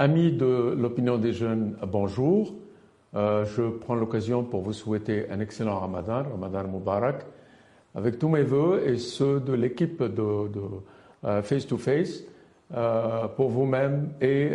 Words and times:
Amis 0.00 0.30
de 0.30 0.76
l'opinion 0.78 1.18
des 1.18 1.32
jeunes, 1.32 1.76
bonjour. 1.84 2.54
Euh, 3.16 3.44
je 3.44 3.62
prends 3.62 3.96
l'occasion 3.96 4.44
pour 4.44 4.60
vous 4.60 4.72
souhaiter 4.72 5.28
un 5.28 5.40
excellent 5.40 5.80
Ramadan, 5.80 6.22
Ramadan 6.22 6.68
Mubarak, 6.68 7.26
avec 7.96 8.16
tous 8.20 8.28
mes 8.28 8.44
voeux 8.44 8.80
et 8.86 8.96
ceux 8.96 9.40
de 9.40 9.52
l'équipe 9.54 10.00
de, 10.00 10.22
euh, 11.24 11.42
Face 11.42 11.66
to 11.66 11.76
Face 11.76 12.22
euh, 12.76 13.26
pour 13.26 13.48
vous-même 13.48 14.10
et 14.20 14.52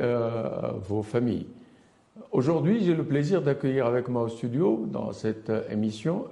vos 0.88 1.04
familles. 1.04 1.48
Aujourd'hui, 2.32 2.82
j'ai 2.86 2.96
le 2.96 3.04
plaisir 3.04 3.42
d'accueillir 3.42 3.86
avec 3.86 4.08
moi 4.08 4.22
au 4.22 4.30
studio, 4.30 4.86
dans 4.90 5.12
cette 5.12 5.52
émission, 5.70 6.24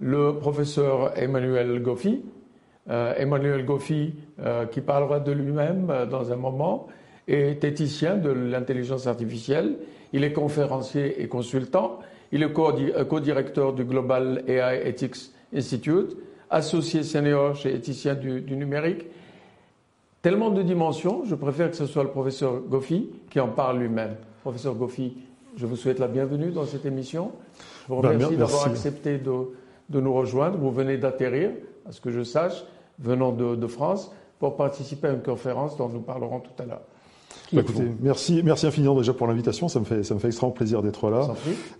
le 0.00 0.32
professeur 0.38 1.12
Emmanuel 1.18 1.82
Goffi. 1.82 2.22
Emmanuel 2.88 3.66
Goffi, 3.66 4.14
qui 4.72 4.80
parlera 4.80 5.20
de 5.20 5.30
lui-même 5.30 5.92
dans 6.10 6.32
un 6.32 6.36
moment, 6.36 6.88
est 7.28 7.62
éthicien 7.64 8.16
de 8.16 8.30
l'intelligence 8.30 9.06
artificielle. 9.06 9.76
Il 10.12 10.24
est 10.24 10.32
conférencier 10.32 11.22
et 11.22 11.28
consultant. 11.28 12.00
Il 12.32 12.42
est 12.42 12.58
euh, 12.58 13.04
co-directeur 13.04 13.72
du 13.72 13.84
Global 13.84 14.44
AI 14.46 14.88
Ethics 14.88 15.30
Institute, 15.54 16.16
associé 16.48 17.02
senior 17.02 17.56
chez 17.56 17.74
Éthicien 17.74 18.14
du, 18.14 18.42
numérique. 18.56 19.06
Tellement 20.22 20.50
de 20.50 20.62
dimensions, 20.62 21.24
je 21.24 21.34
préfère 21.34 21.70
que 21.70 21.76
ce 21.76 21.86
soit 21.86 22.02
le 22.02 22.10
professeur 22.10 22.60
Goffi 22.60 23.08
qui 23.30 23.40
en 23.40 23.48
parle 23.48 23.78
lui-même. 23.78 24.16
Professeur 24.42 24.74
Goffi, 24.74 25.16
je 25.56 25.66
vous 25.66 25.76
souhaite 25.76 25.98
la 25.98 26.08
bienvenue 26.08 26.50
dans 26.50 26.66
cette 26.66 26.84
émission. 26.84 27.32
Je 27.88 27.94
vous 27.94 28.02
ben, 28.02 28.10
remercie 28.10 28.36
d'avoir 28.36 28.66
accepté 28.66 29.18
de, 29.18 30.00
nous 30.00 30.12
rejoindre. 30.12 30.58
Vous 30.58 30.70
venez 30.70 30.98
d'atterrir, 30.98 31.50
à 31.88 31.92
ce 31.92 32.00
que 32.00 32.10
je 32.10 32.22
sache, 32.22 32.64
venant 32.98 33.32
de 33.32 33.66
France, 33.66 34.12
pour 34.38 34.56
participer 34.56 35.08
à 35.08 35.12
une 35.12 35.22
conférence 35.22 35.76
dont 35.76 35.88
nous 35.88 36.00
parlerons 36.00 36.40
tout 36.40 36.62
à 36.62 36.66
l'heure. 36.66 36.82
Bah, 37.52 37.62
écoutez, 37.62 37.82
merci, 38.00 38.42
merci 38.44 38.66
infiniment 38.66 38.94
déjà 38.94 39.12
pour 39.12 39.26
l'invitation. 39.26 39.68
Ça 39.68 39.80
me 39.80 39.84
fait, 39.84 40.04
ça 40.04 40.14
me 40.14 40.20
fait 40.20 40.28
extrêmement 40.28 40.52
plaisir 40.52 40.82
d'être 40.82 41.10
là. 41.10 41.34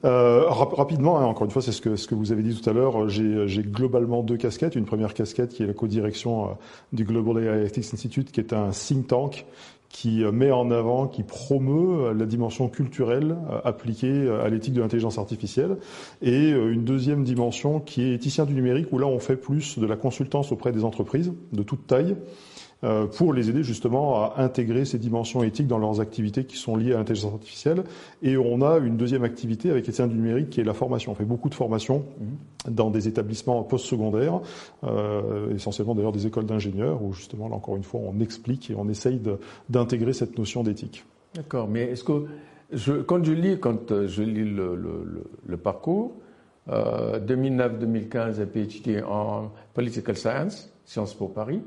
Euh, 0.04 0.44
rapidement, 0.48 1.18
hein, 1.18 1.24
encore 1.24 1.44
une 1.44 1.50
fois, 1.50 1.62
c'est 1.62 1.72
ce 1.72 1.80
que, 1.80 1.96
ce 1.96 2.08
que 2.08 2.14
vous 2.14 2.32
avez 2.32 2.42
dit 2.42 2.60
tout 2.60 2.68
à 2.68 2.72
l'heure. 2.72 3.08
J'ai 3.08 3.62
globalement 3.62 4.22
deux 4.22 4.36
casquettes. 4.36 4.74
Une 4.74 4.84
première 4.84 5.14
casquette 5.14 5.50
qui 5.50 5.62
est 5.62 5.66
la 5.66 5.74
co-direction 5.74 6.44
euh, 6.44 6.52
du 6.92 7.04
Global 7.04 7.42
AI 7.42 7.66
Ethics 7.66 7.92
Institute, 7.92 8.32
qui 8.32 8.40
est 8.40 8.52
un 8.52 8.70
think 8.70 9.06
tank 9.06 9.46
qui 9.88 10.22
euh, 10.24 10.32
met 10.32 10.50
en 10.50 10.70
avant, 10.70 11.06
qui 11.06 11.22
promeut 11.22 12.06
euh, 12.06 12.14
la 12.14 12.26
dimension 12.26 12.68
culturelle 12.68 13.36
appliquée 13.64 14.28
à 14.28 14.48
l'éthique 14.48 14.74
de 14.74 14.80
l'intelligence 14.80 15.18
artificielle, 15.18 15.76
et 16.22 16.50
une 16.50 16.84
deuxième 16.84 17.22
dimension 17.22 17.80
qui 17.80 18.02
est 18.02 18.14
éthicien 18.14 18.44
du 18.44 18.54
numérique, 18.54 18.88
où 18.92 18.98
là 18.98 19.06
on 19.06 19.20
fait 19.20 19.36
plus 19.36 19.78
de 19.78 19.86
la 19.86 19.96
consultance 19.96 20.50
auprès 20.50 20.72
des 20.72 20.84
entreprises 20.84 21.32
de 21.52 21.62
toute 21.62 21.86
taille, 21.86 22.16
pour 23.12 23.34
les 23.34 23.50
aider 23.50 23.62
justement 23.62 24.24
à 24.24 24.34
intégrer 24.38 24.86
ces 24.86 24.98
dimensions 24.98 25.42
éthiques 25.42 25.66
dans 25.66 25.78
leurs 25.78 26.00
activités 26.00 26.44
qui 26.44 26.56
sont 26.56 26.76
liées 26.76 26.94
à 26.94 26.96
l'intelligence 26.96 27.34
artificielle. 27.34 27.84
Et 28.22 28.38
on 28.38 28.62
a 28.62 28.78
une 28.78 28.96
deuxième 28.96 29.22
activité 29.22 29.70
avec 29.70 29.86
les 29.86 29.92
du 30.08 30.14
numérique 30.14 30.50
qui 30.50 30.60
est 30.60 30.64
la 30.64 30.74
formation. 30.74 31.12
On 31.12 31.14
fait 31.14 31.24
beaucoup 31.24 31.48
de 31.48 31.54
formation 31.54 32.04
mhm. 32.18 32.74
dans 32.74 32.90
des 32.90 33.08
établissements 33.08 33.62
postsecondaires, 33.62 34.40
euh, 34.84 35.54
essentiellement 35.54 35.94
d'ailleurs 35.94 36.12
des 36.12 36.26
écoles 36.26 36.46
d'ingénieurs, 36.46 37.02
où 37.02 37.12
justement, 37.12 37.48
là 37.48 37.56
encore 37.56 37.76
une 37.76 37.82
fois, 37.82 38.00
on 38.02 38.20
explique 38.20 38.70
et 38.70 38.74
on 38.76 38.88
essaye 38.88 39.20
d'intégrer 39.68 40.12
cette 40.12 40.38
notion 40.38 40.62
d'éthique. 40.62 41.04
D'accord, 41.34 41.68
mais 41.68 41.82
est-ce 41.82 42.04
que 42.04 42.26
je, 42.72 42.94
quand 43.02 43.24
je 43.24 43.32
lis, 43.32 43.58
quand 43.58 43.90
euh, 43.92 44.06
je 44.06 44.22
lis 44.22 44.44
le, 44.44 44.74
le, 44.76 45.24
le, 45.46 45.56
parcours, 45.56 46.12
euh, 46.68 47.18
2009-2015, 47.20 48.40
un 48.40 48.46
PhD 48.46 49.02
en 49.06 49.50
Political 49.74 50.16
Science, 50.16 50.72
Sciences 50.84 51.14
Po 51.14 51.28
Paris, 51.28 51.62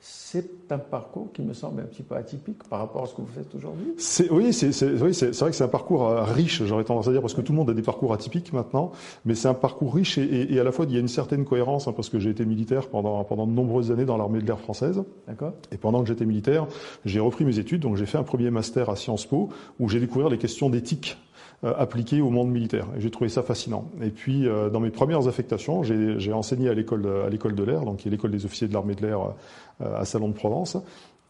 c'est 0.00 0.70
un 0.70 0.78
parcours 0.78 1.32
qui 1.32 1.42
me 1.42 1.52
semble 1.52 1.80
un 1.80 1.84
petit 1.84 2.02
peu 2.02 2.14
atypique 2.14 2.62
par 2.68 2.78
rapport 2.78 3.02
à 3.02 3.06
ce 3.06 3.14
que 3.14 3.20
vous 3.20 3.32
faites 3.34 3.52
aujourd'hui. 3.54 3.94
Oui, 4.30 4.52
c'est 4.52 4.84
vrai 4.94 5.10
que 5.10 5.14
c'est 5.52 5.64
un 5.64 5.68
parcours 5.68 6.06
euh, 6.06 6.22
riche, 6.22 6.62
j'aurais 6.64 6.84
tendance 6.84 7.08
à 7.08 7.12
dire, 7.12 7.20
parce 7.20 7.34
que 7.34 7.40
tout 7.40 7.52
le 7.52 7.58
monde 7.58 7.70
a 7.70 7.74
des 7.74 7.82
parcours 7.82 8.12
atypiques 8.12 8.52
maintenant, 8.52 8.92
mais 9.24 9.34
c'est 9.34 9.48
un 9.48 9.54
parcours 9.54 9.94
riche 9.94 10.18
et, 10.18 10.58
à 10.58 10.64
la 10.64 10.70
fois 10.70 10.84
il 10.88 10.94
y 10.94 10.96
a 10.96 11.00
une 11.00 11.08
certaine 11.08 11.44
cohérence, 11.44 11.88
hein, 11.88 11.92
parce 11.92 12.10
que 12.10 12.18
j'ai 12.18 12.30
été 12.30 12.44
militaire 12.44 12.88
pendant, 12.88 13.24
pendant 13.24 13.46
de 13.46 13.52
nombreuses 13.52 13.90
années 13.90 14.04
dans 14.04 14.16
l'armée 14.16 14.40
de 14.40 14.46
l'air 14.46 14.60
française. 14.60 15.02
D'accord. 15.26 15.52
Et 15.72 15.76
pendant 15.76 16.02
que 16.02 16.08
j'étais 16.08 16.26
militaire, 16.26 16.66
j'ai 17.04 17.20
repris 17.20 17.44
mes 17.44 17.58
études, 17.58 17.82
donc 17.82 17.96
j'ai 17.96 18.06
fait 18.06 18.18
un 18.18 18.22
premier 18.22 18.50
master 18.50 18.90
à 18.90 18.96
Sciences 18.96 19.26
Po, 19.26 19.48
où 19.80 19.88
j'ai 19.88 19.98
découvert 19.98 20.28
les 20.28 20.38
questions 20.38 20.70
d'éthique 20.70 21.16
euh, 21.64 21.74
appliqué 21.76 22.20
au 22.20 22.30
monde 22.30 22.50
militaire. 22.50 22.86
Et 22.96 23.00
j'ai 23.00 23.10
trouvé 23.10 23.28
ça 23.28 23.42
fascinant. 23.42 23.90
Et 24.00 24.10
puis, 24.10 24.46
euh, 24.46 24.70
dans 24.70 24.78
mes 24.78 24.90
premières 24.90 25.26
affectations, 25.26 25.82
j'ai 25.82 26.32
enseigné 26.32 26.68
à 26.68 26.74
l'école 26.74 27.04
à 27.26 27.28
l'école 27.28 27.56
de 27.56 27.64
l'air, 27.64 27.80
donc 27.80 27.96
qui 27.96 28.06
est 28.06 28.10
l'école 28.12 28.30
des 28.30 28.44
officiers 28.44 28.68
de 28.68 28.72
l'armée 28.72 28.94
de 28.94 29.04
l'air 29.04 29.34
euh, 29.80 30.00
à 30.00 30.04
Salon 30.04 30.28
de 30.28 30.34
Provence. 30.34 30.76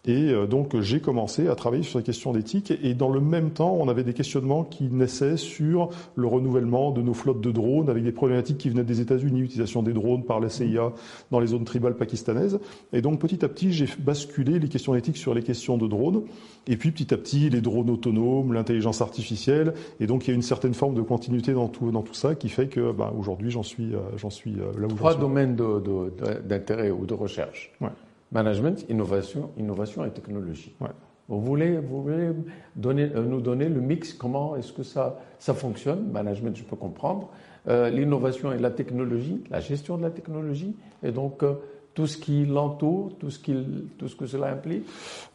Et 0.09 0.31
euh, 0.31 0.47
donc 0.47 0.81
j'ai 0.81 1.01
commencé 1.01 1.49
à 1.49 1.55
travailler 1.55 1.83
sur 1.83 1.99
les 1.99 2.05
questions 2.05 2.33
d'éthique 2.33 2.73
et 2.83 2.95
dans 2.95 3.11
le 3.11 3.21
même 3.21 3.51
temps, 3.51 3.77
on 3.79 3.89
avait 3.89 4.05
des 4.05 4.15
questionnements 4.15 4.65
qui 4.65 4.85
naissaient 4.85 5.37
sur 5.37 5.91
le 6.17 6.27
renouvellement 6.27 6.91
de 6.93 7.03
nos 7.03 7.13
flottes 7.13 7.43
de 7.43 7.53
drones 7.53 7.91
avec 7.91 8.03
des 8.03 8.11
problématiques 8.11 8.57
qui 8.57 8.71
venaient 8.71 8.85
des 8.85 9.03
États-Unis, 9.03 9.41
l'utilisation 9.43 9.83
des 9.83 9.93
drones 9.93 10.25
par 10.25 10.41
la 10.41 10.49
CIA 10.49 10.93
dans 11.31 11.41
les 11.41 11.49
zones 11.49 11.65
tribales 11.65 11.95
pakistanaises. 11.95 12.59
Et 12.95 13.03
donc 13.03 13.21
petit 13.21 13.45
à 13.45 13.49
petit, 13.49 13.71
j'ai 13.71 13.87
basculé 13.99 14.59
les 14.59 14.69
questions 14.69 14.95
d'éthique 14.95 15.19
sur 15.19 15.35
les 15.35 15.43
questions 15.43 15.77
de 15.77 15.87
drones. 15.87 16.23
Et 16.67 16.79
puis 16.79 16.91
petit 16.91 17.13
à 17.13 17.19
petit, 17.19 17.51
les 17.51 17.61
drones 17.61 17.91
autonomes, 17.91 18.55
l'intelligence 18.55 19.03
artificielle. 19.03 19.75
Et 20.01 20.07
donc 20.07 20.27
il 20.27 20.31
y 20.31 20.33
a 20.33 20.35
une 20.35 20.43
certaine 20.43 20.75
forme 20.75 20.95
de 20.95 21.03
continuité 21.03 21.53
dans 21.53 21.69
tout, 21.69 21.91
dans 21.91 22.03
tout 22.03 22.15
ça 22.15 22.35
qui 22.35 22.49
fait 22.49 22.69
que 22.69 22.93
bah, 22.93 23.13
aujourd'hui, 23.19 23.51
j'en 23.51 23.63
suis, 23.63 23.95
euh, 23.95 23.99
j'en 24.17 24.31
suis 24.31 24.53
là 24.53 24.87
où 24.87 24.95
Trois 24.95 25.17
domaines 25.17 25.55
d'intérêt 26.49 26.91
ou 26.91 27.05
de 27.05 27.13
recherche. 27.13 27.73
Ouais. 27.83 27.91
Management, 28.33 28.85
innovation, 28.91 29.51
innovation 29.57 30.05
et 30.05 30.11
technologie. 30.11 30.75
Vous 31.29 31.41
voulez, 31.41 31.79
vous 31.79 32.03
voulez 32.03 32.31
donner, 32.77 33.11
euh, 33.15 33.23
nous 33.23 33.41
donner 33.41 33.69
le 33.69 33.81
mix, 33.81 34.13
comment 34.15 34.57
est-ce 34.57 34.73
que 34.73 34.83
ça, 34.83 35.19
ça 35.39 35.55
fonctionne? 35.55 36.11
Management, 36.11 36.57
je 36.57 36.65
peux 36.65 36.77
comprendre. 36.77 37.29
Euh, 37.69 37.91
l'innovation 37.91 38.53
et 38.53 38.59
la 38.59 38.71
technologie, 38.71 39.43
la 39.51 39.61
gestion 39.61 39.99
de 39.99 40.03
la 40.03 40.11
technologie, 40.11 40.75
et 41.03 41.11
donc 41.11 41.43
euh, 41.43 41.55
tout 41.93 42.07
ce 42.07 42.17
qui 42.17 42.47
l'entoure, 42.47 43.13
tout, 43.19 43.31
ce 43.31 43.41
tout 43.99 44.09
ce 44.09 44.17
que 44.17 44.27
cela 44.27 44.53
implique? 44.53 44.85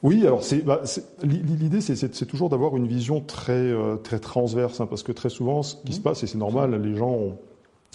Oui, 0.01 0.25
alors 0.25 0.43
c'est, 0.43 0.63
bah, 0.63 0.81
l'idée, 1.23 1.81
c'est, 1.81 2.25
toujours 2.25 2.49
d'avoir 2.49 2.75
une 2.75 2.87
vision 2.87 3.21
très, 3.21 3.73
très 4.03 4.19
transverse, 4.19 4.81
hein, 4.81 4.87
parce 4.87 5.03
que 5.03 5.11
très 5.11 5.29
souvent, 5.29 5.61
ce 5.61 5.75
qui 5.75 5.91
mmh. 5.91 5.95
se 5.95 6.01
passe, 6.01 6.23
et 6.23 6.27
c'est 6.27 6.37
normal, 6.37 6.81
les 6.81 6.95
gens 6.95 7.11
ont 7.11 7.37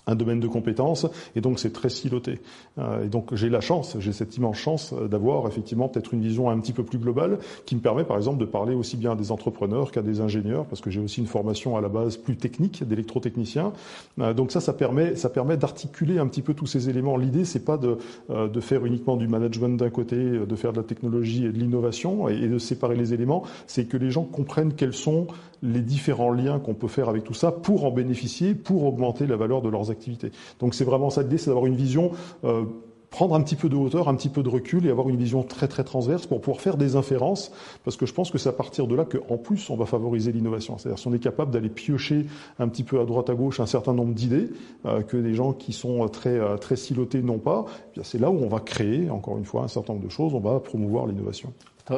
un 0.09 0.17
domaine 0.17 0.41
de 0.41 0.49
compétences, 0.49 1.07
et 1.37 1.41
donc 1.41 1.61
c'est 1.61 1.73
très 1.73 1.91
siloté. 1.91 2.41
Euh, 2.79 3.05
et 3.05 3.09
donc 3.09 3.35
j'ai 3.35 3.49
la 3.49 3.61
chance, 3.61 3.97
j'ai 4.01 4.13
cette 4.13 4.37
immense 4.37 4.57
chance 4.57 4.95
d'avoir 5.09 5.47
effectivement 5.47 5.89
peut-être 5.89 6.15
une 6.15 6.23
vision 6.23 6.51
un 6.51 6.59
petit 6.59 6.73
peu 6.73 6.83
plus 6.83 6.99
globale, 6.99 7.39
qui 7.67 7.77
me 7.77 7.81
permet 7.81 8.05
par 8.05 8.17
exemple 8.17 8.39
de 8.39 8.45
parler 8.45 8.75
aussi 8.75 8.97
bien 8.97 9.13
à 9.13 9.15
des 9.15 9.31
entrepreneurs 9.31 9.93
qu'à 9.93 10.03
des 10.03 10.21
ingénieurs, 10.21 10.65
parce 10.65 10.81
que 10.81 10.91
j'ai 10.91 11.01
aussi 11.01 11.21
une 11.21 11.27
formation 11.27 11.77
à 11.77 11.81
la 11.81 11.89
base 11.89 12.17
plus 12.17 12.37
technique, 12.37 12.83
d'électrotechnicien. 12.83 13.73
Euh, 14.19 14.35
donc 14.35 14.51
ça, 14.51 14.61
ça 14.61 14.73
permet, 14.73 15.15
ça 15.15 15.29
permet 15.29 15.57
d'articuler 15.57 16.19
un 16.19 16.27
petit 16.27 16.43
peu 16.43 16.55
tous 16.55 16.67
ces 16.67 16.89
éléments. 16.89 17.17
L'idée, 17.17 17.45
c'est 17.45 17.65
pas 17.65 17.77
de, 17.77 17.99
euh, 18.31 18.49
de 18.49 18.61
faire 18.61 18.85
uniquement 18.87 19.17
du 19.17 19.29
management 19.29 19.77
d'un 19.79 19.91
côté, 19.91 20.17
de 20.17 20.57
faire 20.57 20.73
de 20.73 20.79
la 20.79 20.85
technologie 20.85 21.45
et 21.45 21.53
de 21.53 21.59
l'innovation, 21.59 22.29
et, 22.29 22.35
et 22.35 22.49
de 22.49 22.59
séparer 22.59 22.97
les 22.97 23.13
éléments, 23.13 23.43
c'est 23.67 23.85
que 23.85 23.97
les 23.97 24.11
gens 24.11 24.25
comprennent 24.25 24.73
quels 24.73 24.95
sont 24.95 25.27
les 25.63 25.81
différents 25.81 26.31
liens 26.31 26.59
qu'on 26.59 26.75
peut 26.75 26.89
faire 26.89 27.09
avec 27.09 27.25
tout 27.25 27.35
ça 27.35 27.53
pour 27.53 27.85
en 27.85 27.91
bénéficier, 27.91 28.55
pour 28.55 28.85
augmenter 28.85 29.27
la 29.27 29.37
valeur 29.37 29.63
de 29.63 29.69
leurs 29.69 29.91
activités. 29.91 30.31
Donc 30.61 30.75
c'est 30.75 30.85
vraiment 30.85 31.11
ça 31.11 31.23
l'idée, 31.23 31.39
c'est 31.39 31.51
d'avoir 31.51 31.67
une 31.67 31.77
vision 31.77 32.13
euh, 32.45 32.65
prendre 33.11 33.35
un 33.35 33.41
petit 33.41 33.57
peu 33.57 33.69
de 33.69 33.77
hauteur, 33.77 34.09
un 34.09 34.15
petit 34.15 34.29
peu 34.29 34.43
de 34.43 34.49
recul 34.49 34.87
et 34.87 34.91
avoir 34.91 35.09
une 35.09 35.17
vision 35.17 35.43
très 35.43 35.69
très 35.69 35.85
transverse 35.85 36.27
pour 36.27 36.41
pouvoir 36.41 36.61
faire 36.61 36.77
des 36.77 36.97
inférences, 36.97 37.53
parce 37.85 37.97
que 37.97 38.07
je 38.07 38.13
pense 38.13 38.31
que 38.31 38.39
c'est 38.39 38.49
à 38.49 38.53
partir 38.53 38.87
de 38.87 38.95
là 38.95 39.05
qu'en 39.05 39.39
plus 39.39 39.71
on 39.71 39.77
va 39.77 39.87
favoriser 39.87 40.33
l'innovation. 40.33 40.79
C'est-à-dire 40.79 40.99
si 40.99 41.09
on 41.09 41.15
est 41.15 41.19
capable 41.19 41.51
d'aller 41.51 41.71
piocher 41.71 42.27
un 42.59 42.69
petit 42.69 42.85
peu 42.85 43.01
à 43.01 43.05
droite 43.05 43.31
à 43.31 43.35
gauche 43.35 43.61
un 43.61 43.67
certain 43.67 43.95
nombre 43.95 44.13
d'idées 44.13 44.51
euh, 44.85 45.03
que 45.03 45.17
des 45.17 45.35
gens 45.35 45.53
qui 45.53 45.73
sont 45.73 46.07
très 46.09 46.39
euh, 46.39 46.57
très 46.57 46.77
silotés 46.77 47.23
n'ont 47.23 47.39
pas, 47.39 47.65
eh 47.97 48.01
c'est 48.03 48.19
là 48.19 48.31
où 48.31 48.39
on 48.43 48.49
va 48.49 48.61
créer 48.61 49.11
encore 49.11 49.39
une 49.39 49.45
fois 49.45 49.63
un 49.63 49.69
certain 49.69 49.95
nombre 49.95 50.05
de 50.05 50.11
choses, 50.11 50.35
on 50.35 50.41
va 50.41 50.61
promouvoir 50.61 51.07
l'innovation. 51.07 51.53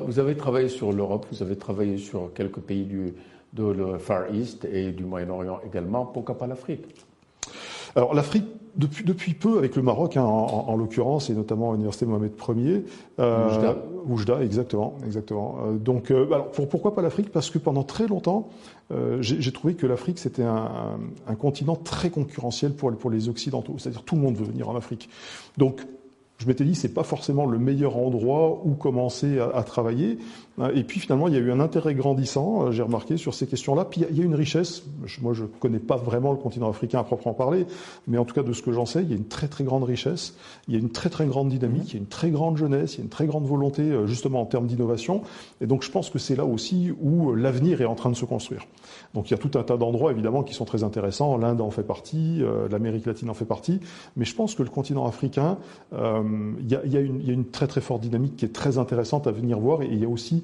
Vous 0.07 0.21
avez 0.21 0.37
travaillé 0.37 0.69
sur 0.69 0.93
l'Europe, 0.93 1.27
vous 1.33 1.43
avez 1.43 1.57
travaillé 1.57 1.99
sur 1.99 2.33
quelques 2.33 2.61
pays 2.61 2.85
du, 2.85 3.15
de 3.53 3.65
le 3.65 3.99
Far 3.99 4.33
East 4.33 4.65
et 4.65 4.93
du 4.93 5.05
Moyen-Orient 5.05 5.61
également. 5.67 6.07
Pourquoi 6.07 6.39
pas 6.39 6.47
l'Afrique? 6.47 6.87
Alors 7.97 8.15
l'Afrique, 8.15 8.47
depuis, 8.77 9.05
depuis 9.05 9.35
peu, 9.35 9.59
avec 9.59 9.75
le 9.75 9.83
Maroc 9.83 10.17
hein, 10.17 10.23
en, 10.23 10.77
l'occurrence, 10.77 11.29
et 11.29 11.35
notamment 11.35 11.73
l'université 11.73 12.07
Mohamed 12.07 12.33
Ier. 12.57 12.85
Euh, 13.19 13.75
Oujda. 14.07 14.43
exactement. 14.43 14.97
exactement. 15.05 15.59
Euh, 15.65 15.73
donc, 15.77 16.11
euh, 16.11 16.27
alors, 16.27 16.51
pour, 16.51 16.69
pourquoi 16.69 16.95
pas 16.95 17.03
l'Afrique? 17.03 17.31
Parce 17.33 17.51
que 17.51 17.59
pendant 17.59 17.83
très 17.83 18.07
longtemps, 18.07 18.49
euh, 18.93 19.19
j'ai 19.21 19.53
trouvé 19.53 19.75
que 19.75 19.87
l'Afrique, 19.87 20.19
c'était 20.19 20.43
un, 20.43 20.99
un, 21.27 21.35
continent 21.35 21.77
très 21.77 22.11
concurrentiel 22.11 22.73
pour, 22.73 22.93
pour 22.97 23.11
les 23.11 23.29
Occidentaux. 23.29 23.75
C'est-à-dire 23.79 24.03
tout 24.03 24.15
le 24.15 24.23
monde 24.23 24.37
veut 24.37 24.47
venir 24.47 24.69
en 24.69 24.77
Afrique. 24.77 25.09
Donc, 25.59 25.81
je 26.39 26.47
m'étais 26.47 26.65
dit 26.65 26.75
c'est 26.75 26.95
pas 26.95 27.03
forcément 27.03 27.45
le 27.45 27.59
meilleur 27.59 27.99
endroit 27.99 28.63
où 28.65 28.75
commencer 28.75 29.39
à, 29.39 29.51
à, 29.55 29.63
travailler. 29.63 30.19
Et 30.75 30.85
puis 30.85 31.01
finalement, 31.01 31.29
il 31.29 31.35
y 31.35 31.37
a 31.37 31.41
eu 31.41 31.51
un 31.51 31.61
intérêt 31.61 31.95
grandissant, 31.95 32.71
j'ai 32.71 32.83
remarqué, 32.83 33.17
sur 33.17 33.35
ces 33.35 33.47
questions-là. 33.47 33.85
Puis 33.85 34.05
il 34.11 34.17
y 34.17 34.21
a 34.21 34.25
une 34.25 34.35
richesse. 34.35 34.83
Moi, 35.23 35.33
je 35.33 35.45
connais 35.45 35.79
pas 35.79 35.97
vraiment 35.97 36.33
le 36.33 36.39
continent 36.39 36.69
africain 36.69 37.01
à 37.01 37.05
proprement 37.05 37.35
parler, 37.35 37.67
mais 38.07 38.19
en 38.19 38.25
tout 38.25 38.35
cas 38.35 38.43
de 38.43 38.53
ce 38.53 38.63
que 38.63 38.73
j'en 38.73 38.87
sais, 38.87 39.03
il 39.03 39.11
y 39.11 39.13
a 39.13 39.17
une 39.17 39.29
très 39.29 39.49
très 39.49 39.65
grande 39.65 39.85
richesse, 39.85 40.35
il 40.69 40.75
y 40.75 40.77
a 40.77 40.81
une 40.81 40.91
très 40.91 41.11
très 41.11 41.27
grande 41.27 41.49
dynamique, 41.49 41.91
il 41.91 41.95
y 41.95 41.97
a 41.97 42.01
une 42.01 42.07
très 42.07 42.31
grande 42.31 42.57
jeunesse, 42.57 42.95
il 42.95 42.99
y 42.99 43.01
a 43.01 43.05
une 43.05 43.11
très 43.11 43.27
grande 43.27 43.47
volonté 43.47 43.91
justement 44.07 44.41
en 44.43 44.47
termes 44.47 44.67
d'innovation. 44.67 45.23
Et 45.61 45.67
donc 45.67 45.83
je 45.83 45.91
pense 45.91 46.11
que 46.11 46.19
c'est 46.19 46.37
là 46.37 46.45
aussi 46.45 46.93
où 47.01 47.35
l'avenir 47.35 47.81
est 47.81 47.87
en 47.87 47.95
train 47.95 48.11
de 48.11 48.17
se 48.17 48.25
construire. 48.25 48.67
Donc 49.15 49.31
il 49.31 49.33
y 49.33 49.35
a 49.35 49.39
tout 49.39 49.59
un 49.59 49.63
tas 49.63 49.77
d'endroits 49.77 50.13
évidemment 50.13 50.43
qui 50.43 50.55
sont 50.55 50.65
très 50.65 50.85
intéressants. 50.85 51.37
L'Inde 51.37 51.61
en 51.61 51.71
fait 51.71 51.83
partie, 51.83 52.43
euh, 52.43 52.69
l'Amérique 52.69 53.07
latine 53.07 53.31
en 53.31 53.35
fait 53.35 53.45
partie, 53.45 53.81
mais 54.17 54.25
je 54.25 54.35
pense 54.35 54.55
que 54.55 54.63
le 54.63 54.69
continent 54.69 55.07
africain, 55.07 55.59
euh, 55.93 56.23
il, 56.61 56.71
y 56.71 56.77
a, 56.77 56.81
il, 56.85 56.93
y 56.93 56.97
a 56.97 57.01
une, 57.01 57.21
il 57.21 57.27
y 57.27 57.31
a 57.31 57.35
une 57.35 57.47
très 57.47 57.67
très 57.67 57.81
forte 57.81 58.03
dynamique 58.03 58.37
qui 58.37 58.45
est 58.45 58.55
très 58.55 58.79
intéressante 58.79 59.27
à 59.27 59.33
venir 59.33 59.59
voir. 59.59 59.83
Et 59.83 59.89
il 59.91 59.99
y 59.99 60.05
a 60.05 60.09
aussi 60.09 60.43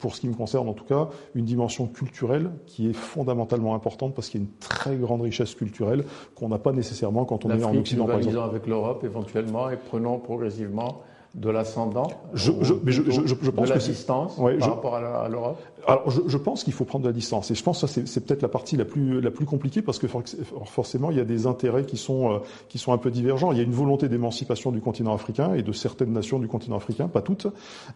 pour 0.00 0.14
ce 0.16 0.22
qui 0.22 0.28
me 0.28 0.34
concerne 0.34 0.68
en 0.68 0.72
tout 0.72 0.84
cas, 0.84 1.08
une 1.34 1.44
dimension 1.44 1.86
culturelle 1.86 2.50
qui 2.66 2.90
est 2.90 2.92
fondamentalement 2.94 3.74
importante 3.74 4.14
parce 4.14 4.28
qu'il 4.28 4.40
y 4.40 4.44
a 4.44 4.46
une 4.46 4.56
très 4.58 4.96
grande 4.96 5.22
richesse 5.22 5.54
culturelle 5.54 6.04
qu'on 6.34 6.48
n'a 6.48 6.58
pas 6.58 6.72
nécessairement 6.72 7.24
quand 7.24 7.44
on 7.44 7.50
est 7.50 7.62
en 7.62 7.76
Occident. 7.76 8.06
Par 8.06 8.18
exemple. 8.18 8.38
avec 8.38 8.66
l'Europe 8.66 9.04
éventuellement 9.04 9.70
et 9.70 9.76
prenons 9.76 10.18
progressivement 10.18 11.02
de 11.34 11.48
l'ascendant 11.48 12.08
je, 12.34 12.50
je, 12.60 12.74
je, 12.86 13.02
je, 13.26 13.50
pense 13.50 13.68
de 13.68 13.72
la 13.72 13.78
distance 13.78 14.36
ouais, 14.38 14.58
par 14.58 14.70
rapport 14.70 14.94
à 14.96 15.28
l'Europe 15.28 15.58
Alors, 15.86 16.10
je, 16.10 16.36
pense 16.36 16.64
qu'il 16.64 16.72
faut 16.72 16.84
prendre 16.84 17.04
de 17.04 17.08
la 17.08 17.12
distance. 17.12 17.50
Et 17.50 17.54
je 17.54 17.62
pense 17.62 17.80
que 17.80 17.86
ça, 17.86 18.00
c'est 18.04 18.26
peut-être 18.26 18.42
la 18.42 18.48
partie 18.48 18.76
la 18.76 18.84
plus, 18.84 19.20
la 19.20 19.30
plus 19.30 19.46
compliquée 19.46 19.82
parce 19.82 19.98
que 19.98 20.06
forcément, 20.08 21.10
il 21.10 21.16
y 21.16 21.20
a 21.20 21.24
des 21.24 21.46
intérêts 21.46 21.84
qui 21.84 21.96
sont, 21.96 22.32
euh, 22.32 22.38
qui 22.68 22.78
sont 22.78 22.92
un 22.92 22.98
peu 22.98 23.10
divergents. 23.10 23.52
Il 23.52 23.58
y 23.58 23.60
a 23.60 23.64
une 23.64 23.72
volonté 23.72 24.08
d'émancipation 24.08 24.72
du 24.72 24.80
continent 24.80 25.14
africain 25.14 25.54
et 25.54 25.62
de 25.62 25.72
certaines 25.72 26.12
nations 26.12 26.38
du 26.38 26.48
continent 26.48 26.76
africain, 26.76 27.08
pas 27.08 27.22
toutes. 27.22 27.46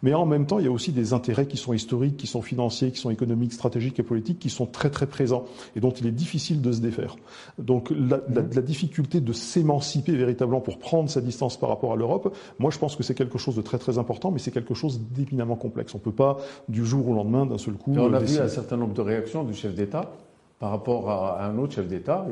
Mais 0.02 0.14
en 0.14 0.26
même 0.26 0.46
temps, 0.46 0.58
il 0.58 0.64
y 0.64 0.68
a 0.68 0.72
aussi 0.72 0.92
des 0.92 1.12
intérêts 1.12 1.46
qui 1.46 1.56
sont 1.56 1.72
historiques, 1.72 2.16
qui 2.16 2.26
sont 2.26 2.42
financiers, 2.42 2.90
qui 2.90 2.98
sont 2.98 3.10
économiques, 3.10 3.52
stratégiques 3.52 3.98
et 3.98 4.04
politiques, 4.04 4.38
qui 4.38 4.50
sont 4.50 4.66
très, 4.66 4.90
très 4.90 5.06
présents 5.06 5.44
et 5.76 5.80
dont 5.80 5.90
il 5.90 6.06
est 6.06 6.12
difficile 6.12 6.62
de 6.62 6.72
se 6.72 6.80
défaire. 6.80 7.16
Donc, 7.58 7.90
la, 7.90 8.20
la, 8.28 8.42
la 8.42 8.62
difficulté 8.62 9.20
de 9.20 9.32
s'émanciper 9.32 10.12
véritablement 10.12 10.60
pour 10.60 10.78
prendre 10.78 11.10
sa 11.10 11.20
distance 11.20 11.58
par 11.58 11.68
rapport 11.68 11.92
à 11.92 11.96
l'Europe, 11.96 12.34
moi, 12.58 12.70
je 12.70 12.78
pense 12.78 12.96
que 12.96 13.02
c'est 13.02 13.14
quelque 13.24 13.38
chose 13.38 13.56
de 13.56 13.62
très 13.62 13.78
très 13.78 13.98
important, 13.98 14.30
mais 14.30 14.38
c'est 14.38 14.50
quelque 14.50 14.74
chose 14.74 15.00
d'éminemment 15.00 15.56
complexe. 15.56 15.94
On 15.94 15.98
ne 15.98 16.02
peut 16.02 16.12
pas 16.12 16.38
du 16.68 16.84
jour 16.84 17.08
au 17.08 17.14
lendemain, 17.14 17.46
d'un 17.46 17.58
seul 17.58 17.74
coup. 17.74 17.94
Et 17.94 17.98
on 17.98 18.12
a 18.12 18.18
vu 18.18 18.38
un 18.38 18.48
certain 18.48 18.76
nombre 18.76 18.94
de 18.94 19.00
réactions 19.00 19.44
du 19.44 19.54
chef 19.54 19.74
d'État 19.74 20.10
par 20.58 20.70
rapport 20.70 21.10
à 21.10 21.44
un 21.44 21.58
autre 21.58 21.74
chef 21.74 21.88
d'État. 21.88 22.26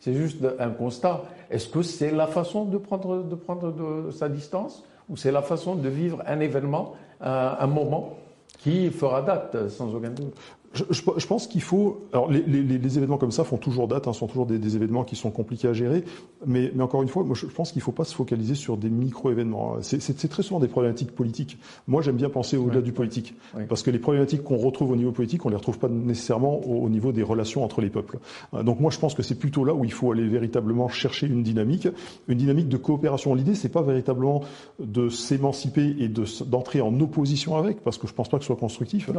C'est 0.00 0.14
juste 0.14 0.44
un 0.58 0.70
constat. 0.70 1.22
Est-ce 1.50 1.68
que 1.68 1.82
c'est 1.82 2.10
la 2.10 2.26
façon 2.26 2.64
de 2.64 2.76
prendre, 2.78 3.22
de 3.22 3.34
prendre 3.34 3.72
de 3.72 4.10
sa 4.10 4.28
distance 4.28 4.84
ou 5.08 5.16
c'est 5.16 5.32
la 5.32 5.42
façon 5.42 5.74
de 5.74 5.88
vivre 5.88 6.22
un 6.26 6.40
événement, 6.40 6.94
un, 7.20 7.56
un 7.58 7.66
moment 7.66 8.16
qui 8.58 8.90
fera 8.90 9.22
date, 9.22 9.68
sans 9.68 9.94
aucun 9.94 10.10
doute? 10.10 10.34
Je, 10.72 10.84
je, 10.90 11.02
je, 11.16 11.26
pense 11.26 11.48
qu'il 11.48 11.62
faut. 11.62 12.06
Alors, 12.12 12.30
les, 12.30 12.42
les, 12.42 12.62
les, 12.62 12.96
événements 12.96 13.18
comme 13.18 13.32
ça 13.32 13.42
font 13.42 13.56
toujours 13.56 13.88
date, 13.88 14.06
hein, 14.06 14.12
sont 14.12 14.28
toujours 14.28 14.46
des, 14.46 14.58
des, 14.58 14.76
événements 14.76 15.02
qui 15.02 15.16
sont 15.16 15.32
compliqués 15.32 15.66
à 15.66 15.72
gérer. 15.72 16.04
Mais, 16.46 16.70
mais 16.74 16.84
encore 16.84 17.02
une 17.02 17.08
fois, 17.08 17.24
moi, 17.24 17.34
je 17.34 17.46
pense 17.46 17.72
qu'il 17.72 17.80
ne 17.80 17.84
faut 17.84 17.92
pas 17.92 18.04
se 18.04 18.14
focaliser 18.14 18.54
sur 18.54 18.76
des 18.76 18.88
micro-événements. 18.88 19.78
C'est 19.82 20.28
très 20.28 20.44
souvent 20.44 20.60
des 20.60 20.68
problématiques 20.68 21.10
politiques. 21.10 21.58
Moi, 21.88 22.02
j'aime 22.02 22.16
bien 22.16 22.30
penser 22.30 22.56
au-delà 22.56 22.76
ouais. 22.76 22.82
du 22.82 22.92
politique, 22.92 23.34
ouais. 23.56 23.64
parce 23.64 23.82
que 23.82 23.90
les 23.90 23.98
problématiques 23.98 24.44
qu'on 24.44 24.58
retrouve 24.58 24.92
au 24.92 24.96
niveau 24.96 25.10
politique, 25.10 25.44
on 25.44 25.48
les 25.48 25.56
retrouve 25.56 25.78
pas 25.78 25.88
nécessairement 25.88 26.60
au, 26.64 26.84
au, 26.84 26.88
niveau 26.88 27.10
des 27.10 27.24
relations 27.24 27.64
entre 27.64 27.80
les 27.80 27.90
peuples. 27.90 28.20
Euh, 28.54 28.62
donc, 28.62 28.78
moi, 28.78 28.92
je 28.92 28.98
pense 29.00 29.14
que 29.14 29.24
c'est 29.24 29.34
plutôt 29.34 29.64
là 29.64 29.74
où 29.74 29.84
il 29.84 29.92
faut 29.92 30.12
aller 30.12 30.28
véritablement 30.28 30.88
chercher 30.88 31.26
une 31.26 31.42
dynamique, 31.42 31.88
une 32.28 32.38
dynamique 32.38 32.68
de 32.68 32.76
coopération. 32.76 33.34
L'idée, 33.34 33.56
c'est 33.56 33.70
pas 33.70 33.82
véritablement 33.82 34.42
de 34.78 35.08
s'émanciper 35.08 35.96
et 35.98 36.08
d'entrer 36.08 36.78
de, 36.78 36.84
en 36.84 37.00
opposition 37.00 37.56
avec, 37.56 37.82
parce 37.82 37.98
que 37.98 38.06
je 38.06 38.12
pense 38.12 38.28
pas 38.28 38.38
que 38.38 38.44
ce 38.44 38.48
soit 38.48 38.56
constructif. 38.56 39.10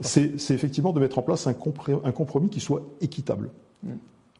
C'est 0.00 0.34
effectivement 0.50 0.87
de 0.92 1.00
mettre 1.00 1.18
en 1.18 1.22
place 1.22 1.46
un, 1.46 1.54
compromis 1.54 2.48
qui 2.48 2.60
soit 2.60 2.82
équitable. 3.00 3.50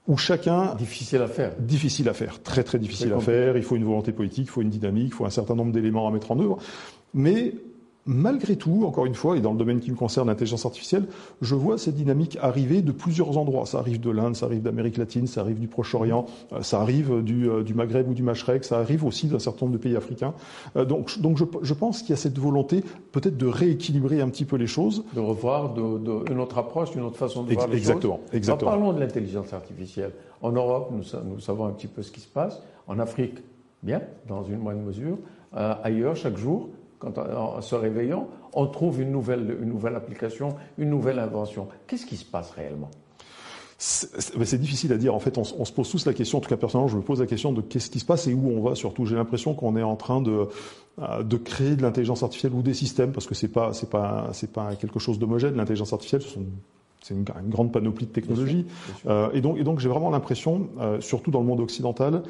Où 0.06 0.16
chacun. 0.16 0.74
Difficile 0.74 1.20
à 1.20 1.28
faire. 1.28 1.54
Difficile 1.58 2.08
à 2.08 2.14
faire. 2.14 2.42
Très, 2.42 2.64
très 2.64 2.78
difficile 2.78 3.12
à 3.12 3.20
faire. 3.20 3.56
Il 3.56 3.62
faut 3.62 3.76
une 3.76 3.84
volonté 3.84 4.12
politique, 4.12 4.46
il 4.46 4.50
faut 4.50 4.62
une 4.62 4.70
dynamique, 4.70 5.08
il 5.08 5.12
faut 5.12 5.26
un 5.26 5.30
certain 5.30 5.54
nombre 5.54 5.72
d'éléments 5.72 6.08
à 6.08 6.10
mettre 6.10 6.30
en 6.30 6.40
œuvre. 6.40 6.58
Mais 7.12 7.54
Malgré 8.10 8.56
tout, 8.56 8.84
encore 8.86 9.04
une 9.04 9.14
fois, 9.14 9.36
et 9.36 9.40
dans 9.40 9.52
le 9.52 9.58
domaine 9.58 9.80
qui 9.80 9.90
me 9.90 9.96
concerne, 9.96 10.28
l'intelligence 10.28 10.64
artificielle, 10.64 11.04
je 11.42 11.54
vois 11.54 11.76
cette 11.76 11.94
dynamique 11.94 12.38
arriver 12.40 12.80
de 12.80 12.90
plusieurs 12.90 13.36
endroits. 13.36 13.66
Ça 13.66 13.80
arrive 13.80 14.00
de 14.00 14.08
l'Inde, 14.10 14.34
ça 14.34 14.46
arrive 14.46 14.62
d'Amérique 14.62 14.96
latine, 14.96 15.26
ça 15.26 15.42
arrive 15.42 15.60
du 15.60 15.68
Proche-Orient, 15.68 16.24
euh, 16.54 16.62
ça 16.62 16.80
arrive 16.80 17.22
du, 17.22 17.50
euh, 17.50 17.62
du, 17.62 17.74
Maghreb 17.74 18.08
ou 18.08 18.14
du 18.14 18.22
Machrek, 18.22 18.64
ça 18.64 18.78
arrive 18.78 19.04
aussi 19.04 19.26
d'un 19.26 19.38
certain 19.38 19.66
nombre 19.66 19.76
de 19.76 19.82
pays 19.82 19.94
africains. 19.94 20.32
Euh, 20.76 20.86
donc, 20.86 21.18
donc 21.20 21.36
je, 21.36 21.44
je 21.60 21.74
pense 21.74 22.00
qu'il 22.00 22.10
y 22.10 22.12
a 22.14 22.16
cette 22.16 22.38
volonté 22.38 22.82
peut-être 23.12 23.36
de 23.36 23.46
rééquilibrer 23.46 24.22
un 24.22 24.30
petit 24.30 24.46
peu 24.46 24.56
les 24.56 24.66
choses. 24.66 25.04
De 25.12 25.20
revoir 25.20 25.74
de, 25.74 25.98
de, 25.98 26.32
une 26.32 26.40
autre 26.40 26.56
approche, 26.56 26.94
une 26.94 27.02
autre 27.02 27.18
façon 27.18 27.42
de 27.42 27.52
voir 27.52 27.68
les 27.68 27.76
exactement, 27.76 28.20
choses. 28.24 28.34
Exactement. 28.34 28.70
parlons 28.70 28.92
de 28.94 29.00
l'intelligence 29.00 29.52
artificielle. 29.52 30.12
En 30.40 30.52
Europe, 30.52 30.90
nous, 30.92 31.02
nous, 31.30 31.40
savons 31.40 31.66
un 31.66 31.72
petit 31.72 31.88
peu 31.88 32.02
ce 32.02 32.10
qui 32.10 32.20
se 32.20 32.28
passe. 32.28 32.62
En 32.86 32.98
Afrique, 32.98 33.38
bien, 33.82 34.00
dans 34.26 34.44
une 34.44 34.60
moindre 34.60 34.80
mesure. 34.80 35.18
Euh, 35.56 35.74
ailleurs, 35.82 36.16
chaque 36.16 36.36
jour, 36.36 36.68
quand, 36.98 37.18
en 37.18 37.60
se 37.60 37.74
réveillant, 37.74 38.28
on 38.52 38.66
trouve 38.66 39.00
une 39.00 39.10
nouvelle, 39.10 39.58
une 39.62 39.68
nouvelle 39.68 39.96
application, 39.96 40.56
une 40.78 40.90
nouvelle 40.90 41.18
invention. 41.18 41.68
Qu'est-ce 41.86 42.06
qui 42.06 42.16
se 42.16 42.24
passe 42.24 42.50
réellement? 42.50 42.90
C'est 43.80 44.58
difficile 44.60 44.92
à 44.92 44.96
dire. 44.96 45.14
En 45.14 45.20
fait, 45.20 45.38
on, 45.38 45.42
on, 45.56 45.64
se 45.64 45.72
pose 45.72 45.88
tous 45.88 46.04
la 46.04 46.12
question. 46.12 46.38
En 46.38 46.40
tout 46.40 46.48
cas, 46.48 46.56
personnellement, 46.56 46.88
je 46.88 46.96
me 46.96 47.02
pose 47.02 47.20
la 47.20 47.26
question 47.26 47.52
de 47.52 47.60
qu'est-ce 47.60 47.90
qui 47.90 48.00
se 48.00 48.04
passe 48.04 48.26
et 48.26 48.34
où 48.34 48.50
on 48.50 48.60
va. 48.60 48.74
Surtout, 48.74 49.06
j'ai 49.06 49.14
l'impression 49.14 49.54
qu'on 49.54 49.76
est 49.76 49.84
en 49.84 49.94
train 49.94 50.20
de 50.20 50.48
euh, 50.98 51.22
de 51.22 51.36
créer 51.36 51.76
de 51.76 51.82
l'intelligence 51.82 52.24
artificielle 52.24 52.54
ou 52.54 52.62
des 52.62 52.74
systèmes, 52.74 53.12
parce 53.12 53.28
que 53.28 53.36
c'est 53.36 53.46
pas 53.46 53.72
c'est 53.72 53.88
pas 53.88 54.30
c'est 54.32 54.52
pas 54.52 54.74
quelque 54.74 54.98
chose 54.98 55.20
d'homogène. 55.20 55.54
L'intelligence 55.54 55.92
artificielle, 55.92 56.22
ce 56.22 56.28
sont 56.28 56.46
c'est 57.04 57.14
une, 57.14 57.24
une, 57.40 57.50
grande 57.50 57.70
panoplie 57.70 58.06
de 58.06 58.10
technologies. 58.10 58.64
Bien 58.64 58.64
sûr, 58.64 58.86
bien 58.86 59.00
sûr. 59.00 59.10
Euh, 59.10 59.30
et 59.32 59.40
donc, 59.40 59.58
et 59.58 59.62
donc 59.62 59.78
j'ai 59.78 59.88
vraiment 59.88 60.10
l'impression, 60.10 60.70
euh, 60.80 61.00
surtout 61.00 61.30
dans 61.30 61.38
le 61.38 61.46
monde 61.46 61.60
occidental, 61.60 62.24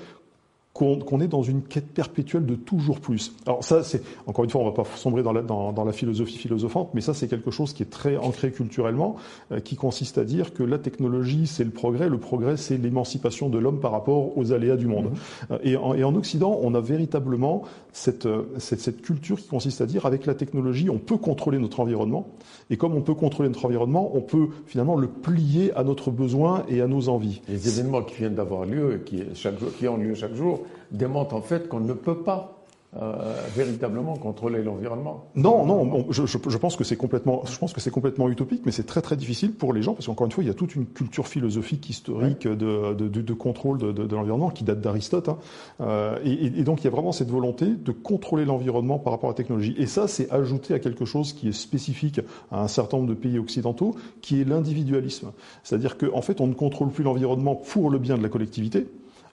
qu'on 0.78 1.00
qu 1.00 1.24
est 1.24 1.28
dans 1.28 1.42
une 1.42 1.62
quête 1.62 1.88
perpétuelle 1.88 2.46
de 2.46 2.54
toujours 2.54 3.00
plus. 3.00 3.34
Alors 3.46 3.64
ça, 3.64 3.82
c'est 3.82 4.00
encore 4.28 4.44
une 4.44 4.50
fois, 4.50 4.60
on 4.60 4.64
va 4.64 4.70
pas 4.70 4.84
sombrer 4.94 5.24
dans 5.24 5.32
la, 5.32 5.42
dans, 5.42 5.72
dans 5.72 5.84
la 5.84 5.92
philosophie 5.92 6.38
philosophante, 6.38 6.90
mais 6.94 7.00
ça, 7.00 7.14
c'est 7.14 7.26
quelque 7.26 7.50
chose 7.50 7.72
qui 7.72 7.82
est 7.82 7.90
très 7.90 8.16
ancré 8.16 8.52
culturellement, 8.52 9.16
euh, 9.50 9.58
qui 9.58 9.74
consiste 9.74 10.18
à 10.18 10.24
dire 10.24 10.54
que 10.54 10.62
la 10.62 10.78
technologie, 10.78 11.48
c'est 11.48 11.64
le 11.64 11.70
progrès, 11.70 12.08
le 12.08 12.18
progrès, 12.18 12.56
c'est 12.56 12.76
l'émancipation 12.76 13.48
de 13.48 13.58
l'homme 13.58 13.80
par 13.80 13.90
rapport 13.90 14.38
aux 14.38 14.52
aléas 14.52 14.76
du 14.76 14.86
monde. 14.86 15.10
Mmh. 15.50 15.54
et, 15.64 15.76
en, 15.76 15.94
et, 15.94 16.04
en, 16.04 16.14
Occident, 16.14 16.60
on 16.62 16.74
a 16.74 16.80
véritablement 16.80 17.62
cette, 17.92 18.26
euh, 18.26 18.44
cette, 18.58 18.80
cette, 18.80 19.02
culture 19.02 19.38
qui 19.38 19.48
consiste 19.48 19.80
à 19.80 19.86
dire, 19.86 20.06
avec 20.06 20.26
la 20.26 20.34
technologie, 20.34 20.90
on 20.90 20.98
peut 20.98 21.16
contrôler 21.16 21.58
notre 21.58 21.80
environnement, 21.80 22.28
et 22.70 22.76
comme 22.76 22.94
on 22.94 23.00
peut 23.00 23.14
contrôler 23.14 23.48
notre 23.48 23.64
environnement, 23.64 24.12
on 24.14 24.20
peut 24.20 24.48
finalement 24.66 24.96
le 24.96 25.08
plier 25.08 25.72
à 25.74 25.82
notre 25.82 26.12
besoin 26.12 26.64
et 26.68 26.80
à 26.80 26.86
nos 26.86 27.08
envies. 27.08 27.40
Les 27.48 27.68
événements 27.68 28.02
qui 28.02 28.14
viennent 28.16 28.36
d'avoir 28.36 28.64
lieu, 28.64 29.02
qui, 29.04 29.24
chaque 29.34 29.58
jour, 29.58 29.70
qui 29.76 29.88
ont 29.88 29.96
lieu 29.96 30.14
chaque 30.14 30.34
jour, 30.34 30.60
démontre 30.90 31.34
en 31.34 31.42
fait 31.42 31.68
qu'on 31.68 31.80
ne 31.80 31.92
peut 31.92 32.22
pas 32.22 32.58
euh, 32.96 33.42
véritablement 33.54 34.16
contrôler 34.16 34.62
l'environnement. 34.62 35.26
Non, 35.34 35.66
non, 35.66 35.84
bon, 35.84 36.06
je, 36.08 36.24
je, 36.24 36.38
je, 36.48 36.56
pense 36.56 36.74
que 36.74 36.84
c'est 36.84 36.96
complètement, 36.96 37.42
je 37.44 37.58
pense 37.58 37.74
que 37.74 37.82
c'est 37.82 37.90
complètement 37.90 38.30
utopique, 38.30 38.62
mais 38.64 38.72
c'est 38.72 38.86
très 38.86 39.02
très 39.02 39.14
difficile 39.14 39.52
pour 39.52 39.74
les 39.74 39.82
gens 39.82 39.92
parce 39.92 40.06
qu'encore 40.06 40.24
une 40.24 40.32
fois, 40.32 40.42
il 40.42 40.46
y 40.46 40.50
a 40.50 40.54
toute 40.54 40.74
une 40.74 40.86
culture 40.86 41.28
philosophique 41.28 41.90
historique 41.90 42.46
ouais. 42.46 42.56
de, 42.56 42.94
de, 42.94 43.08
de, 43.08 43.20
de, 43.20 43.32
contrôle 43.34 43.76
de, 43.76 43.92
de 43.92 44.16
l'environnement 44.16 44.48
qui 44.48 44.64
date 44.64 44.80
d'Aristote, 44.80 45.28
hein. 45.28 45.36
euh, 45.82 46.18
et, 46.24 46.46
et, 46.46 46.64
donc 46.64 46.80
il 46.80 46.84
y 46.84 46.86
a 46.86 46.90
vraiment 46.90 47.12
cette 47.12 47.28
volonté 47.28 47.66
de 47.66 47.92
contrôler 47.92 48.46
l'environnement 48.46 48.98
par 48.98 49.12
rapport 49.12 49.28
à 49.28 49.32
la 49.32 49.36
technologie. 49.36 49.74
Et 49.76 49.86
ça, 49.86 50.08
c'est 50.08 50.30
ajouté 50.30 50.72
à 50.72 50.78
quelque 50.78 51.04
chose 51.04 51.34
qui 51.34 51.48
est 51.48 51.52
spécifique 51.52 52.22
à 52.50 52.62
un 52.62 52.68
certain 52.68 52.96
nombre 52.96 53.10
de 53.10 53.14
pays 53.14 53.38
occidentaux, 53.38 53.96
qui 54.22 54.40
est 54.40 54.44
l'individualisme. 54.44 55.32
C'est-à-dire 55.62 55.98
qu'en 55.98 56.16
en 56.16 56.22
fait, 56.22 56.40
on 56.40 56.46
ne 56.46 56.54
contrôle 56.54 56.88
plus 56.88 57.04
l'environnement 57.04 57.54
pour 57.54 57.90
le 57.90 57.98
bien 57.98 58.16
de 58.16 58.22
la 58.22 58.30
collectivité 58.30 58.86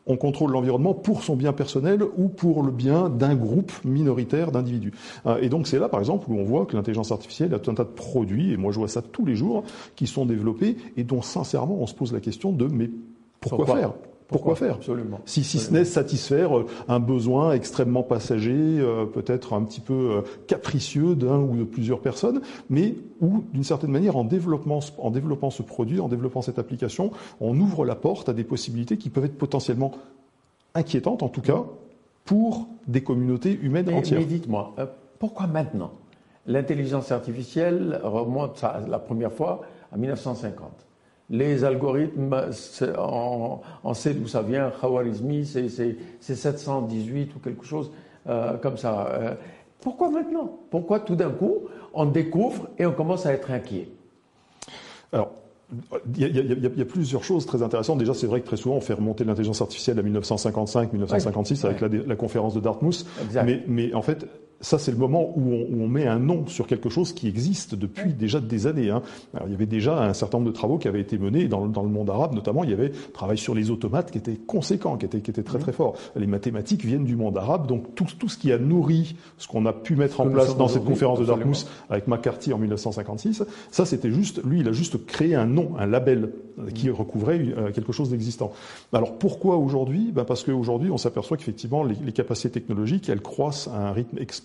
on 0.07 0.17
contrôle 0.17 0.51
l'environnement 0.51 0.93
pour 0.93 1.23
son 1.23 1.35
bien 1.35 1.53
personnel 1.53 2.03
ou 2.17 2.27
pour 2.27 2.63
le 2.63 2.71
bien 2.71 3.09
d'un 3.09 3.35
groupe 3.35 3.71
minoritaire 3.83 4.51
d'individus. 4.51 4.93
Euh, 5.25 5.39
et 5.41 5.49
donc 5.49 5.67
c'est 5.67 5.79
là, 5.79 5.89
par 5.89 5.99
exemple, 5.99 6.29
où 6.29 6.37
on 6.37 6.43
voit 6.43 6.65
que 6.65 6.75
l'intelligence 6.75 7.11
artificielle 7.11 7.53
a 7.53 7.59
tout 7.59 7.71
un 7.71 7.75
tas 7.75 7.83
de 7.83 7.89
produits, 7.89 8.53
et 8.53 8.57
moi 8.57 8.71
je 8.71 8.79
vois 8.79 8.87
ça 8.87 9.01
tous 9.01 9.25
les 9.25 9.35
jours, 9.35 9.63
qui 9.95 10.07
sont 10.07 10.25
développés 10.25 10.77
et 10.97 11.03
dont 11.03 11.21
sincèrement 11.21 11.77
on 11.79 11.87
se 11.87 11.93
pose 11.93 12.13
la 12.13 12.19
question 12.19 12.51
de 12.51 12.67
mais 12.67 12.89
pourquoi, 13.39 13.65
pourquoi 13.65 13.81
faire? 13.81 13.93
Pourquoi, 14.27 14.55
faire 14.55 14.75
Absolument. 14.75 15.19
Si, 15.25 15.43
si 15.43 15.59
ce 15.59 15.71
n'est 15.71 15.85
satisfaire 15.85 16.57
euh, 16.57 16.65
un 16.87 16.99
besoin 16.99 17.53
extrêmement 17.53 18.01
passager, 18.01 18.55
euh, 18.55 19.05
peut-être 19.05 19.53
un 19.53 19.63
petit 19.63 19.81
peu 19.81 19.93
euh, 19.93 20.21
capricieux 20.47 21.15
d'un 21.15 21.37
ou 21.37 21.55
de 21.55 21.63
plusieurs 21.63 21.99
personnes, 21.99 22.41
mais 22.69 22.95
où, 23.21 23.43
d'une 23.53 23.63
certaine 23.63 23.91
manière, 23.91 24.15
en, 24.17 24.23
développant 24.23 24.79
ce 24.81 25.61
produit, 25.61 25.99
en 25.99 26.07
développant 26.07 26.41
cette 26.41 26.57
application, 26.57 27.11
on 27.39 27.59
ouvre 27.59 27.85
la 27.85 27.95
porte 27.95 28.27
à 28.27 28.33
des 28.33 28.43
possibilités 28.43 28.97
qui 28.97 29.09
peuvent 29.09 29.25
être 29.25 29.37
potentiellement 29.37 29.91
inquiétantes, 30.73 31.21
en 31.21 31.29
tout 31.29 31.41
cas, 31.41 31.63
pour 32.23 32.67
des 32.87 33.03
communautés 33.03 33.59
humaines 33.61 33.85
mais, 33.87 33.93
entières. 33.93 34.19
Mais 34.19 34.25
dites-moi, 34.25 34.73
pourquoi 35.19 35.45
maintenant? 35.45 35.91
L'intelligence 36.47 37.11
artificielle 37.11 37.99
remonte 38.03 38.63
la 38.87 38.99
première 38.99 39.31
fois 39.31 39.61
à 39.91 39.97
1950 39.97 40.85
les 41.29 41.63
algorithmes, 41.63 42.35
on, 42.97 43.59
on, 43.83 43.93
sait 43.93 44.13
d'où 44.13 44.27
ça 44.27 44.41
vient, 44.41 44.71
Khawarizmi, 44.79 45.45
c'est 45.45 45.97
718 46.19 47.35
ou 47.35 47.39
quelque 47.39 47.65
chose. 47.65 47.91
comme 48.25 48.77
ça. 48.77 49.37
pourquoi 49.81 50.09
maintenant? 50.09 50.59
Pourquoi 50.69 50.99
tout 50.99 51.15
d'un 51.15 51.31
coup 51.31 51.61
on 51.93 52.05
découvre 52.05 52.69
et 52.77 52.85
on 52.85 52.91
commence 52.91 53.25
à 53.25 53.33
être 53.33 53.49
inquiet? 53.51 53.87
Alors, 55.13 55.31
il 56.15 56.77
y, 56.77 56.81
a, 56.81 56.85
plusieurs 56.85 57.23
choses 57.23 57.45
très 57.45 57.63
intéressantes. 57.63 57.97
Déjà, 57.97 58.13
c'est 58.13 58.27
vrai 58.27 58.41
que 58.41 58.45
très 58.45 58.57
souvent, 58.57 58.75
on 58.75 58.81
fait 58.81 58.93
remonter 58.93 59.23
l'intelligence 59.23 59.61
artificielle 59.61 59.97
à 59.99 60.03
1955-1956 60.03 61.65
avec 61.65 61.81
la, 61.81 62.15
conférence 62.15 62.53
de 62.53 62.59
Dartmouth. 62.59 63.05
Mais, 63.33 63.63
mais, 63.67 63.93
en 63.93 64.01
fait, 64.01 64.27
ça, 64.61 64.79
c'est 64.79 64.91
le 64.91 64.97
moment 64.97 65.33
où 65.35 65.53
on, 65.79 65.87
met 65.87 66.07
un 66.07 66.17
nom 66.17 66.47
sur 66.47 66.65
quelque 66.65 66.89
chose 66.89 67.13
qui 67.13 67.27
existe 67.27 67.75
depuis 67.75 68.13
déjà 68.13 68.39
des 68.39 68.67
années. 68.67 68.89
Hein. 68.89 69.01
il 69.45 69.51
y 69.51 69.53
avait 69.53 69.65
déjà 69.65 70.01
un 70.01 70.13
certain 70.13 70.37
nombre 70.39 70.49
de 70.49 70.55
travaux 70.55 70.77
qui 70.77 70.87
avaient 70.87 71.01
été 71.01 71.17
menés 71.17 71.47
dans, 71.47 71.65
le 71.65 71.89
monde 71.89 72.09
arabe, 72.09 72.33
notamment. 72.33 72.63
Il 72.63 72.69
y 72.69 72.73
avait 72.73 72.91
travail 73.13 73.37
sur 73.37 73.53
les 73.53 73.69
automates 73.69 74.11
qui 74.11 74.17
était 74.17 74.35
conséquent, 74.35 74.97
qui 74.97 75.05
était, 75.05 75.19
qui 75.19 75.29
était 75.29 75.43
très 75.43 75.59
très 75.59 75.71
fort. 75.71 75.95
Les 76.15 76.25
mathématiques 76.25 76.83
viennent 76.83 77.03
du 77.05 77.15
monde 77.15 77.37
arabe, 77.37 77.67
donc 77.67 77.93
tout, 77.95 78.07
tout 78.17 78.29
ce 78.29 78.37
qui 78.37 78.51
a 78.51 78.57
nourri 78.57 79.15
ce 79.37 79.47
qu'on 79.47 79.65
a 79.65 79.73
pu 79.73 79.95
mettre 79.95 80.21
en 80.21 80.29
place 80.29 80.57
dans 80.57 80.67
cette 80.67 80.85
conférence 80.85 81.19
de 81.19 81.25
Dartmouth 81.25 81.67
avec 81.89 82.07
McCarthy 82.07 82.53
en 82.53 82.57
1956, 82.57 83.43
ça 83.71 83.85
c'était 83.85 84.11
juste, 84.11 84.43
lui, 84.43 84.61
il 84.61 84.67
a 84.67 84.71
juste 84.71 85.05
créé 85.05 85.35
un 85.35 85.45
nom, 85.45 85.73
un 85.77 85.85
label 85.85 86.31
qui 86.73 86.89
recouvrait 86.89 87.39
euh, 87.39 87.71
quelque 87.71 87.91
chose 87.91 88.09
d'existant. 88.09 88.53
Alors 88.93 89.17
pourquoi 89.17 89.57
aujourd'hui? 89.57 90.11
Ben 90.13 90.23
Parce 90.23 90.43
qu'aujourd'hui, 90.43 90.89
on 90.89 90.97
s'aperçoit 90.97 91.35
qu'effectivement, 91.35 91.83
les, 91.83 91.95
les 91.95 92.13
capacités 92.13 92.49
technologiques, 92.49 93.09
elles 93.09 93.21
croissent 93.21 93.67
à 93.67 93.89
un 93.89 93.91
rythme 93.91 94.17
exponentiel 94.17 94.44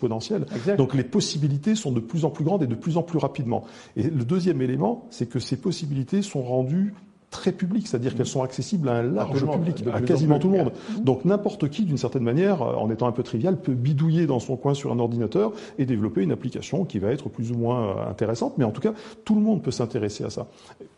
donc 0.76 0.94
les 0.94 1.04
possibilités 1.04 1.74
sont 1.74 1.92
de 1.92 2.00
plus 2.00 2.24
en 2.24 2.30
plus 2.30 2.44
grandes 2.44 2.62
et 2.62 2.66
de 2.66 2.74
plus 2.74 2.96
en 2.96 3.02
plus 3.02 3.18
rapidement. 3.18 3.64
Et 3.96 4.02
le 4.04 4.24
deuxième 4.24 4.62
élément, 4.62 5.06
c'est 5.10 5.28
que 5.28 5.38
ces 5.38 5.56
possibilités 5.56 6.22
sont 6.22 6.42
rendues 6.42 6.94
très 7.30 7.52
publiques, 7.52 7.86
c'est-à-dire 7.86 8.14
qu'elles 8.14 8.26
sont 8.26 8.42
accessibles 8.42 8.88
à 8.88 8.94
un 8.96 9.02
large 9.02 9.46
public, 9.48 9.84
à 9.92 10.00
quasiment 10.00 10.38
tout 10.38 10.50
le 10.50 10.58
monde. 10.58 10.72
Donc 11.00 11.24
n'importe 11.24 11.68
qui, 11.68 11.84
d'une 11.84 11.96
certaine 11.96 12.24
manière, 12.24 12.62
en 12.62 12.90
étant 12.90 13.06
un 13.06 13.12
peu 13.12 13.22
trivial, 13.22 13.56
peut 13.56 13.74
bidouiller 13.74 14.26
dans 14.26 14.40
son 14.40 14.56
coin 14.56 14.74
sur 14.74 14.92
un 14.92 14.98
ordinateur 14.98 15.52
et 15.78 15.86
développer 15.86 16.22
une 16.22 16.32
application 16.32 16.84
qui 16.84 16.98
va 16.98 17.12
être 17.12 17.28
plus 17.28 17.52
ou 17.52 17.56
moins 17.56 17.96
euh, 17.96 18.10
intéressante, 18.10 18.54
mais 18.58 18.64
en 18.64 18.72
tout 18.72 18.80
cas, 18.80 18.92
tout 19.24 19.34
le 19.34 19.40
monde 19.40 19.62
peut 19.62 19.70
s'intéresser 19.70 20.24
à 20.24 20.30
ça. 20.30 20.48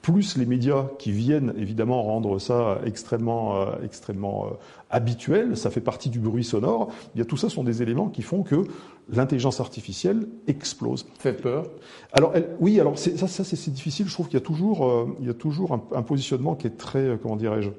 Plus 0.00 0.36
les 0.36 0.46
médias 0.46 0.86
qui 0.98 1.12
viennent 1.12 1.52
évidemment 1.58 2.02
rendre 2.02 2.38
ça 2.38 2.78
extrêmement, 2.84 3.56
euh, 3.56 3.66
extrêmement 3.84 4.46
euh, 4.46 4.48
habituel, 4.92 5.56
ça 5.56 5.70
fait 5.70 5.80
partie 5.80 6.10
du 6.10 6.20
bruit 6.20 6.44
sonore. 6.44 6.92
Il 7.14 7.18
y 7.18 7.22
a 7.22 7.24
tout 7.24 7.36
ça 7.36 7.48
sont 7.48 7.64
des 7.64 7.82
éléments 7.82 8.08
qui 8.08 8.22
font 8.22 8.42
que 8.42 8.66
l'intelligence 9.10 9.58
artificielle 9.58 10.28
explose. 10.46 11.06
Fait 11.18 11.32
peur. 11.32 11.66
Alors 12.12 12.32
oui, 12.60 12.78
alors 12.78 12.98
ça, 12.98 13.26
ça 13.26 13.44
c'est 13.44 13.70
difficile. 13.70 14.06
Je 14.06 14.12
trouve 14.12 14.26
qu'il 14.26 14.38
y 14.38 14.42
a 14.42 14.44
toujours, 14.44 14.86
euh, 14.86 15.16
il 15.20 15.26
y 15.26 15.30
a 15.30 15.34
toujours 15.34 15.72
un, 15.72 15.82
un, 15.96 16.02
positionnement 16.02 16.54
qui 16.54 16.66
est 16.66 16.76
très, 16.76 17.00
euh, 17.00 17.16
comment 17.20 17.36
dirais-je, 17.36 17.70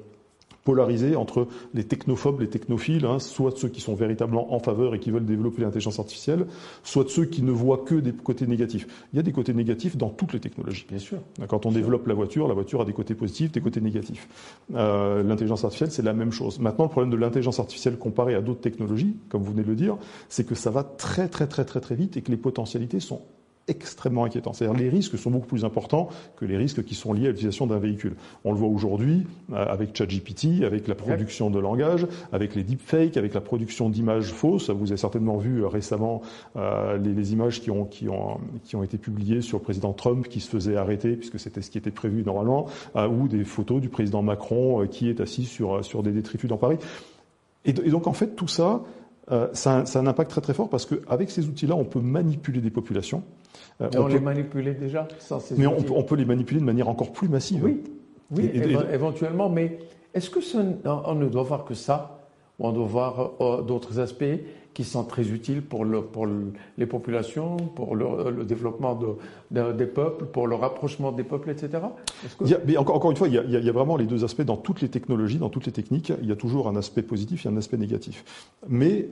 polarisé 0.64 1.14
entre 1.14 1.46
les 1.74 1.84
technophobes, 1.84 2.40
les 2.40 2.48
technophiles, 2.48 3.04
hein, 3.04 3.18
soit 3.18 3.56
ceux 3.56 3.68
qui 3.68 3.80
sont 3.80 3.94
véritablement 3.94 4.54
en 4.54 4.58
faveur 4.58 4.94
et 4.94 4.98
qui 4.98 5.10
veulent 5.10 5.26
développer 5.26 5.62
l'intelligence 5.62 5.98
artificielle, 5.98 6.46
soit 6.82 7.08
ceux 7.08 7.26
qui 7.26 7.42
ne 7.42 7.52
voient 7.52 7.84
que 7.84 7.94
des 7.94 8.12
côtés 8.12 8.46
négatifs. 8.46 8.86
Il 9.12 9.16
y 9.16 9.20
a 9.20 9.22
des 9.22 9.32
côtés 9.32 9.52
négatifs 9.52 9.96
dans 9.96 10.08
toutes 10.08 10.32
les 10.32 10.40
technologies. 10.40 10.86
Bien 10.88 10.98
sûr. 10.98 11.18
Quand 11.48 11.66
on 11.66 11.72
développe 11.72 12.06
la 12.06 12.14
voiture, 12.14 12.48
la 12.48 12.54
voiture 12.54 12.80
a 12.80 12.84
des 12.84 12.92
côtés 12.92 13.14
positifs, 13.14 13.52
des 13.52 13.60
côtés 13.60 13.80
négatifs. 13.80 14.28
Euh, 14.74 15.22
l'intelligence 15.22 15.64
artificielle, 15.64 15.90
c'est 15.90 16.02
la 16.02 16.14
même 16.14 16.32
chose. 16.32 16.58
Maintenant, 16.58 16.84
le 16.84 16.90
problème 16.90 17.10
de 17.10 17.16
l'intelligence 17.16 17.60
artificielle 17.60 17.98
comparée 17.98 18.34
à 18.34 18.40
d'autres 18.40 18.60
technologies, 18.60 19.16
comme 19.28 19.42
vous 19.42 19.52
venez 19.52 19.62
de 19.62 19.68
le 19.68 19.76
dire, 19.76 19.96
c'est 20.28 20.46
que 20.46 20.54
ça 20.54 20.70
va 20.70 20.82
très 20.82 21.28
très 21.28 21.46
très 21.46 21.64
très 21.64 21.80
très 21.80 21.94
vite 21.94 22.16
et 22.16 22.22
que 22.22 22.30
les 22.30 22.36
potentialités 22.36 23.00
sont 23.00 23.20
extrêmement 23.68 24.24
inquiétant. 24.24 24.52
C'est-à-dire 24.52 24.78
les 24.78 24.88
risques 24.88 25.18
sont 25.18 25.30
beaucoup 25.30 25.46
plus 25.46 25.64
importants 25.64 26.08
que 26.36 26.44
les 26.44 26.56
risques 26.56 26.84
qui 26.84 26.94
sont 26.94 27.12
liés 27.12 27.26
à 27.26 27.28
l'utilisation 27.28 27.66
d'un 27.66 27.78
véhicule. 27.78 28.14
On 28.44 28.52
le 28.52 28.58
voit 28.58 28.68
aujourd'hui 28.68 29.26
euh, 29.52 29.64
avec 29.66 29.96
ChatGPT, 29.96 30.64
avec 30.64 30.86
la 30.86 30.94
production 30.94 31.50
de 31.50 31.58
langage, 31.58 32.06
avec 32.32 32.54
les 32.54 32.62
deepfakes, 32.62 33.16
avec 33.16 33.34
la 33.34 33.40
production 33.40 33.88
d'images 33.88 34.32
fausses. 34.32 34.70
Vous 34.70 34.92
avez 34.92 34.98
certainement 34.98 35.36
vu 35.36 35.62
euh, 35.62 35.68
récemment 35.68 36.22
euh, 36.56 36.98
les, 36.98 37.32
images 37.32 37.60
qui 37.60 37.70
ont, 37.70 37.84
qui, 37.84 38.08
ont, 38.08 38.38
qui 38.64 38.76
ont 38.76 38.82
été 38.82 38.98
publiées 38.98 39.40
sur 39.40 39.58
le 39.58 39.62
président 39.62 39.92
Trump 39.92 40.28
qui 40.28 40.40
se 40.40 40.50
faisait 40.50 40.76
arrêter, 40.76 41.16
puisque 41.16 41.38
c'était 41.38 41.62
ce 41.62 41.70
qui 41.70 41.78
était 41.78 41.90
prévu 41.90 42.22
normalement, 42.22 42.66
ou 42.94 43.28
des 43.28 43.44
photos 43.44 43.80
du 43.80 43.88
président 43.88 44.22
Macron 44.22 44.86
qui 44.86 45.08
est 45.08 45.20
assis 45.20 45.44
sur, 45.44 45.84
sur 45.84 46.02
des 46.02 46.12
détritus 46.12 46.48
dans 46.48 46.56
Paris. 46.56 46.76
Et 47.64 47.72
donc 47.72 48.06
en 48.06 48.12
fait 48.12 48.36
tout 48.36 48.48
ça, 48.48 48.82
euh, 49.32 49.48
ça, 49.52 49.86
ça, 49.86 49.98
a 49.98 50.02
un 50.02 50.06
impact 50.06 50.30
très 50.30 50.40
très 50.40 50.54
fort 50.54 50.68
parce 50.68 50.86
qu'avec 50.86 51.30
ces 51.30 51.46
outils-là, 51.46 51.74
on 51.74 51.84
peut 51.84 52.00
manipuler 52.00 52.60
des 52.60 52.70
populations. 52.70 53.22
Euh, 53.80 53.88
on, 53.96 54.06
les 54.06 54.20
manipulait 54.20 54.74
déjà 54.74 55.08
sans 55.18 55.40
ces 55.40 55.56
Mais 55.56 55.66
on, 55.66 55.78
on, 55.94 56.02
peut 56.02 56.16
les 56.16 56.24
manipuler 56.24 56.60
de 56.60 56.64
manière 56.64 56.88
encore 56.88 57.12
plus 57.12 57.28
massive. 57.28 57.64
Oui, 57.64 57.82
oui 58.30 58.50
éventuellement. 58.92 59.48
Mais 59.48 59.78
est-ce 60.12 60.30
que 60.30 60.40
ça, 60.40 60.62
on 60.84 61.14
ne 61.14 61.28
doit 61.28 61.42
voir 61.42 61.64
que 61.64 61.74
ça 61.74 62.23
on 62.58 62.72
doit 62.72 62.86
voir 62.86 63.30
euh, 63.40 63.62
d'autres 63.62 63.98
aspects 63.98 64.24
qui 64.74 64.84
sont 64.84 65.04
très 65.04 65.28
utiles 65.30 65.62
pour, 65.62 65.84
le, 65.84 66.02
pour 66.02 66.26
les 66.78 66.86
populations, 66.86 67.56
pour 67.56 67.94
le, 67.94 68.44
développement 68.44 68.98
de, 69.52 69.72
des 69.72 69.86
peuples, 69.86 70.24
pour 70.26 70.48
le 70.48 70.56
rapprochement 70.56 71.12
des 71.12 71.22
peuples, 71.22 71.50
etc. 71.50 71.78
encore, 72.76 73.10
une 73.12 73.16
fois, 73.16 73.28
il 73.28 73.34
y, 73.34 73.38
a, 73.38 73.44
il 73.44 73.64
y, 73.64 73.68
a, 73.68 73.72
vraiment 73.72 73.96
les 73.96 74.06
deux 74.06 74.24
aspects 74.24 74.42
dans 74.42 74.56
toutes 74.56 74.80
les 74.80 74.88
technologies, 74.88 75.38
dans 75.38 75.48
toutes 75.48 75.66
les 75.66 75.72
techniques. 75.72 76.12
Il 76.20 76.28
y 76.28 76.32
a 76.32 76.36
toujours 76.36 76.66
un 76.66 76.74
aspect 76.74 77.02
positif 77.02 77.46
et 77.46 77.48
un 77.48 77.56
aspect 77.56 77.76
négatif. 77.76 78.24
Mais 78.68 79.08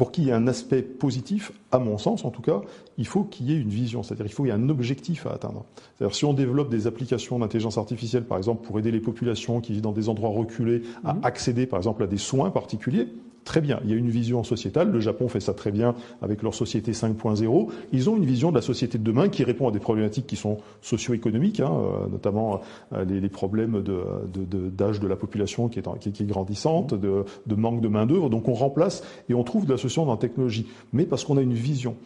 pour 0.00 0.12
qu'il 0.12 0.24
y 0.24 0.30
ait 0.30 0.32
un 0.32 0.46
aspect 0.46 0.80
positif, 0.80 1.52
à 1.72 1.78
mon 1.78 1.98
sens 1.98 2.24
en 2.24 2.30
tout 2.30 2.40
cas, 2.40 2.62
il 2.96 3.06
faut 3.06 3.22
qu'il 3.22 3.50
y 3.50 3.52
ait 3.52 3.58
une 3.58 3.68
vision, 3.68 4.02
c'est-à-dire 4.02 4.24
il 4.24 4.32
faut 4.32 4.44
qu'il 4.44 4.50
y 4.50 4.56
ait 4.56 4.58
un 4.58 4.70
objectif 4.70 5.26
à 5.26 5.32
atteindre. 5.32 5.66
C'est-à-dire 5.98 6.16
si 6.16 6.24
on 6.24 6.32
développe 6.32 6.70
des 6.70 6.86
applications 6.86 7.38
d'intelligence 7.38 7.76
artificielle, 7.76 8.24
par 8.24 8.38
exemple, 8.38 8.66
pour 8.66 8.78
aider 8.78 8.92
les 8.92 9.00
populations 9.00 9.60
qui 9.60 9.72
vivent 9.72 9.82
dans 9.82 9.92
des 9.92 10.08
endroits 10.08 10.30
reculés 10.30 10.84
à 11.04 11.12
mmh. 11.12 11.20
accéder, 11.22 11.66
par 11.66 11.78
exemple, 11.78 12.02
à 12.02 12.06
des 12.06 12.16
soins 12.16 12.48
particuliers, 12.48 13.08
Très 13.44 13.60
bien, 13.60 13.80
il 13.84 13.90
y 13.90 13.94
a 13.94 13.96
une 13.96 14.10
vision 14.10 14.44
sociétale. 14.44 14.90
Le 14.90 15.00
Japon 15.00 15.28
fait 15.28 15.40
ça 15.40 15.54
très 15.54 15.72
bien 15.72 15.94
avec 16.20 16.42
leur 16.42 16.54
société 16.54 16.92
5.0. 16.92 17.68
Ils 17.92 18.10
ont 18.10 18.16
une 18.16 18.26
vision 18.26 18.50
de 18.50 18.56
la 18.56 18.62
société 18.62 18.98
de 18.98 19.02
demain 19.02 19.28
qui 19.28 19.44
répond 19.44 19.68
à 19.68 19.72
des 19.72 19.78
problématiques 19.78 20.26
qui 20.26 20.36
sont 20.36 20.58
socio-économiques, 20.82 21.60
hein, 21.60 21.72
euh, 21.72 22.08
notamment 22.08 22.60
euh, 22.92 23.04
les, 23.04 23.28
problèmes 23.28 23.82
d'âge 23.82 25.00
de, 25.00 25.08
la 25.08 25.16
population 25.16 25.68
qui 25.68 25.78
est, 25.78 26.22
grandissante, 26.26 26.94
de, 26.94 27.24
manque 27.54 27.80
de 27.80 27.88
main 27.88 28.04
d'œuvre. 28.04 28.28
Donc 28.28 28.46
on 28.48 28.54
remplace 28.54 29.02
et 29.28 29.34
on 29.34 29.42
trouve 29.42 29.64
de 29.64 29.72
la 29.72 29.78
solution 29.78 30.04
dans 30.04 30.12
la 30.12 30.18
technologie, 30.18 30.66
mais 30.92 31.04
parce 31.04 31.24
qu'on 31.24 31.38
a 31.38 31.42
une 31.42 31.54
vision. 31.54 31.96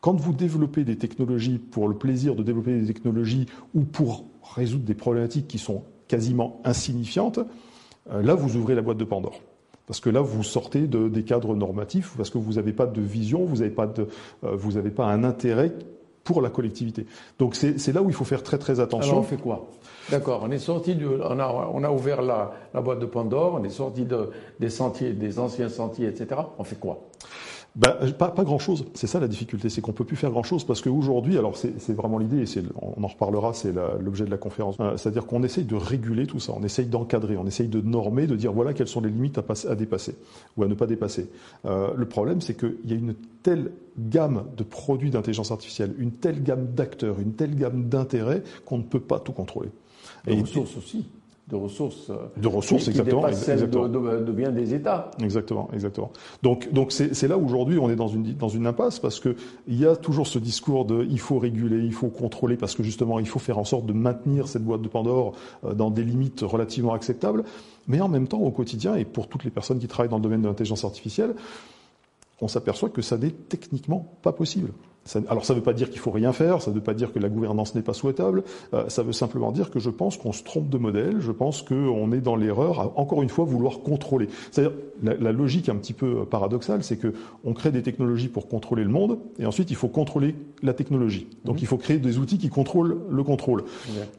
Quand 0.00 0.14
vous 0.14 0.32
développez 0.32 0.84
des 0.84 0.96
technologies 0.96 1.58
pour 1.58 1.88
le 1.88 1.96
plaisir 1.96 2.36
de 2.36 2.44
développer 2.44 2.78
des 2.78 2.86
technologies 2.86 3.46
ou 3.74 3.80
pour 3.80 4.24
résoudre 4.54 4.84
des 4.84 4.94
problématiques 4.94 5.48
qui 5.48 5.58
sont 5.58 5.82
quasiment 6.06 6.60
insignifiantes, 6.64 7.40
euh, 8.12 8.22
là 8.22 8.34
vous 8.34 8.56
ouvrez 8.56 8.76
la 8.76 8.82
boîte 8.82 8.98
de 8.98 9.04
Pandore. 9.04 9.40
Parce 9.86 10.00
que 10.00 10.10
là, 10.10 10.20
vous 10.20 10.42
sortez 10.42 10.82
de, 10.82 11.08
des 11.08 11.22
cadres 11.22 11.54
normatifs, 11.54 12.14
parce 12.16 12.30
que 12.30 12.38
vous 12.38 12.54
n'avez 12.54 12.72
pas 12.72 12.86
de 12.86 13.00
vision, 13.00 13.44
vous 13.44 13.56
n'avez 13.58 13.70
pas, 13.70 13.86
de, 13.86 14.08
euh, 14.44 14.56
vous 14.56 14.72
n'avez 14.72 14.90
pas 14.90 15.06
un 15.06 15.22
intérêt 15.22 15.72
pour 16.24 16.42
la 16.42 16.50
collectivité. 16.50 17.06
Donc 17.38 17.54
c'est 17.54 17.92
là 17.92 18.02
où 18.02 18.08
il 18.08 18.14
faut 18.14 18.24
faire 18.24 18.42
très 18.42 18.58
très 18.58 18.80
attention. 18.80 19.12
Alors 19.12 19.22
on 19.22 19.26
fait 19.26 19.36
quoi? 19.40 19.68
D'accord, 20.10 20.40
on 20.42 20.50
est 20.50 20.58
sorti 20.58 20.96
du, 20.96 21.06
on 21.06 21.38
a, 21.38 21.70
on 21.72 21.84
a 21.84 21.90
ouvert 21.90 22.20
la, 22.20 22.52
la 22.74 22.80
boîte 22.80 22.98
de 22.98 23.06
Pandore, 23.06 23.58
on 23.60 23.64
est 23.64 23.70
sorti 23.70 24.04
de, 24.04 24.30
des 24.58 24.68
sentiers, 24.68 25.12
des 25.12 25.38
anciens 25.38 25.68
sentiers, 25.68 26.08
etc. 26.08 26.40
On 26.58 26.64
fait 26.64 26.80
quoi? 26.80 26.98
Ben, 27.76 27.94
pas, 28.18 28.30
pas 28.30 28.44
grand-chose. 28.44 28.86
C'est 28.94 29.06
ça 29.06 29.20
la 29.20 29.28
difficulté, 29.28 29.68
c'est 29.68 29.82
qu'on 29.82 29.92
peut 29.92 30.04
plus 30.04 30.16
faire 30.16 30.30
grand-chose 30.30 30.64
parce 30.64 30.80
qu'aujourd'hui, 30.80 31.36
alors 31.36 31.56
c'est 31.56 31.92
vraiment 31.92 32.16
l'idée, 32.16 32.42
et 32.42 32.62
on 32.80 33.04
en 33.04 33.06
reparlera, 33.06 33.52
c'est 33.52 33.74
l'objet 34.00 34.24
de 34.24 34.30
la 34.30 34.38
conférence. 34.38 34.76
Euh, 34.80 34.96
c'est-à-dire 34.96 35.26
qu'on 35.26 35.42
essaye 35.42 35.64
de 35.64 35.76
réguler 35.76 36.26
tout 36.26 36.40
ça, 36.40 36.54
on 36.56 36.62
essaye 36.62 36.86
d'encadrer, 36.86 37.36
on 37.36 37.46
essaye 37.46 37.68
de 37.68 37.82
normer, 37.82 38.26
de 38.26 38.34
dire 38.34 38.52
voilà 38.52 38.72
quelles 38.72 38.88
sont 38.88 39.02
les 39.02 39.10
limites 39.10 39.36
à, 39.36 39.42
passer, 39.42 39.68
à 39.68 39.74
dépasser 39.74 40.16
ou 40.56 40.62
à 40.62 40.68
ne 40.68 40.74
pas 40.74 40.86
dépasser. 40.86 41.28
Euh, 41.66 41.92
le 41.94 42.08
problème, 42.08 42.40
c'est 42.40 42.56
qu'il 42.56 42.78
y 42.86 42.94
a 42.94 42.96
une 42.96 43.14
telle 43.42 43.72
gamme 43.98 44.44
de 44.56 44.64
produits 44.64 45.10
d'intelligence 45.10 45.50
artificielle, 45.50 45.94
une 45.98 46.12
telle 46.12 46.42
gamme 46.42 46.68
d'acteurs, 46.72 47.20
une 47.20 47.34
telle 47.34 47.54
gamme 47.56 47.90
d'intérêts 47.90 48.42
qu'on 48.64 48.78
ne 48.78 48.84
peut 48.84 49.00
pas 49.00 49.20
tout 49.20 49.32
contrôler. 49.32 49.68
Et, 50.26 50.32
et 50.32 50.40
ressources 50.40 50.78
aussi 50.78 51.04
de 51.48 51.54
ressources, 51.54 52.10
euh, 52.10 52.16
de 52.36 52.48
ressources 52.48 52.84
qui, 52.84 52.90
exactement, 52.90 53.20
dépassent 53.20 53.44
celles 53.44 53.70
De, 53.70 53.88
de, 54.24 54.32
bien 54.32 54.50
des 54.50 54.74
États. 54.74 55.12
Exactement, 55.22 55.68
exactement. 55.72 56.10
Donc, 56.42 56.72
donc 56.72 56.90
c'est 56.90 57.28
là 57.28 57.38
aujourd'hui 57.38 57.78
on 57.78 57.88
est 57.88 57.96
dans 57.96 58.08
une 58.08 58.34
dans 58.34 58.48
une 58.48 58.66
impasse 58.66 58.98
parce 58.98 59.20
que 59.20 59.36
il 59.68 59.78
y 59.78 59.86
a 59.86 59.94
toujours 59.94 60.26
ce 60.26 60.40
discours 60.40 60.84
de 60.84 61.06
il 61.08 61.20
faut 61.20 61.38
réguler, 61.38 61.78
il 61.84 61.92
faut 61.92 62.08
contrôler 62.08 62.56
parce 62.56 62.74
que 62.74 62.82
justement 62.82 63.20
il 63.20 63.28
faut 63.28 63.38
faire 63.38 63.58
en 63.58 63.64
sorte 63.64 63.86
de 63.86 63.92
maintenir 63.92 64.48
cette 64.48 64.64
boîte 64.64 64.82
de 64.82 64.88
Pandore 64.88 65.34
euh, 65.64 65.74
dans 65.74 65.90
des 65.90 66.02
limites 66.02 66.40
relativement 66.40 66.94
acceptables, 66.94 67.44
mais 67.86 68.00
en 68.00 68.08
même 68.08 68.26
temps 68.26 68.40
au 68.40 68.50
quotidien 68.50 68.96
et 68.96 69.04
pour 69.04 69.28
toutes 69.28 69.44
les 69.44 69.50
personnes 69.50 69.78
qui 69.78 69.86
travaillent 69.86 70.10
dans 70.10 70.18
le 70.18 70.22
domaine 70.22 70.42
de 70.42 70.48
l'intelligence 70.48 70.84
artificielle, 70.84 71.34
on 72.40 72.48
s'aperçoit 72.48 72.88
que 72.88 73.02
ça 73.02 73.16
n'est 73.16 73.30
techniquement 73.30 74.16
pas 74.22 74.32
possible. 74.32 74.72
Alors 75.28 75.44
ça 75.44 75.54
ne 75.54 75.58
veut 75.58 75.64
pas 75.64 75.72
dire 75.72 75.90
qu'il 75.90 76.00
faut 76.00 76.10
rien 76.10 76.32
faire, 76.32 76.62
ça 76.62 76.70
ne 76.70 76.76
veut 76.76 76.82
pas 76.82 76.94
dire 76.94 77.12
que 77.12 77.18
la 77.18 77.28
gouvernance 77.28 77.74
n'est 77.74 77.82
pas 77.82 77.92
souhaitable, 77.92 78.42
euh, 78.74 78.88
ça 78.88 79.02
veut 79.02 79.12
simplement 79.12 79.52
dire 79.52 79.70
que 79.70 79.78
je 79.78 79.90
pense 79.90 80.16
qu'on 80.16 80.32
se 80.32 80.42
trompe 80.42 80.68
de 80.68 80.78
modèle, 80.78 81.20
je 81.20 81.32
pense 81.32 81.62
qu'on 81.62 82.12
est 82.12 82.20
dans 82.20 82.36
l'erreur 82.36 82.80
à, 82.80 82.92
encore 82.96 83.22
une 83.22 83.28
fois, 83.28 83.44
vouloir 83.44 83.80
contrôler. 83.80 84.28
C'est-à-dire, 84.50 84.76
la, 85.02 85.14
la, 85.14 85.32
logique 85.32 85.68
un 85.68 85.76
petit 85.76 85.92
peu 85.92 86.24
paradoxale, 86.24 86.82
c'est 86.82 86.98
qu'on 86.98 87.52
crée 87.52 87.70
des 87.70 87.82
technologies 87.82 88.28
pour 88.28 88.48
contrôler 88.48 88.82
le 88.82 88.90
monde, 88.90 89.18
et 89.38 89.46
ensuite 89.46 89.70
il 89.70 89.76
faut 89.76 89.88
contrôler 89.88 90.34
la 90.62 90.72
technologie. 90.72 91.26
Donc 91.44 91.56
mmh. 91.56 91.60
il 91.62 91.66
faut 91.66 91.76
créer 91.76 91.98
des 91.98 92.18
outils 92.18 92.38
qui 92.38 92.48
contrôlent 92.48 92.98
le 93.08 93.22
contrôle. 93.22 93.64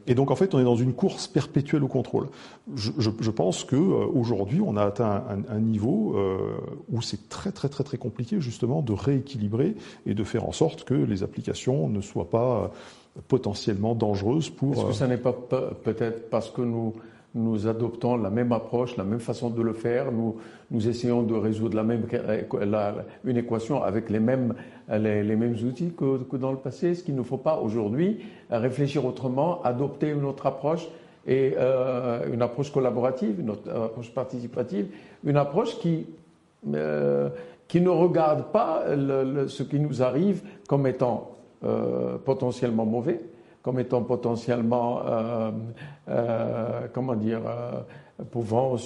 Et 0.06 0.14
donc 0.14 0.30
en 0.30 0.36
fait, 0.36 0.54
on 0.54 0.60
est 0.60 0.64
dans 0.64 0.76
une 0.76 0.92
course 0.92 1.26
perpétuelle 1.26 1.84
au 1.84 1.88
contrôle. 1.88 2.28
Je, 2.74 2.92
je, 2.98 3.10
je 3.20 3.30
pense 3.30 3.64
qu'aujourd'hui, 3.64 4.60
on 4.64 4.76
a 4.76 4.84
atteint 4.84 5.24
un, 5.28 5.56
un 5.56 5.60
niveau 5.60 6.14
euh, 6.16 6.56
où 6.90 7.02
c'est 7.02 7.28
très 7.28 7.52
très 7.52 7.68
très 7.68 7.84
très 7.84 7.98
compliqué 7.98 8.40
justement 8.40 8.82
de 8.82 8.92
rééquilibrer 8.92 9.74
et 10.06 10.14
de 10.14 10.24
faire 10.24 10.44
en 10.44 10.52
sorte 10.52 10.77
que 10.84 10.94
les 10.94 11.22
applications 11.22 11.88
ne 11.88 12.00
soient 12.00 12.30
pas 12.30 12.70
potentiellement 13.26 13.94
dangereuses 13.94 14.50
pour. 14.50 14.74
Est-ce 14.74 14.84
que 14.86 14.92
ça 14.92 15.06
n'est 15.06 15.16
pas 15.16 15.32
peut-être 15.32 16.30
parce 16.30 16.50
que 16.50 16.62
nous 16.62 16.94
nous 17.34 17.66
adoptons 17.66 18.16
la 18.16 18.30
même 18.30 18.52
approche, 18.52 18.96
la 18.96 19.04
même 19.04 19.20
façon 19.20 19.50
de 19.50 19.62
le 19.62 19.72
faire. 19.72 20.10
Nous, 20.12 20.36
nous 20.70 20.88
essayons 20.88 21.22
de 21.22 21.34
résoudre 21.34 21.76
la 21.76 21.82
même, 21.82 22.04
une 23.24 23.36
équation 23.36 23.82
avec 23.82 24.10
les 24.10 24.20
mêmes, 24.20 24.54
les, 24.90 25.36
mêmes 25.36 25.54
outils 25.64 25.92
que, 25.96 26.18
que, 26.24 26.36
dans 26.36 26.50
le 26.50 26.58
passé. 26.58 26.88
Est-ce 26.88 27.04
qu'il 27.04 27.14
ne 27.14 27.22
faut 27.22 27.36
pas 27.36 27.58
aujourd'hui 27.58 28.20
réfléchir 28.50 29.04
autrement, 29.04 29.62
adopter 29.62 30.10
une 30.10 30.24
autre 30.24 30.46
approche 30.46 30.88
et 31.26 31.54
euh, 31.58 32.32
une 32.32 32.40
approche 32.40 32.72
collaborative, 32.72 33.40
une 33.40 33.50
approche 33.50 34.10
participative, 34.10 34.88
une 35.24 35.36
approche 35.36 35.78
qui 35.78 36.06
euh, 36.74 37.28
qui 37.68 37.82
ne 37.82 37.90
regarde 37.90 38.50
pas 38.50 38.84
ce 38.86 39.62
qui 39.62 39.78
nous 39.78 40.02
arrive 40.02 40.42
comme 40.66 40.86
étant 40.86 41.36
euh, 41.64 42.16
potentiellement 42.18 42.86
mauvais, 42.86 43.20
comme 43.62 43.78
étant 43.78 44.02
potentiellement, 44.02 45.00
euh, 45.04 45.50
euh, 46.08 46.86
comment 46.92 47.14
dire, 47.14 47.42
pouvant 48.30 48.76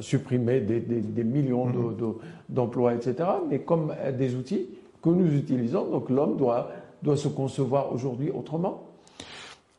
supprimer 0.00 0.60
des, 0.60 1.24
millions 1.24 1.68
mm-hmm. 1.68 2.14
d'emplois, 2.48 2.94
etc., 2.94 3.16
mais 3.48 3.60
comme 3.60 3.92
des 4.16 4.34
outils 4.34 4.68
que 5.02 5.10
nous 5.10 5.34
utilisons. 5.34 5.90
Donc 5.90 6.08
l'homme 6.08 6.36
doit, 6.38 6.70
doit 7.02 7.16
se 7.16 7.28
concevoir 7.28 7.92
aujourd'hui 7.92 8.30
autrement. 8.30 8.91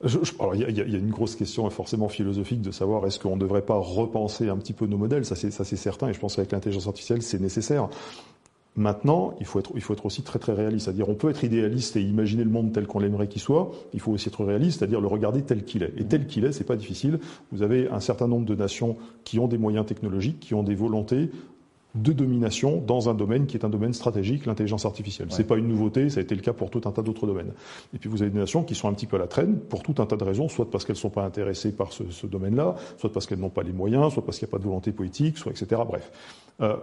Il 0.04 0.78
y, 0.78 0.96
a 0.96 0.98
une 0.98 1.12
grosse 1.12 1.36
question 1.36 1.70
forcément 1.70 2.10
philosophique 2.10 2.62
de 2.62 2.72
savoir 2.72 3.06
est-ce 3.06 3.20
qu'on 3.20 3.36
ne 3.36 3.42
devrait 3.42 3.62
pas 3.62 3.78
repenser 3.78 4.50
un 4.50 4.58
petit 4.58 4.74
peu 4.74 4.86
nos 4.86 4.98
modèles. 4.98 5.26
Ça, 5.26 5.36
c'est 5.36 5.52
certain, 5.76 6.10
et 6.10 6.14
je 6.14 6.20
pense 6.20 6.36
qu'avec 6.36 6.52
l'intelligence 6.52 6.88
artificielle, 6.88 7.22
c'est 7.22 7.40
nécessaire. 7.40 7.90
Maintenant, 8.76 9.36
il 9.40 9.46
faut, 9.46 9.60
être, 9.60 9.72
il 9.76 9.82
faut 9.82 9.94
être 9.94 10.06
aussi 10.06 10.24
très 10.24 10.40
très 10.40 10.54
réaliste, 10.54 10.86
c'est-à-dire 10.86 11.08
on 11.08 11.14
peut 11.14 11.30
être 11.30 11.44
idéaliste 11.44 11.96
et 11.96 12.02
imaginer 12.02 12.44
le 12.44 12.50
monde 12.50 12.74
tel 12.74 12.88
qu'on 12.88 13.00
l'aimerait 13.00 13.28
qu'il 13.28 13.42
soit. 13.42 13.72
Il 13.94 14.00
faut 14.00 14.12
aussi 14.12 14.30
être 14.30 14.44
réaliste, 14.44 14.80
c'est-à-dire 14.80 15.00
le 15.00 15.08
regarder 15.08 15.44
tel 15.44 15.64
qu'il 15.64 15.84
est. 15.84 15.94
Et 15.98 16.06
tel 16.06 16.26
qu'il 16.26 16.44
est, 16.44 16.54
c'est 16.54 16.64
pas 16.64 16.76
difficile. 16.76 17.20
Vous 17.52 17.62
avez 17.62 17.88
un 17.90 18.00
certain 18.00 18.28
nombre 18.28 18.48
de 18.48 18.56
nations 18.56 18.98
qui 19.26 19.38
ont 19.38 19.48
des 19.48 19.60
moyens 19.60 19.86
technologiques, 19.86 20.40
qui 20.40 20.56
ont 20.56 20.64
des 20.64 20.74
volontés 20.74 21.30
de 21.96 22.12
domination 22.12 22.78
dans 22.78 23.08
un 23.08 23.14
domaine 23.14 23.46
qui 23.46 23.56
est 23.56 23.66
un 23.66 23.70
domaine 23.70 23.94
stratégique, 23.94 24.48
l'intelligence 24.48 24.86
artificielle. 24.86 25.28
C'est 25.30 25.44
pas 25.44 25.58
une 25.58 25.68
nouveauté, 25.68 26.10
ça 26.10 26.20
a 26.20 26.24
été 26.24 26.34
le 26.34 26.42
cas 26.42 26.54
pour 26.54 26.72
tout 26.72 26.82
un 26.86 26.92
tas 26.92 27.04
d'autres 27.04 27.28
domaines. 27.28 27.52
Et 27.94 28.00
puis 28.00 28.10
vous 28.10 28.24
avez 28.24 28.32
des 28.32 28.40
nations 28.40 28.64
qui 28.64 28.74
sont 28.74 28.88
un 28.88 28.94
petit 28.94 29.06
peu 29.06 29.18
à 29.18 29.20
la 29.20 29.28
traîne 29.28 29.60
pour 29.60 29.84
tout 29.84 29.96
un 30.00 30.08
tas 30.08 30.16
de 30.16 30.24
raisons, 30.24 30.50
soit 30.50 30.70
parce 30.70 30.86
qu'elles 30.86 30.96
sont 30.96 31.12
pas 31.12 31.24
intéressées 31.24 31.72
par 31.72 31.94
ce, 31.94 32.04
ce 32.10 32.26
domaine-là, 32.26 32.76
soit 32.98 33.12
parce 33.12 33.28
qu'elles 33.28 33.40
n'ont 33.40 33.50
pas 33.50 33.62
les 33.62 33.74
moyens, 33.74 34.14
soit 34.14 34.26
parce 34.26 34.40
qu'il 34.40 34.48
n'y 34.48 34.50
a 34.50 34.54
pas 34.54 34.58
de 34.58 34.64
volonté 34.64 34.92
politique, 34.92 35.38
soit 35.38 35.52
etc. 35.52 35.82
Bref. 35.88 36.12
Euh, 36.62 36.78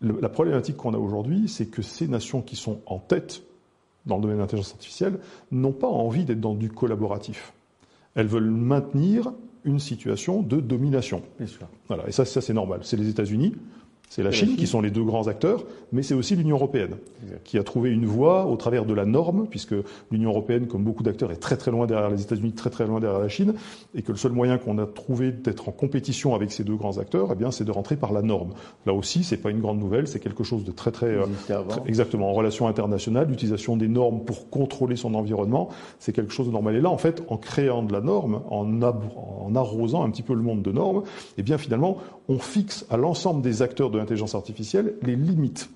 le, 0.00 0.18
la 0.20 0.28
problématique 0.28 0.76
qu'on 0.76 0.94
a 0.94 0.98
aujourd'hui, 0.98 1.48
c'est 1.48 1.66
que 1.66 1.82
ces 1.82 2.08
nations 2.08 2.42
qui 2.42 2.56
sont 2.56 2.80
en 2.86 2.98
tête 2.98 3.42
dans 4.06 4.16
le 4.16 4.22
domaine 4.22 4.38
de 4.38 4.42
l'intelligence 4.42 4.72
artificielle 4.72 5.18
n'ont 5.52 5.72
pas 5.72 5.86
envie 5.86 6.24
d'être 6.24 6.40
dans 6.40 6.54
du 6.54 6.70
collaboratif. 6.70 7.52
Elles 8.16 8.26
veulent 8.26 8.50
maintenir 8.50 9.32
une 9.64 9.78
situation 9.78 10.42
de 10.42 10.58
domination. 10.58 11.22
Voilà, 11.86 12.08
et 12.08 12.12
ça, 12.12 12.24
ça 12.24 12.40
c'est 12.40 12.54
normal. 12.54 12.80
C'est 12.82 12.96
les 12.96 13.08
États-Unis 13.08 13.54
c'est 14.10 14.24
la 14.24 14.32
Chine, 14.32 14.56
qui 14.56 14.66
sont 14.66 14.80
les 14.80 14.90
deux 14.90 15.04
grands 15.04 15.28
acteurs, 15.28 15.64
mais 15.92 16.02
c'est 16.02 16.14
aussi 16.14 16.34
l'Union 16.34 16.56
européenne 16.56 16.96
qui 17.44 17.58
a 17.58 17.62
trouvé 17.62 17.90
une 17.90 18.06
voie 18.06 18.46
au 18.46 18.56
travers 18.56 18.84
de 18.84 18.92
la 18.92 19.04
norme, 19.04 19.46
puisque 19.48 19.74
l'Union 20.10 20.30
européenne, 20.30 20.66
comme 20.66 20.82
beaucoup 20.82 21.04
d'acteurs, 21.04 21.30
est 21.30 21.36
très 21.36 21.56
très 21.56 21.70
loin 21.70 21.86
derrière 21.86 22.10
les 22.10 22.20
États-Unis, 22.20 22.52
très 22.52 22.70
très 22.70 22.88
loin 22.88 22.98
derrière 22.98 23.20
la 23.20 23.28
Chine, 23.28 23.54
et 23.94 24.02
que 24.02 24.10
le 24.10 24.18
seul 24.18 24.32
moyen 24.32 24.58
qu'on 24.58 24.78
a 24.78 24.86
trouvé 24.86 25.30
d'être 25.30 25.68
en 25.68 25.72
compétition 25.72 26.34
avec 26.34 26.50
ces 26.50 26.64
deux 26.64 26.74
grands 26.74 26.98
acteurs, 26.98 27.28
eh 27.30 27.34
bien, 27.36 27.52
c'est 27.52 27.64
de 27.64 27.70
rentrer 27.70 27.94
par 27.94 28.12
la 28.12 28.22
norme. 28.22 28.50
Là 28.84 28.94
aussi, 28.94 29.22
c'est 29.22 29.36
pas 29.36 29.50
une 29.50 29.60
grande 29.60 29.78
nouvelle, 29.78 30.08
c'est 30.08 30.18
quelque 30.18 30.42
chose 30.42 30.64
de 30.64 30.72
très 30.72 30.90
très, 30.90 31.06
euh, 31.06 31.26
exactement 31.86 32.30
en 32.30 32.32
relation 32.32 32.66
internationale, 32.66 33.28
l'utilisation 33.28 33.76
des 33.76 33.86
normes 33.86 34.24
pour 34.24 34.50
contrôler 34.50 34.96
son 34.96 35.14
environnement, 35.14 35.68
c'est 36.00 36.12
quelque 36.12 36.32
chose 36.32 36.48
de 36.48 36.52
normal. 36.52 36.74
Et 36.74 36.80
là, 36.80 36.90
en 36.90 36.98
fait, 36.98 37.22
en 37.28 37.36
créant 37.36 37.84
de 37.84 37.92
la 37.92 38.00
norme, 38.00 38.42
en, 38.50 38.82
en 38.82 39.54
arrosant 39.54 40.02
un 40.02 40.10
petit 40.10 40.22
peu 40.22 40.34
le 40.34 40.42
monde 40.42 40.62
de 40.62 40.72
normes, 40.72 41.04
eh 41.38 41.44
bien 41.44 41.58
finalement, 41.58 41.98
on 42.28 42.38
fixe 42.38 42.86
à 42.90 42.96
l'ensemble 42.96 43.42
des 43.42 43.62
acteurs 43.62 43.90
de 43.90 43.99
l'intelligence 44.00 44.34
artificielle 44.34 44.94
les 45.02 45.16
limites. 45.16 45.70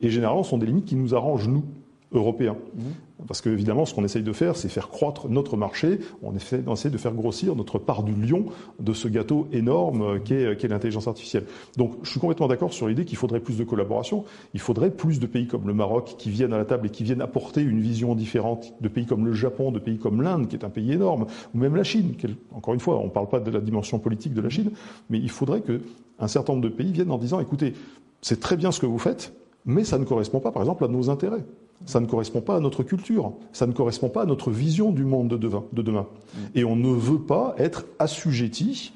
Et 0.00 0.08
généralement, 0.08 0.42
ce 0.42 0.50
sont 0.50 0.58
des 0.58 0.66
limites 0.66 0.86
qui 0.86 0.96
nous 0.96 1.14
arrangent, 1.14 1.48
nous, 1.48 1.64
Européens. 2.12 2.56
Mmh. 2.74 2.80
Parce 3.26 3.40
que 3.40 3.50
évidemment, 3.50 3.84
ce 3.84 3.94
qu'on 3.94 4.04
essaye 4.04 4.22
de 4.22 4.32
faire, 4.32 4.56
c'est 4.56 4.68
faire 4.68 4.88
croître 4.88 5.28
notre 5.28 5.56
marché. 5.56 6.00
On 6.22 6.34
essaie, 6.34 6.90
de 6.90 6.98
faire 6.98 7.14
grossir 7.14 7.54
notre 7.54 7.78
part 7.78 8.02
du 8.02 8.12
lion 8.12 8.46
de 8.78 8.92
ce 8.92 9.08
gâteau 9.08 9.46
énorme 9.52 10.20
qu'est 10.20 10.68
l'intelligence 10.68 11.06
artificielle. 11.06 11.44
Donc, 11.76 11.94
je 12.02 12.10
suis 12.10 12.20
complètement 12.20 12.48
d'accord 12.48 12.72
sur 12.72 12.88
l'idée 12.88 13.04
qu'il 13.04 13.18
faudrait 13.18 13.40
plus 13.40 13.56
de 13.56 13.64
collaboration. 13.64 14.24
Il 14.54 14.60
faudrait 14.60 14.90
plus 14.90 15.20
de 15.20 15.26
pays 15.26 15.46
comme 15.46 15.66
le 15.66 15.74
Maroc 15.74 16.14
qui 16.18 16.30
viennent 16.30 16.52
à 16.52 16.58
la 16.58 16.64
table 16.64 16.86
et 16.86 16.90
qui 16.90 17.04
viennent 17.04 17.20
apporter 17.20 17.62
une 17.62 17.80
vision 17.80 18.14
différente 18.14 18.72
de 18.80 18.88
pays 18.88 19.06
comme 19.06 19.26
le 19.26 19.32
Japon, 19.32 19.70
de 19.70 19.78
pays 19.78 19.98
comme 19.98 20.22
l'Inde, 20.22 20.48
qui 20.48 20.56
est 20.56 20.64
un 20.64 20.70
pays 20.70 20.92
énorme, 20.92 21.26
ou 21.54 21.58
même 21.58 21.76
la 21.76 21.84
Chine. 21.84 22.14
encore 22.52 22.74
une 22.74 22.80
fois, 22.80 22.98
on 22.98 23.04
ne 23.04 23.10
parle 23.10 23.28
pas 23.28 23.40
de 23.40 23.50
la 23.50 23.60
dimension 23.60 23.98
politique 23.98 24.34
de 24.34 24.40
la 24.40 24.48
Chine, 24.48 24.70
mais 25.08 25.18
il 25.18 25.30
faudrait 25.30 25.62
qu'un 25.62 26.28
certain 26.28 26.54
nombre 26.54 26.64
de 26.64 26.74
pays 26.74 26.92
viennent 26.92 27.10
en 27.10 27.18
disant, 27.18 27.40
écoutez, 27.40 27.74
c'est 28.22 28.40
très 28.40 28.56
bien 28.56 28.72
ce 28.72 28.80
que 28.80 28.86
vous 28.86 28.98
faites, 28.98 29.32
mais 29.64 29.84
ça 29.84 29.98
ne 29.98 30.04
correspond 30.04 30.40
pas, 30.40 30.52
par 30.52 30.62
exemple, 30.62 30.84
à 30.84 30.88
nos 30.88 31.10
intérêts. 31.10 31.44
Ça 31.86 32.00
ne 32.00 32.06
correspond 32.06 32.40
pas 32.40 32.56
à 32.56 32.60
notre 32.60 32.82
culture. 32.82 33.32
Ça 33.52 33.66
ne 33.66 33.72
correspond 33.72 34.08
pas 34.08 34.22
à 34.22 34.26
notre 34.26 34.50
vision 34.50 34.92
du 34.92 35.04
monde 35.04 35.28
de 35.28 35.82
demain. 35.82 36.06
Mm. 36.06 36.38
Et 36.54 36.64
on 36.64 36.76
ne 36.76 36.92
veut 36.92 37.20
pas 37.20 37.54
être 37.58 37.86
assujetti 37.98 38.92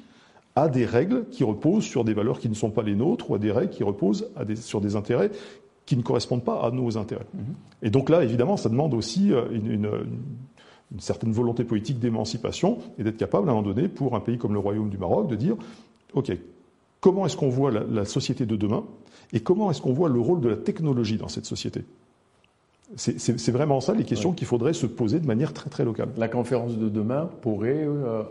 à 0.55 0.69
des 0.69 0.85
règles 0.85 1.25
qui 1.29 1.43
reposent 1.43 1.83
sur 1.83 2.03
des 2.03 2.13
valeurs 2.13 2.39
qui 2.39 2.47
ne 2.47 2.53
sont 2.53 2.69
pas 2.69 2.83
les 2.83 2.95
nôtres 2.95 3.29
ou 3.29 3.35
à 3.35 3.39
des 3.39 3.51
règles 3.51 3.71
qui 3.71 3.83
reposent 3.83 4.29
sur 4.55 4.81
des 4.81 4.95
intérêts 4.95 5.31
qui 5.85 5.97
ne 5.97 6.01
correspondent 6.01 6.43
pas 6.43 6.61
à 6.61 6.71
nos 6.71 6.97
intérêts. 6.97 7.27
Mm-hmm. 7.35 7.85
Et 7.87 7.89
donc 7.89 8.09
là, 8.09 8.23
évidemment, 8.23 8.57
ça 8.57 8.69
demande 8.69 8.93
aussi 8.93 9.33
euh, 9.33 9.45
une, 9.51 9.89
certaine 10.99 11.31
volonté 11.31 11.63
politique 11.63 11.99
d'émancipation 11.99 12.79
et 12.97 13.03
d'être 13.03 13.17
capable, 13.17 13.49
à 13.49 13.51
un 13.51 13.55
moment 13.55 13.67
donné, 13.67 13.87
pour 13.87 14.15
un 14.15 14.19
pays 14.19 14.37
comme 14.37 14.53
le 14.53 14.59
Royaume 14.59 14.89
du 14.89 14.97
Maroc, 14.97 15.27
de 15.27 15.35
dire, 15.35 15.55
OK, 16.13 16.31
comment 17.01 17.25
est-ce 17.25 17.35
qu'on 17.35 17.49
voit 17.49 17.71
la 17.71 18.05
société 18.05 18.45
de 18.45 18.55
demain 18.55 18.83
et 19.33 19.41
comment 19.41 19.69
est-ce 19.69 19.81
qu'on 19.81 19.93
voit 19.93 20.09
le 20.09 20.19
rôle 20.19 20.39
de 20.39 20.47
la 20.47 20.55
technologie 20.55 21.17
dans 21.17 21.27
cette 21.27 21.45
société? 21.45 21.83
C'est 22.95 23.51
vraiment 23.51 23.81
ça 23.81 23.93
les 23.93 24.03
questions 24.03 24.31
qu'il 24.31 24.47
faudrait 24.47 24.73
se 24.73 24.85
poser 24.85 25.19
de 25.19 25.25
manière 25.25 25.53
très 25.53 25.69
très 25.69 25.83
locale. 25.83 26.09
La 26.17 26.27
conférence 26.27 26.77
de 26.77 26.89
demain 26.89 27.29
pourrait, 27.41 27.85
euh, 27.87 28.23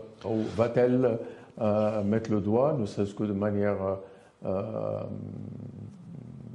va-t-elle 0.55 1.19
euh, 1.61 2.03
mettre 2.03 2.31
le 2.31 2.41
doigt, 2.41 2.75
ne 2.79 2.85
serait-ce 2.85 3.13
que 3.13 3.23
de 3.23 3.33
manière 3.33 3.77
euh, 4.45 5.01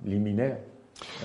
liminaire, 0.04 0.58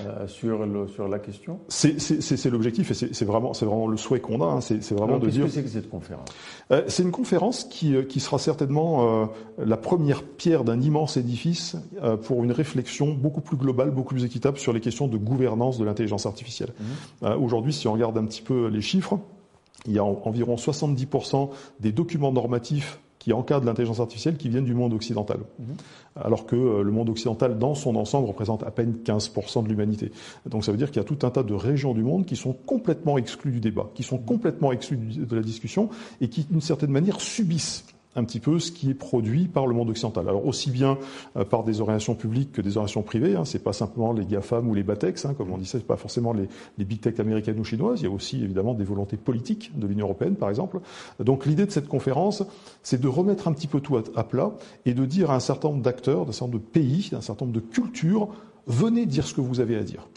euh, 0.00 0.26
sur, 0.26 0.64
le, 0.64 0.88
sur 0.88 1.08
la 1.08 1.18
question 1.18 1.60
C'est 1.68 2.50
l'objectif 2.50 2.90
et 2.90 2.94
c'est 2.94 3.24
vraiment, 3.24 3.52
vraiment 3.52 3.88
le 3.88 3.96
souhait 3.96 4.20
qu'on 4.20 4.40
a. 4.40 4.46
Hein. 4.46 4.60
C'est 4.60 4.92
vraiment 4.92 5.18
de 5.18 5.28
dire. 5.28 5.44
Qu'est-ce 5.44 5.54
que 5.54 5.60
c'est 5.60 5.64
que 5.64 5.68
cette 5.70 5.90
conférence? 5.90 6.28
Euh, 6.70 6.82
C'est 6.88 7.02
une 7.02 7.12
conférence 7.12 7.64
qui, 7.64 7.94
euh, 7.94 8.02
qui 8.02 8.20
sera 8.20 8.38
certainement 8.38 9.22
euh, 9.22 9.26
la 9.64 9.76
première 9.76 10.22
pierre 10.22 10.64
d'un 10.64 10.80
immense 10.80 11.16
édifice 11.16 11.76
euh, 12.02 12.16
pour 12.16 12.44
une 12.44 12.52
réflexion 12.52 13.12
beaucoup 13.12 13.40
plus 13.40 13.56
globale, 13.56 13.90
beaucoup 13.90 14.14
plus 14.14 14.24
équitable 14.24 14.58
sur 14.58 14.72
les 14.72 14.80
questions 14.80 15.08
de 15.08 15.16
gouvernance 15.16 15.78
de 15.78 15.84
l'intelligence 15.84 16.26
artificielle. 16.26 16.72
Mmh. 17.22 17.26
Aujourd'hui, 17.40 17.72
si 17.72 17.88
on 17.88 17.92
regarde 17.92 18.18
un 18.18 18.24
petit 18.24 18.42
peu 18.42 18.68
les 18.68 18.80
chiffres, 18.80 19.18
il 19.86 19.92
y 19.92 19.98
a 19.98 20.04
environ 20.04 20.56
70% 20.56 21.50
des 21.80 21.92
documents 21.92 22.32
normatifs 22.32 23.00
qui 23.26 23.32
encadrent 23.32 23.66
l'intelligence 23.66 23.98
artificielle 23.98 24.36
qui 24.36 24.48
viennent 24.48 24.64
du 24.64 24.72
monde 24.72 24.94
occidental. 24.94 25.38
Mhm. 25.58 25.74
Alors 26.14 26.46
que 26.46 26.54
euh, 26.54 26.82
le 26.84 26.92
monde 26.92 27.08
occidental, 27.08 27.58
dans 27.58 27.74
son 27.74 27.96
ensemble, 27.96 28.28
représente 28.28 28.62
à 28.62 28.70
peine 28.70 28.98
15% 29.04 29.64
de 29.64 29.68
l'humanité. 29.68 30.12
Donc 30.48 30.64
ça 30.64 30.70
veut 30.70 30.78
dire 30.78 30.92
qu'il 30.92 31.02
y 31.02 31.04
a 31.04 31.08
tout 31.08 31.26
un 31.26 31.30
tas 31.30 31.42
de 31.42 31.52
régions 31.52 31.92
du 31.92 32.04
monde 32.04 32.24
qui 32.24 32.36
sont 32.36 32.52
complètement 32.52 33.18
exclues 33.18 33.50
du 33.50 33.58
débat, 33.58 33.90
qui 33.96 34.04
sont 34.04 34.18
complètement 34.18 34.70
exclues 34.70 34.96
de 34.96 35.34
la 35.34 35.42
discussion 35.42 35.90
et 36.20 36.28
qui, 36.28 36.44
d'une 36.44 36.60
certaine 36.60 36.92
manière, 36.92 37.20
subissent 37.20 37.84
un 38.16 38.24
petit 38.24 38.40
peu 38.40 38.58
ce 38.58 38.72
qui 38.72 38.90
est 38.90 38.94
produit 38.94 39.46
par 39.46 39.66
le 39.66 39.74
monde 39.74 39.90
occidental. 39.90 40.28
Alors 40.28 40.46
aussi 40.46 40.70
bien 40.70 40.98
euh, 41.36 41.44
par 41.44 41.62
des 41.64 41.80
orientations 41.80 42.14
publiques 42.14 42.52
que 42.52 42.62
des 42.62 42.76
orientations 42.76 43.02
privées. 43.02 43.36
Hein, 43.36 43.44
c'est 43.44 43.62
pas 43.62 43.72
simplement 43.72 44.12
les 44.12 44.24
GAFAM 44.24 44.68
ou 44.68 44.74
les 44.74 44.82
BATEX, 44.82 45.26
hein, 45.26 45.34
comme 45.36 45.52
on 45.52 45.58
dit, 45.58 45.66
c'est 45.66 45.86
pas 45.86 45.96
forcément 45.96 46.32
les, 46.32 46.48
les 46.78 46.84
big 46.84 47.00
tech 47.00 47.20
américaines 47.20 47.58
ou 47.60 47.64
chinoises. 47.64 48.00
Il 48.00 48.04
y 48.04 48.06
a 48.06 48.10
aussi 48.10 48.42
évidemment 48.42 48.74
des 48.74 48.84
volontés 48.84 49.16
politiques 49.16 49.78
de 49.78 49.86
l'Union 49.86 50.06
européenne, 50.06 50.34
par 50.34 50.48
exemple. 50.48 50.80
Donc 51.20 51.46
l'idée 51.46 51.66
de 51.66 51.70
cette 51.70 51.88
conférence, 51.88 52.42
c'est 52.82 53.00
de 53.00 53.08
remettre 53.08 53.48
un 53.48 53.52
petit 53.52 53.66
peu 53.66 53.80
tout 53.80 53.96
à, 53.96 54.24
plat 54.24 54.52
et 54.84 54.94
de 54.94 55.04
dire 55.04 55.30
à 55.30 55.36
un 55.36 55.40
certain 55.40 55.68
nombre 55.68 55.82
d'acteurs, 55.82 56.26
d'un 56.26 56.32
certain 56.32 56.46
nombre 56.46 56.58
de 56.58 56.64
pays, 56.64 57.08
d'un 57.12 57.20
certain 57.20 57.44
nombre 57.44 57.56
de 57.56 57.64
cultures, 57.64 58.28
venez 58.66 59.06
dire 59.06 59.26
ce 59.26 59.34
que 59.34 59.40
vous 59.40 59.60
avez 59.60 59.76
à 59.76 59.82
dire. 59.82 60.08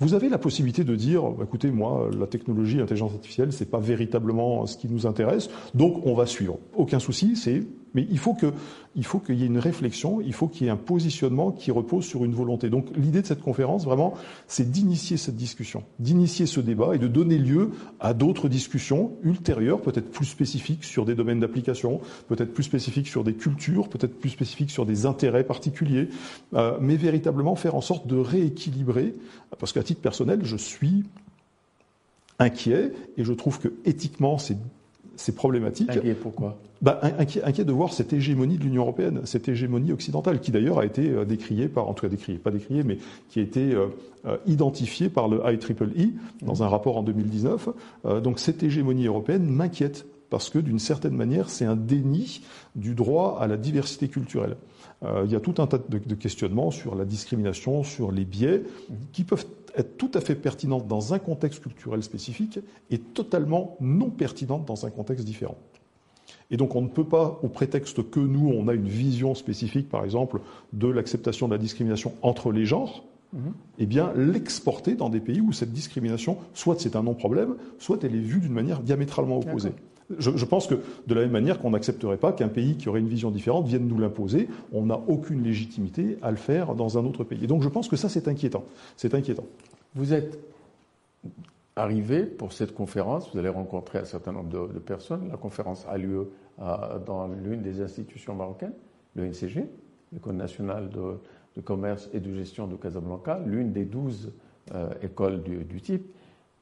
Vous 0.00 0.12
avez 0.12 0.28
la 0.28 0.38
possibilité 0.38 0.84
de 0.84 0.94
dire, 0.94 1.22
bah, 1.22 1.44
écoutez, 1.44 1.70
moi, 1.70 2.10
la 2.18 2.26
technologie, 2.26 2.76
l'intelligence 2.76 3.12
artificielle, 3.12 3.52
c'est 3.52 3.70
pas 3.70 3.80
véritablement 3.80 4.66
ce 4.66 4.76
qui 4.76 4.88
nous 4.88 5.06
intéresse, 5.06 5.48
donc 5.74 6.06
on 6.06 6.14
va 6.14 6.26
suivre. 6.26 6.58
Aucun 6.74 6.98
souci, 6.98 7.34
c'est 7.36 7.62
mais 7.96 8.06
il 8.10 8.18
faut 8.18 8.34
qu'il 8.34 9.34
y 9.34 9.42
ait 9.42 9.46
une 9.46 9.58
réflexion, 9.58 10.20
il 10.20 10.34
faut 10.34 10.48
qu'il 10.48 10.66
y 10.66 10.68
ait 10.68 10.72
un 10.72 10.76
positionnement 10.76 11.50
qui 11.50 11.70
repose 11.70 12.04
sur 12.04 12.26
une 12.26 12.34
volonté. 12.34 12.68
Donc 12.68 12.88
l'idée 12.94 13.22
de 13.22 13.26
cette 13.26 13.40
conférence, 13.40 13.86
vraiment, 13.86 14.12
c'est 14.46 14.70
d'initier 14.70 15.16
cette 15.16 15.34
discussion, 15.34 15.82
d'initier 15.98 16.44
ce 16.44 16.60
débat 16.60 16.94
et 16.94 16.98
de 16.98 17.08
donner 17.08 17.38
lieu 17.38 17.70
à 17.98 18.12
d'autres 18.12 18.50
discussions 18.50 19.12
ultérieures, 19.22 19.80
peut-être 19.80 20.10
plus 20.10 20.26
spécifiques 20.26 20.84
sur 20.84 21.06
des 21.06 21.14
domaines 21.14 21.40
d'application, 21.40 22.00
peut-être 22.28 22.52
plus 22.52 22.64
spécifiques 22.64 23.08
sur 23.08 23.24
des 23.24 23.32
cultures, 23.32 23.88
peut-être 23.88 24.20
plus 24.20 24.30
spécifiques 24.30 24.70
sur 24.70 24.84
des 24.84 25.06
intérêts 25.06 25.44
particuliers, 25.44 26.10
euh, 26.52 26.76
mais 26.78 26.96
véritablement 26.96 27.56
faire 27.56 27.76
en 27.76 27.80
sorte 27.80 28.06
de 28.06 28.16
rééquilibrer, 28.16 29.14
parce 29.58 29.72
qu'à 29.72 29.82
titre 29.82 30.02
personnel, 30.02 30.40
je 30.42 30.56
suis 30.56 31.04
inquiet 32.38 32.92
et 33.16 33.24
je 33.24 33.32
trouve 33.32 33.58
que 33.58 33.72
éthiquement 33.86 34.36
c'est 34.36 34.58
c'est 35.16 35.34
problématique. 35.34 35.90
Inquiet 35.90 36.14
pourquoi? 36.14 36.58
Bah, 36.82 37.00
inquiet, 37.02 37.64
de 37.64 37.72
voir 37.72 37.92
cette 37.92 38.12
hégémonie 38.12 38.58
de 38.58 38.64
l'Union 38.64 38.82
européenne, 38.82 39.22
cette 39.24 39.48
hégémonie 39.48 39.92
occidentale, 39.92 40.40
qui 40.40 40.50
d'ailleurs 40.50 40.78
a 40.78 40.84
été 40.84 41.08
euh, 41.08 41.24
décriée 41.24 41.68
par, 41.68 41.88
en 41.88 41.94
tout 41.94 42.02
cas 42.02 42.08
décriée, 42.08 42.38
pas 42.38 42.50
décriée, 42.50 42.82
mais 42.82 42.98
qui 43.30 43.40
a 43.40 43.42
été 43.42 43.72
euh, 43.72 43.86
euh, 44.26 44.36
identifiée 44.46 45.08
par 45.08 45.28
le 45.28 45.40
IEEE 45.40 46.12
dans 46.42 46.62
un 46.62 46.68
rapport 46.68 46.98
en 46.98 47.02
2019. 47.02 47.68
donc 48.22 48.38
cette 48.38 48.62
hégémonie 48.62 49.06
européenne 49.06 49.46
m'inquiète 49.46 50.06
parce 50.28 50.50
que 50.50 50.58
d'une 50.58 50.80
certaine 50.80 51.14
manière, 51.14 51.48
c'est 51.48 51.64
un 51.64 51.76
déni 51.76 52.42
du 52.74 52.94
droit 52.94 53.38
à 53.40 53.46
la 53.46 53.56
diversité 53.56 54.08
culturelle. 54.08 54.56
il 55.24 55.30
y 55.30 55.36
a 55.36 55.40
tout 55.40 55.54
un 55.58 55.66
tas 55.68 55.78
de, 55.78 55.98
de, 55.98 56.14
questionnements 56.16 56.72
sur 56.72 56.96
la 56.96 57.04
discrimination, 57.04 57.84
sur 57.84 58.10
les 58.10 58.24
biais, 58.24 58.64
qui 59.12 59.22
peuvent 59.22 59.46
être 59.76 59.96
tout 59.96 60.10
à 60.14 60.20
fait 60.20 60.34
pertinente 60.34 60.86
dans 60.86 61.14
un 61.14 61.18
contexte 61.18 61.60
culturel 61.62 62.02
spécifique 62.02 62.58
et 62.90 62.98
totalement 62.98 63.76
non 63.80 64.10
pertinente 64.10 64.64
dans 64.64 64.86
un 64.86 64.90
contexte 64.90 65.24
différent. 65.24 65.56
Et 66.50 66.56
donc 66.56 66.74
on 66.76 66.82
ne 66.82 66.88
peut 66.88 67.04
pas, 67.04 67.40
au 67.42 67.48
prétexte 67.48 68.10
que 68.10 68.20
nous, 68.20 68.48
on 68.48 68.68
a 68.68 68.74
une 68.74 68.88
vision 68.88 69.34
spécifique, 69.34 69.88
par 69.88 70.04
exemple, 70.04 70.40
de 70.72 70.88
l'acceptation 70.88 71.48
de 71.48 71.52
la 71.52 71.58
discrimination 71.58 72.14
entre 72.22 72.52
les 72.52 72.64
genres, 72.64 73.04
mhm. 73.32 73.52
eh 73.78 73.86
bien 73.86 74.12
l'exporter 74.14 74.94
dans 74.94 75.08
des 75.08 75.20
pays 75.20 75.40
où 75.40 75.52
cette 75.52 75.72
discrimination, 75.72 76.38
soit 76.54 76.80
c'est 76.80 76.96
un 76.96 77.02
non-problème, 77.02 77.56
soit 77.78 78.02
elle 78.04 78.14
est 78.14 78.20
vue 78.20 78.40
d'une 78.40 78.52
manière 78.52 78.80
diamétralement 78.80 79.38
opposée. 79.38 79.72
Je, 80.18 80.44
pense 80.44 80.68
que 80.68 80.76
de 81.06 81.14
la 81.14 81.22
même 81.22 81.32
manière 81.32 81.58
qu'on 81.58 81.70
n'accepterait 81.70 82.16
pas 82.16 82.32
qu'un 82.32 82.48
pays 82.48 82.76
qui 82.76 82.88
aurait 82.88 83.00
une 83.00 83.08
vision 83.08 83.30
différente 83.30 83.66
vienne 83.66 83.88
nous 83.88 83.98
l'imposer, 83.98 84.48
on 84.72 84.86
n'a 84.86 85.00
aucune 85.08 85.42
légitimité 85.42 86.16
à 86.22 86.30
le 86.30 86.36
faire 86.36 86.74
dans 86.74 86.96
un 86.96 87.04
autre 87.04 87.24
pays. 87.24 87.42
Et 87.42 87.48
donc 87.48 87.62
je 87.62 87.68
pense 87.68 87.88
que 87.88 87.96
ça 87.96 88.08
c'est 88.08 88.28
inquiétant. 88.28 88.64
C'est 88.96 89.14
inquiétant. 89.14 89.44
Vous 89.94 90.12
êtes 90.12 90.38
arrivé 91.76 92.24
pour 92.24 92.52
cette 92.52 92.74
conférence, 92.74 93.30
vous 93.32 93.38
allez 93.38 93.50
rencontrer 93.50 93.98
un 93.98 94.04
certain 94.04 94.32
nombre 94.32 94.68
de, 94.68 94.78
personnes. 94.78 95.28
La 95.28 95.36
conférence 95.36 95.86
a 95.88 95.98
lieu 95.98 96.30
euh, 96.60 96.98
dans 97.04 97.28
l'une 97.28 97.62
des 97.62 97.82
institutions 97.82 98.34
marocaines, 98.34 98.72
le 99.14 99.26
NCG, 99.26 99.66
l'École 100.12 100.36
nationale 100.36 100.88
de, 100.88 101.60
commerce 101.62 102.08
et 102.12 102.20
de 102.20 102.34
gestion 102.34 102.66
de 102.66 102.76
Casablanca, 102.76 103.40
l'une 103.46 103.72
des 103.72 103.86
douze 103.86 104.32
euh, 104.74 104.90
écoles 105.02 105.42
du, 105.42 105.80
type. 105.80 106.06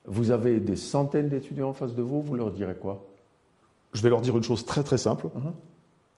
Vous 0.05 0.31
avez 0.31 0.61
des 0.61 0.77
centaines 0.77 1.29
d'étudiants 1.29 1.71
en 1.71 1.73
face 1.73 1.95
de 1.95 2.03
vous, 2.03 2.23
vous 2.23 2.37
leur 2.37 2.53
direz 2.53 2.77
quoi? 2.77 3.05
Je 3.95 4.03
vais 4.03 4.11
leur 4.11 4.21
dire 4.21 4.37
une 4.37 4.43
chose 4.43 4.67
très 4.67 4.83
très 4.83 4.99
simple. 4.99 5.27
Uh-huh. 5.27 5.53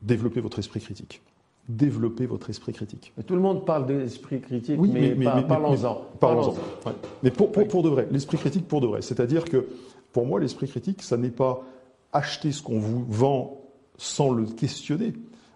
Développez 0.02 0.40
votre 0.40 0.58
esprit 0.58 0.80
critique. 0.80 1.22
Développez 1.68 2.26
votre 2.26 2.48
esprit 2.50 2.72
critique. 2.72 3.12
tout 3.26 3.34
le 3.34 3.40
monde 3.40 3.64
parle 3.64 3.86
d'esprit 3.86 4.40
critique, 4.40 4.78
mais, 4.80 5.14
parlons-en. 5.42 6.02
Parlons 6.20 6.54
mais 7.22 7.30
pour, 7.30 7.50
pour, 7.50 7.82
de 7.82 7.88
vrai, 7.88 8.06
l'esprit 8.10 8.38
critique 8.38 8.68
pour 8.68 8.80
de 8.80 8.86
vrai. 8.86 9.02
C'est-à-dire 9.02 9.44
que 9.44 9.66
pour 10.12 10.26
moi, 10.26 10.38
l'esprit 10.38 10.68
critique, 10.68 11.02
ça 11.02 11.16
n'est 11.16 11.30
pas 11.30 11.64
acheter 12.12 12.52
ce 12.52 12.62
qu'on 12.62 12.78
vous 12.78 13.04
vend 13.08 13.60
sans 13.98 14.30
le 14.30 14.44
questionner 14.46 15.14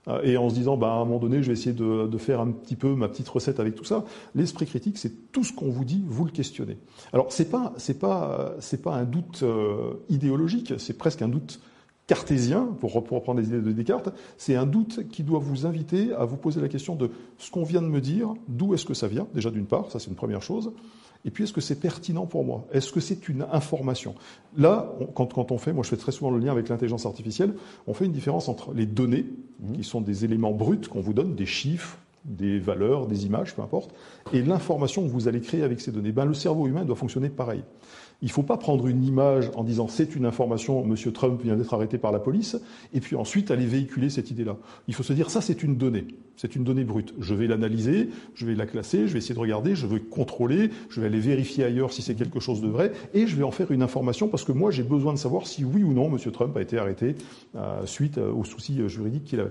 euh, 0.09 0.20
et 0.22 0.37
en 0.37 0.50
se 0.50 0.54
disant, 0.54 0.76
bah, 0.76 0.88
à 0.88 0.96
un 0.96 1.04
moment 1.04 1.18
donné, 1.18 1.42
je 1.42 1.48
vais 1.48 1.52
essayer 1.52 1.74
de, 1.74 2.18
faire 2.18 2.40
un 2.40 2.50
petit 2.50 2.76
peu 2.76 2.94
ma 2.94 3.09
petite 3.09 3.28
recette 3.28 3.61
avec 3.61 3.76
tout 3.76 3.85
ça. 3.85 4.04
L'esprit 4.35 4.66
critique, 4.66 4.98
c'est 4.98 5.30
tout 5.30 5.44
ce 5.44 5.52
qu'on 5.52 5.70
vous 5.70 5.85
dit, 5.85 6.02
vous 6.09 6.24
le 6.24 6.33
questionnez. 6.33 6.78
Alors, 7.12 7.33
c'est 7.33 7.50
pas, 7.50 7.72
c'est 7.76 7.98
pas, 7.98 8.54
c'est 8.59 8.83
pas 8.83 8.94
un 8.94 9.04
doute 9.04 9.40
euh, 9.44 9.92
idéologique, 10.09 10.74
c'est 10.78 10.98
presque 10.98 11.22
un 11.22 11.28
doute 11.28 11.61
cartésien, 12.11 12.66
pour 12.81 12.92
reprendre 12.92 13.38
les 13.38 13.46
idées 13.46 13.61
de 13.61 13.70
Descartes, 13.70 14.09
c'est 14.37 14.57
un 14.57 14.66
doute 14.66 15.09
qui 15.11 15.23
doit 15.23 15.38
vous 15.38 15.64
inviter 15.64 16.12
à 16.12 16.25
vous 16.25 16.37
poser 16.37 16.61
la 16.61 16.66
question 16.66 16.96
de 16.96 17.12
ce 17.38 17.53
qu'on 17.53 17.62
vient 17.62 17.81
de 17.81 17.87
me 17.87 18.01
dire, 18.01 18.35
d'où 18.49 18.75
est-ce 18.75 18.85
que 18.85 18.94
ça 18.94 19.07
vient, 19.07 19.29
déjà 19.33 19.49
d'une 19.49 19.66
part, 19.66 19.92
ça 19.92 20.01
c'est 20.01 20.09
une 20.09 20.16
première 20.16 20.42
chose, 20.42 20.73
et 21.25 21.31
puis 21.31 21.44
est-ce 21.44 21.53
que 21.53 21.61
c'est 21.61 21.79
pertinent 21.79 22.27
pour 22.27 22.44
moi? 22.44 22.66
Est-ce 22.73 22.90
que 22.90 22.99
c'est 22.99 23.29
une 23.29 23.46
information? 23.53 24.16
Là, 24.57 24.92
quand, 25.14 25.33
quand, 25.33 25.53
on 25.53 25.59
fait, 25.59 25.73
moi 25.73 25.85
je 25.85 25.90
fais 25.90 25.96
très 25.96 26.11
souvent 26.11 26.33
le 26.33 26.40
lien 26.40 26.51
avec 26.51 26.68
l'intelligence 26.68 27.07
artificielle, 27.07 27.55
on 27.87 27.94
fait 27.94 28.07
une 28.07 28.12
différence 28.12 28.49
entre 28.49 28.75
les 28.75 28.87
données, 28.87 29.27
mmh. 29.61 29.73
qui 29.75 29.85
sont 29.85 30.01
des 30.01 30.25
éléments 30.25 30.51
bruts 30.51 30.81
qu'on 30.90 31.01
vous 31.01 31.12
donne, 31.12 31.37
des 31.37 31.46
chiffres, 31.46 31.96
des 32.25 32.59
valeurs, 32.59 33.07
des 33.07 33.25
images, 33.25 33.55
peu 33.55 33.62
importe, 33.62 33.94
et 34.33 34.42
l'information 34.42 35.05
que 35.05 35.09
vous 35.09 35.29
allez 35.29 35.40
créer 35.40 35.62
avec 35.62 35.81
ces 35.81 35.92
données. 35.92 36.11
Ben, 36.11 36.25
le 36.25 36.35
cerveau 36.35 36.66
humain 36.66 36.85
doit 36.85 36.96
fonctionner 36.96 37.29
pareil. 37.29 37.62
Il 38.22 38.26
ne 38.26 38.33
faut 38.33 38.42
pas 38.42 38.59
prendre 38.59 38.87
une 38.87 39.02
image 39.02 39.50
en 39.54 39.64
disant 39.64 39.88
c'est 39.88 40.14
une 40.14 40.26
information, 40.26 40.85
M. 40.85 40.94
Trump 41.12 41.40
vient 41.42 41.56
d'être 41.56 41.72
arrêté 41.72 41.96
par 41.96 42.12
la 42.12 42.18
police, 42.18 42.56
et 42.92 43.00
puis 43.00 43.16
ensuite 43.16 43.50
aller 43.50 43.66
véhiculer 43.66 44.11
cette 44.11 44.30
idée-là. 44.30 44.56
Il 44.88 44.94
faut 44.94 45.02
se 45.02 45.12
dire 45.12 45.30
ça 45.30 45.40
c'est 45.40 45.62
une 45.62 45.76
donnée, 45.76 46.06
c'est 46.37 46.54
une 46.54 46.64
donnée 46.64 46.85
brute. 46.85 47.14
Je 47.18 47.35
vais 47.35 47.46
l'analyser, 47.46 48.11
je 48.35 48.46
vais 48.46 48.54
la 48.54 48.66
classer, 48.66 49.06
je 49.06 49.12
vais 49.12 49.18
essayer 49.18 49.35
de 49.35 49.40
regarder, 49.40 49.74
je 49.74 49.87
vais 49.87 50.00
contrôler, 50.00 50.70
je 50.90 51.00
vais 51.00 51.06
aller 51.06 51.20
vérifier 51.20 51.64
ailleurs 51.64 51.92
si 51.92 52.02
c'est 52.02 52.14
quelque 52.14 52.40
chose 52.40 52.61
de 52.61 52.68
vrai, 52.68 52.92
et 53.14 53.26
je 53.26 53.37
vais 53.37 53.44
en 53.44 53.50
faire 53.50 53.70
une 53.70 53.83
information 53.83 54.28
parce 54.28 54.44
que 54.44 54.52
moi 54.52 54.70
j'ai 54.70 54.83
besoin 54.83 55.14
de 55.14 55.18
savoir 55.18 55.46
si 55.46 55.64
oui 55.64 55.83
ou 55.83 55.92
non 55.94 56.14
M. 56.14 56.18
Trump 56.30 56.56
a 56.56 56.62
été 56.62 56.78
arrêté 56.78 57.14
euh, 57.56 57.87
suite 57.87 58.18
euh, 58.18 58.33
aux 58.33 58.44
soucis 58.44 58.80
euh, 58.80 58.88
juridiques 58.88 59.24
qu'il 59.24 59.40
avait. 59.40 59.50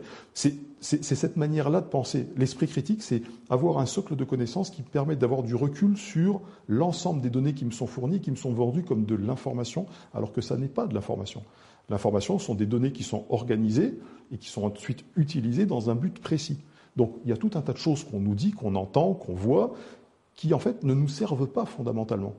C'est 0.82 1.04
cette 1.04 1.36
manière-là 1.36 1.82
de 1.82 1.88
penser. 1.88 2.28
L'esprit 2.38 2.68
critique, 2.68 3.04
c'est 3.04 3.22
avoir 3.50 3.80
un 3.80 3.86
socle 3.86 4.16
de 4.16 4.24
connaissances 4.24 4.70
qui 4.70 4.82
permet 4.82 5.16
d'avoir 5.16 5.44
du 5.44 5.54
recul 5.54 5.98
sur 5.98 6.42
l'ensemble 6.68 7.22
des 7.22 7.30
données 7.30 7.54
qui 7.54 7.66
me 7.66 7.72
sont 7.72 7.88
fournies, 7.88 8.22
qui 8.22 8.32
me 8.32 8.38
sont 8.38 8.54
vendues 8.54 8.84
comme 8.84 9.06
de 9.06 9.16
l'information, 9.16 9.86
alors 10.14 10.32
que 10.32 10.42
ça 10.42 10.58
n'est 10.58 10.68
pas 10.68 10.88
de 10.88 10.94
l'information. 10.94 11.44
L'information 11.90 12.40
sont 12.40 12.56
des 12.56 12.66
données 12.66 12.92
qui 12.92 13.04
sont 13.04 13.26
organisées 13.30 14.00
et 14.32 14.38
qui 14.38 14.48
sont 14.48 14.64
ensuite 14.64 15.04
utilisées 15.16 15.66
dans 15.66 15.90
un 15.90 15.96
but 15.96 16.20
précis. 16.20 16.60
Donc 16.96 17.16
il 17.24 17.30
y 17.30 17.34
a 17.34 17.38
tout 17.38 17.52
un 17.56 17.62
tas 17.62 17.74
de 17.74 17.78
choses 17.78 18.04
qu'on 18.04 18.20
nous 18.20 18.36
dit, 18.36 18.52
qu'on 18.52 18.76
entend, 18.76 19.14
qu'on 19.14 19.34
voit, 19.34 19.74
qui 20.36 20.54
en 20.54 20.60
fait 20.60 20.84
ne 20.84 20.94
nous 20.94 21.10
servent 21.10 21.48
pas 21.48 21.66
fondamentalement. 21.66 22.36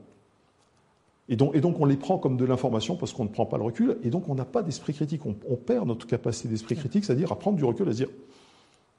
Et 1.29 1.35
donc, 1.35 1.55
et 1.55 1.61
donc, 1.61 1.79
on 1.79 1.85
les 1.85 1.97
prend 1.97 2.17
comme 2.17 2.37
de 2.37 2.45
l'information 2.45 2.95
parce 2.95 3.13
qu'on 3.13 3.23
ne 3.23 3.29
prend 3.29 3.45
pas 3.45 3.57
le 3.57 3.63
recul, 3.63 3.97
et 4.03 4.09
donc 4.09 4.27
on 4.27 4.35
n'a 4.35 4.45
pas 4.45 4.63
d'esprit 4.63 4.93
critique. 4.93 5.25
On, 5.25 5.35
on, 5.49 5.55
perd 5.55 5.87
notre 5.87 6.07
capacité 6.07 6.49
d'esprit 6.49 6.75
critique, 6.75 7.05
c'est-à-dire 7.05 7.31
à 7.31 7.39
prendre 7.39 7.57
du 7.57 7.63
recul, 7.63 7.87
à 7.87 7.91
se 7.91 7.97
dire 7.97 8.09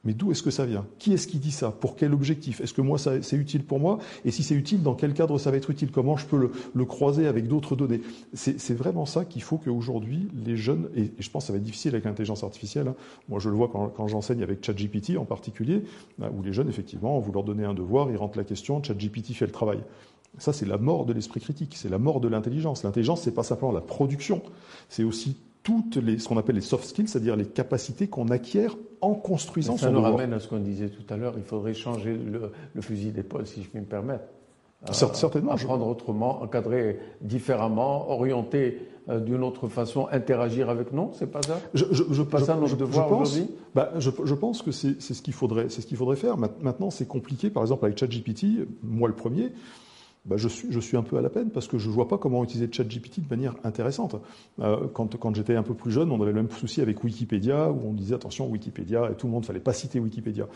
mais 0.05 0.15
d'où 0.15 0.33
est-ce 0.33 0.43
que 0.43 0.51
ça 0.51 0.67
vient? 0.67 0.85
Qui 0.99 1.13
est-ce 1.13 1.29
qui 1.29 1.39
dit 1.39 1.53
ça? 1.53 1.71
Pour 1.71 1.95
quel 1.95 2.13
objectif? 2.13 2.61
Est-ce 2.61 2.73
que 2.73 2.81
moi, 2.81 2.99
c'est 2.99 3.37
utile 3.37 3.65
pour 3.65 3.79
moi? 3.79 3.99
Et 4.25 4.33
si 4.33 4.43
c'est 4.43 4.57
utile, 4.57 4.83
dans 4.83 4.95
quel 4.95 5.15
cadre 5.15 5.39
ça 5.39 5.53
va 5.53 5.57
être 5.57 5.71
utile? 5.71 5.93
Comment 5.93 6.17
je 6.17 6.27
peux 6.27 6.51
le, 6.75 6.85
croiser 6.85 7.29
avec 7.29 7.47
d'autres 7.47 7.77
données? 7.77 8.01
C'est 8.35 8.75
vraiment 8.75 9.07
ça 9.07 9.25
qu'il 9.25 9.43
faut 9.43 9.59
qu'aujourd'hui, 9.59 10.29
les 10.45 10.57
jeunes, 10.57 10.89
et, 10.97 11.13
je 11.19 11.31
pense 11.31 11.45
que 11.45 11.47
ça 11.49 11.53
va 11.53 11.59
être 11.59 11.65
difficile 11.65 11.93
avec 11.93 12.05
l'intelligence 12.05 12.43
artificielle, 12.43 12.89
hein. 12.89 12.97
moi 13.29 13.39
je 13.39 13.49
le 13.49 13.55
vois 13.55 13.69
quand, 13.69 13.89
quand 13.89 14.09
j'enseigne 14.09 14.43
avec 14.43 14.65
ChatGPT 14.65 15.17
en 15.17 15.25
particulier, 15.25 15.85
où 16.21 16.43
les 16.43 16.53
jeunes, 16.53 16.69
effectivement, 16.69 17.21
vous 17.21 17.31
leur 17.31 17.45
donnez 17.45 17.65
un 17.65 17.75
devoir, 17.75 18.11
ils 18.11 18.17
rentrent 18.17 18.39
la 18.39 18.45
question, 18.45 18.83
ChatGPT 18.83 19.35
fait 19.35 19.47
le 19.47 19.53
travail. 19.53 19.79
Ça, 20.39 20.53
c'est 20.53 20.67
la 20.67 20.79
mort 20.79 21.05
de 21.05 21.13
l'esprit 21.13 21.41
critique, 21.41 21.75
c'est 21.77 21.91
la 21.91 21.99
mort 21.99 22.21
de 22.21 22.29
l'intelligence. 22.29 22.85
L'intelligence, 22.85 23.23
c'est 23.23 23.35
pas 23.35 23.43
simplement 23.43 23.73
la 23.73 23.83
production, 23.83 24.43
c'est 24.89 25.05
aussi 25.05 25.37
toutes 25.63 25.97
les, 25.97 26.19
ce 26.19 26.29
qu'on 26.29 26.39
appelle 26.39 26.57
les 26.57 26.63
soft 26.63 26.85
skills, 26.85 27.09
c'est-à-dire 27.09 27.37
les 27.37 27.47
capacités 27.47 28.09
qu'on 28.09 28.29
acquiert 28.29 28.77
en 29.01 29.15
construisant 29.15 29.77
ça 29.77 29.91
nous 29.91 30.01
ramène 30.01 30.33
à 30.33 30.41
ce 30.41 30.49
qu'on 30.49 30.59
disait 30.59 30.89
tout 30.89 31.03
à 31.13 31.17
l'heure, 31.17 31.35
il 31.37 31.43
faudrait 31.43 31.75
changer 31.75 32.17
le, 32.17 32.81
fusil 32.81 33.11
d'épaule, 33.11 33.47
si 33.47 33.63
je 33.63 33.69
puis 33.69 33.81
me 33.81 33.85
permettre. 33.85 34.25
Euh, 34.89 34.93
certainement. 34.93 35.53
Apprendre 35.53 35.87
autrement, 35.87 36.43
encadrer 36.43 36.99
différemment, 37.21 38.11
orienter 38.11 38.89
euh, 39.09 39.21
d'une 39.21 39.45
autre 39.45 39.69
façon, 39.69 40.09
interagir 40.11 40.71
avec 40.71 40.93
nous, 40.93 41.11
c'est 41.13 41.31
pas 41.31 41.43
ça? 41.43 41.61
Je, 41.75 41.85
je, 41.93 42.23
pas 42.23 42.41
ça 42.41 42.57
notre 42.57 42.77
devoir 42.77 43.13
aujourd'hui? 43.13 43.49
bah, 43.77 43.93
je, 43.99 44.35
pense 44.35 44.63
que 44.63 44.73
c'est 44.73 45.01
ce 45.01 45.23
qu'il 45.23 45.35
faudrait, 45.35 45.69
ce 45.69 45.81
qu'il 45.83 45.97
faudrait 45.97 46.17
faire. 46.17 46.37
Maintenant, 46.37 46.91
c'est 46.91 47.07
compliqué. 47.07 47.49
Par 47.51 47.63
exemple, 47.63 47.85
avec 47.85 47.97
ChatGPT, 47.97 48.67
moi 48.83 49.09
le 49.09 49.15
premier, 49.15 49.53
bah, 50.25 50.37
je, 50.37 50.47
suis, 50.47 50.71
je 50.71 50.79
suis 50.79 50.97
un 50.97 51.03
peu 51.03 51.17
à 51.19 51.21
la 51.21 51.31
peine 51.31 51.51
parce 51.51 51.67
que 51.67 51.79
je 51.79 51.89
ne 51.89 51.93
vois 51.93 52.07
pas 52.07 52.17
comment 52.17 52.45
utiliser 52.45 52.71
ChatGPT 52.73 53.21
de 53.21 53.29
manière 53.29 53.57
intéressante. 53.65 54.17
Euh, 54.61 54.87
quand 54.93 55.17
quand 55.17 55.35
j'étais 55.35 55.57
un 55.57 55.65
peu 55.65 55.75
plus 55.75 55.91
jeune, 55.91 56.13
on 56.13 56.23
avait 56.23 56.33
le 56.33 56.43
même 56.43 56.51
souci 56.51 56.81
avec 56.81 57.03
Wikipédia, 57.03 57.71
où 57.71 57.89
on 57.89 57.93
disait 57.93 58.15
attention, 58.15 58.49
Wikipédia, 58.49 59.11
et 59.11 59.15
tout 59.15 59.27
le 59.27 59.33
monde 59.33 59.43
ne 59.43 59.47
fallait 59.47 59.61
pas 59.61 59.73
citer 59.73 59.99
Wikipédia. 59.99 60.47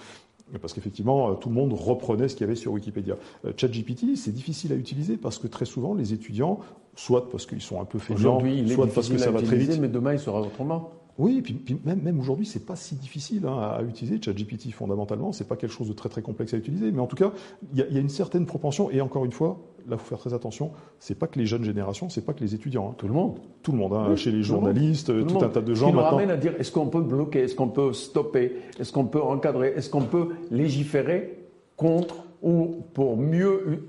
Parce 0.61 0.73
qu'effectivement, 0.73 1.31
euh, 1.31 1.35
tout 1.35 1.49
le 1.49 1.57
monde 1.57 1.73
reprenait 1.73 2.29
ce 2.29 2.37
qu'il 2.37 2.43
y 2.43 2.49
avait 2.49 2.55
sur 2.55 2.73
Wikipédia. 2.73 3.17
Euh, 3.45 3.53
ChatGPT, 3.57 4.17
c'est 4.17 4.33
difficile 4.33 4.73
à 4.73 4.77
utiliser 4.77 5.17
parce 5.17 5.39
que 5.39 5.49
très 5.49 5.65
souvent, 5.65 5.95
les 5.95 6.13
étudiants, 6.13 6.61
soit 6.95 7.29
parce 7.29 7.47
qu'ils 7.47 7.61
sont 7.61 7.81
un 7.81 7.85
peu 7.85 7.99
fainéants, 7.99 8.41
soit 8.69 8.87
parce 8.87 9.09
que 9.09 9.19
ça 9.19 9.33
va 9.33 9.43
très 9.43 9.57
vite. 9.57 9.79
Mais 9.81 9.89
demain, 9.89 10.13
il 10.13 10.21
sera 10.21 10.41
autrement. 10.41 10.93
Oui, 11.19 11.41
puis, 11.41 11.55
puis 11.55 11.79
même, 11.85 12.03
même 12.03 12.21
aujourd'hui, 12.21 12.45
c'est 12.45 12.67
pas 12.67 12.77
si 12.77 12.95
difficile 12.95 13.47
hein, 13.47 13.57
à 13.79 13.83
utiliser 13.83 14.21
ChatGPT 14.23 14.71
fondamentalement. 14.73 15.33
C'est 15.33 15.49
pas 15.49 15.57
quelque 15.57 15.73
chose 15.73 15.89
de 15.89 15.95
très 15.95 16.09
très 16.09 16.23
complexe 16.23 16.53
à 16.53 16.59
utiliser, 16.59 16.93
mais 16.93 17.01
en 17.01 17.07
tout 17.07 17.17
cas, 17.17 17.33
il 17.73 17.79
y, 17.79 17.95
y, 17.95 17.97
a 17.97 18.01
une 18.01 18.11
certaine 18.11 18.45
propension. 18.45 18.91
Et 18.91 19.01
encore 19.01 19.25
une 19.25 19.33
fois, 19.33 19.59
là, 19.89 19.97
faut 19.97 20.07
faire 20.07 20.19
très 20.19 20.35
attention. 20.35 20.73
C'est 20.99 21.19
pas 21.19 21.27
que 21.27 21.39
les 21.39 21.47
jeunes 21.47 21.65
générations, 21.65 22.09
c'est 22.09 22.25
pas 22.25 22.33
que 22.33 22.41
les 22.41 22.55
étudiants. 22.55 22.91
Hein. 22.91 22.95
Tout 22.99 23.09
le 23.09 23.15
monde, 23.15 23.39
tout 23.63 23.73
le 23.73 23.79
monde. 23.79 23.95
Hein, 23.95 24.09
oui, 24.11 24.17
chez 24.17 24.31
les 24.31 24.43
journalistes, 24.43 25.07
tout, 25.07 25.39
tout 25.39 25.45
un 25.45 25.49
tas 25.49 25.61
de 25.61 25.75
gens. 25.75 25.89
Qui 25.89 25.95
nous 25.95 26.01
ramène 26.01 26.31
à 26.31 26.37
dire 26.37 26.55
est-ce 26.59 26.73
qu'on 26.73 26.89
peut 26.89 27.01
bloquer, 27.01 27.41
est-ce 27.41 27.55
qu'on 27.55 27.69
peut 27.69 27.93
stopper, 27.93 28.57
est-ce 28.79 28.93
qu'on 28.93 29.07
peut 29.07 29.23
encadrer, 29.23 29.73
est-ce 29.77 29.91
qu'on 29.91 30.05
peut 30.05 30.29
légiférer 30.51 31.39
contre 31.77 32.17
ou 32.43 32.83
pour 32.95 33.17
mieux, 33.17 33.85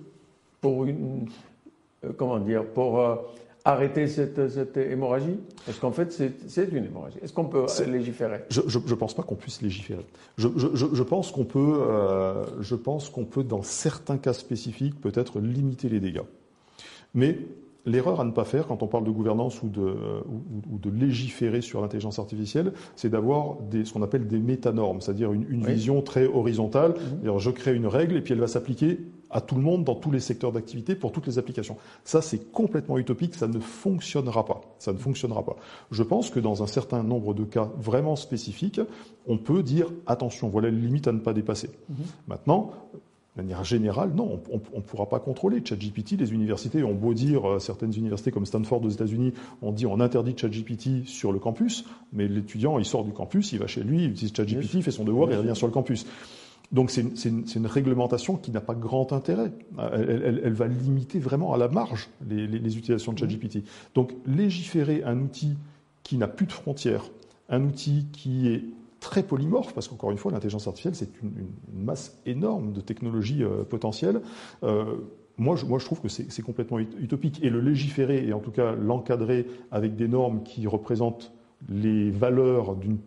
pour 0.62 0.86
une, 0.86 1.28
euh, 2.04 2.12
comment 2.16 2.40
dire, 2.40 2.66
pour 2.66 3.00
euh, 3.00 3.16
arrêter 3.68 4.08
cette, 4.08 4.50
cette 4.50 4.78
hémorragie 4.78 5.38
Est-ce 5.68 5.80
qu'en 5.80 5.92
fait 5.92 6.12
c'est 6.12 6.72
une 6.72 6.86
hémorragie 6.86 7.18
Est-ce 7.22 7.34
qu'on 7.34 7.46
peut 7.46 7.66
légiférer 7.86 8.42
Je 8.50 8.62
ne 8.78 8.96
pense 8.96 9.14
pas 9.14 9.24
qu'on 9.24 9.36
puisse 9.36 9.62
légiférer. 9.62 10.06
Je, 10.38 10.48
je, 10.56 10.86
je 10.94 11.04
pense 11.04 11.32
qu'on 11.32 11.46
peut, 11.46 11.80
euh, 11.82 12.46
je 12.62 12.76
pense 12.76 13.10
qu'on 13.10 13.26
peut, 13.26 13.44
dans 13.44 13.62
certains 13.62 14.18
cas 14.18 14.34
spécifiques, 14.34 15.00
peut-être 15.02 15.40
limiter 15.40 15.90
les 15.90 16.00
dégâts. 16.00 16.24
Mais 17.14 17.40
L'erreur 17.88 18.20
à 18.20 18.26
ne 18.26 18.32
pas 18.32 18.44
faire 18.44 18.68
quand 18.68 18.84
on 18.84 18.88
parle 18.88 19.06
de 19.06 19.12
gouvernance 19.12 19.64
ou 19.64 19.70
de, 19.70 19.80
ou, 19.80 20.74
ou 20.74 20.78
de 20.78 20.90
légiférer 20.90 21.62
sur 21.62 21.80
l'intelligence 21.80 22.20
artificielle, 22.20 22.74
c'est 22.98 23.08
d'avoir 23.08 23.56
ce 23.72 23.94
qu'on 23.94 24.02
appelle 24.02 24.28
des 24.28 24.40
métanormes, 24.40 25.00
c'est-à-dire 25.00 25.32
une, 25.32 25.46
une 25.50 25.66
oui. 25.66 25.72
vision 25.72 26.02
très 26.02 26.26
horizontale. 26.26 26.96
Mmh. 27.24 27.38
Je 27.38 27.50
crée 27.50 27.74
une 27.74 27.88
règle 27.88 28.18
et 28.18 28.22
puis 28.22 28.34
elle 28.34 28.42
va 28.42 28.48
s'appliquer 28.48 29.00
à 29.30 29.42
tout 29.42 29.56
le 29.56 29.62
monde 29.62 29.84
dans 29.84 29.96
tous 29.96 30.12
les 30.12 30.20
secteurs 30.20 30.52
d'activité 30.52 30.96
pour 30.96 31.12
toutes 31.12 31.28
les 31.28 31.38
applications. 31.38 31.78
Ça, 32.04 32.22
c'est 32.22 32.52
complètement 32.52 32.98
utopique, 32.98 33.36
ça 33.36 33.48
ne 33.48 33.60
fonctionnera 33.60 34.46
pas. 34.46 34.62
Ça 34.80 34.94
ne 34.94 34.98
fonctionnera 34.98 35.44
pas. 35.44 35.56
Je 35.92 36.04
pense 36.04 36.30
que 36.30 36.40
dans 36.40 36.64
un 36.64 36.68
certain 36.68 37.04
nombre 37.04 37.34
de 37.34 37.44
cas 37.44 37.70
vraiment 37.80 38.16
spécifiques, 38.16 38.82
on 39.28 39.38
peut 39.38 39.64
dire 39.64 39.88
attention, 40.06 40.50
voilà 40.50 40.70
les 40.70 40.80
limites 40.80 41.08
à 41.08 41.12
ne 41.12 41.20
pas 41.20 41.34
dépasser. 41.34 41.70
Mmh. 41.90 41.94
Maintenant, 42.28 42.74
de 43.38 43.44
manière 43.44 43.64
générale, 43.64 44.14
non, 44.16 44.42
on 44.52 44.78
ne 44.78 44.82
pourra 44.82 45.08
pas 45.08 45.20
contrôler 45.20 45.62
ChatGPT. 45.64 46.14
Les 46.20 46.34
universités 46.34 46.84
ont 46.84 46.96
beau 46.96 47.14
dire, 47.14 47.48
euh, 47.48 47.60
certaines 47.60 47.94
universités 47.94 48.32
comme 48.32 48.48
Stanford 48.48 48.84
aux 48.84 48.90
États-Unis 48.90 49.34
ont 49.62 49.72
dit 49.72 49.86
on 49.86 50.00
interdit 50.00 50.34
ChatGPT 50.36 51.06
sur 51.06 51.32
le 51.32 51.38
campus, 51.38 51.86
mais 52.14 52.28
l'étudiant, 52.28 52.80
il 52.80 52.86
sort 52.86 53.04
du 53.04 53.12
campus, 53.12 53.52
il 53.52 53.60
va 53.60 53.68
chez 53.68 53.84
lui, 53.84 54.06
il 54.06 54.12
utilise 54.12 54.34
ChatGPT, 54.36 54.74
il 54.76 54.84
fait 54.84 54.90
son 54.90 55.04
devoir, 55.04 55.30
il 55.32 55.38
revient 55.38 55.56
sur 55.56 55.68
le 55.68 55.74
campus. 55.74 56.08
Donc 56.72 56.92
c'est 56.92 57.02
une, 57.02 57.68
réglementation 57.68 58.36
qui 58.36 58.52
n'a 58.52 58.60
pas 58.60 58.76
grand 58.76 59.14
intérêt. 59.14 59.52
Elle, 59.78 60.54
va 60.54 60.68
limiter 60.68 61.18
vraiment 61.20 61.54
à 61.54 61.58
la 61.58 61.70
marge 61.70 62.10
les, 62.28 62.78
utilisations 62.78 63.14
de 63.14 63.20
ChatGPT. 63.20 63.64
Donc 63.96 64.14
légiférer 64.26 65.04
un 65.04 65.22
outil 65.22 65.56
qui 66.04 66.18
n'a 66.18 66.28
plus 66.28 66.46
de 66.46 66.52
frontières, 66.52 67.06
un 67.50 67.64
outil 67.64 68.06
qui 68.12 68.50
est 68.50 68.64
très 69.00 69.24
polymorphe, 69.24 69.74
parce 69.74 69.88
qu'encore 69.88 70.12
une 70.12 70.18
fois, 70.18 70.32
l'intelligence 70.32 70.68
artificielle, 70.68 70.96
c'est 70.96 71.22
une, 71.22 71.32
une, 71.38 71.84
masse 71.86 72.18
énorme 72.26 72.74
de 72.74 72.82
technologies 72.82 73.44
euh, 73.44 73.64
potentielles. 73.64 74.22
Euh, 74.64 74.96
moi 75.38 75.56
je, 75.56 75.66
moi, 75.66 75.80
je 75.80 75.86
trouve 75.86 76.02
que 76.02 76.10
c'est 76.10 76.42
complètement 76.42 76.80
utopique. 76.80 77.40
Et 77.44 77.50
le 77.50 77.62
légiférer, 77.62 78.28
et 78.28 78.34
en 78.34 78.40
tout 78.40 78.52
cas 78.52 78.74
l'encadrer 78.74 79.48
avec 79.72 79.96
des 79.96 80.08
normes 80.08 80.44
qui 80.44 80.68
représentent 80.68 81.32
les 81.70 82.12
valeurs 82.12 82.76
d'une 82.76 82.98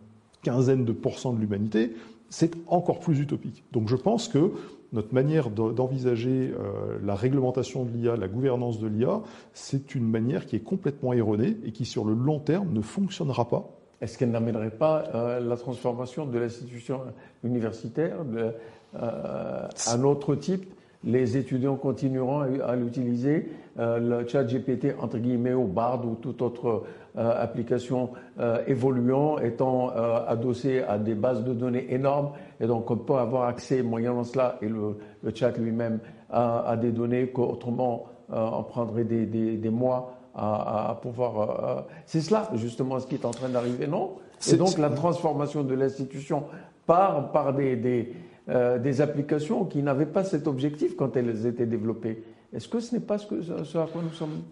quinzaine 0.42 0.84
de 0.84 0.92
pourcents 0.92 1.32
de 1.32 1.40
l'humanité, 1.40 1.92
c'est 2.30 2.52
encore 2.66 3.00
plus 3.00 3.20
utopique. 3.20 3.64
Donc 3.72 3.88
je 3.88 3.96
pense 3.96 4.28
que 4.28 4.52
notre 4.92 5.14
manière 5.14 5.50
d'envisager 5.50 6.52
euh, 6.52 6.98
la 7.04 7.14
réglementation 7.14 7.84
de 7.84 7.90
l'IA, 7.90 8.16
la 8.16 8.26
gouvernance 8.26 8.80
de 8.80 8.88
l'IA, 8.88 9.20
c'est 9.52 9.94
une 9.94 10.08
manière 10.08 10.46
qui 10.46 10.56
est 10.56 10.64
complètement 10.64 11.12
erronée 11.12 11.56
et 11.64 11.70
qui, 11.70 11.84
sur 11.84 12.04
le 12.04 12.14
long 12.14 12.40
terme, 12.40 12.72
ne 12.72 12.80
fonctionnera 12.80 13.48
pas 13.48 13.68
est-ce 14.00 14.16
qu'elle 14.16 14.30
n'amènerait 14.30 14.70
pas 14.70 15.04
euh, 15.14 15.40
la 15.40 15.56
transformation 15.56 16.24
de 16.24 16.38
l'institution 16.38 17.02
universitaire 17.44 18.16
euh, 18.34 18.52
à 18.94 19.68
un 19.92 20.02
autre 20.04 20.34
type? 20.34 20.72
Les 21.02 21.38
étudiants 21.38 21.76
continueront 21.76 22.40
à, 22.40 22.72
à 22.72 22.76
l'utiliser, 22.76 23.50
euh, 23.78 24.20
le 24.20 24.28
chat 24.28 24.44
GPT 24.44 24.94
entre 25.00 25.16
guillemets 25.18 25.54
ou 25.54 25.64
Bard 25.64 26.06
ou 26.06 26.14
toute 26.16 26.42
autre 26.42 26.82
euh, 27.16 27.42
application 27.42 28.10
euh, 28.38 28.62
évoluant, 28.66 29.38
étant 29.38 29.88
adossée 29.88 30.82
à 30.82 30.98
des 30.98 31.14
bases 31.14 31.42
de 31.42 31.54
données 31.54 31.86
énormes, 31.92 32.32
et 32.60 32.66
donc 32.66 32.90
on 32.90 32.96
peut 32.96 33.14
avoir 33.14 33.48
accès 33.48 33.82
moyennant 33.82 34.24
cela 34.24 34.58
et 34.60 34.68
le, 34.68 34.98
le 35.22 35.34
chat 35.34 35.56
lui-même 35.56 36.00
à, 36.30 36.68
à, 36.68 36.76
des 36.76 36.92
données 36.92 37.28
qu'autrement 37.28 38.06
on 38.32 38.62
prendrait 38.62 39.04
des, 39.04 39.26
des, 39.26 39.56
des 39.56 39.70
mois 39.70 40.14
à, 40.36 40.90
à 40.90 40.94
pouvoir. 40.94 41.84
C'est 42.06 42.20
cela, 42.20 42.48
justement, 42.54 43.00
ce 43.00 43.06
qui 43.08 43.16
est 43.16 43.24
en 43.24 43.32
train 43.32 43.48
d'arriver, 43.48 43.88
non? 43.88 44.12
C'est 44.38 44.56
donc 44.56 44.78
la 44.78 44.90
transformation 44.90 45.64
de 45.64 45.74
l'institution 45.74 46.44
par, 46.86 47.32
par 47.32 47.52
des, 47.52 47.74
des, 47.74 48.12
euh, 48.50 48.78
des 48.78 49.00
applications 49.00 49.64
qui 49.64 49.82
n'avaient 49.82 50.06
pas 50.06 50.24
cet 50.24 50.46
objectif 50.46 50.96
quand 50.96 51.16
elles 51.16 51.46
étaient 51.46 51.66
développées. 51.66 52.22
Est-ce 52.52 52.68
que 52.68 52.80
ce 52.80 52.94
n'est 52.94 53.00
pas 53.00 53.16
ce, 53.16 53.26
que, 53.26 53.42
ce 53.42 53.78
à 53.78 53.86
quoi 53.86 54.02
nous 54.02 54.12
sommes? 54.12 54.42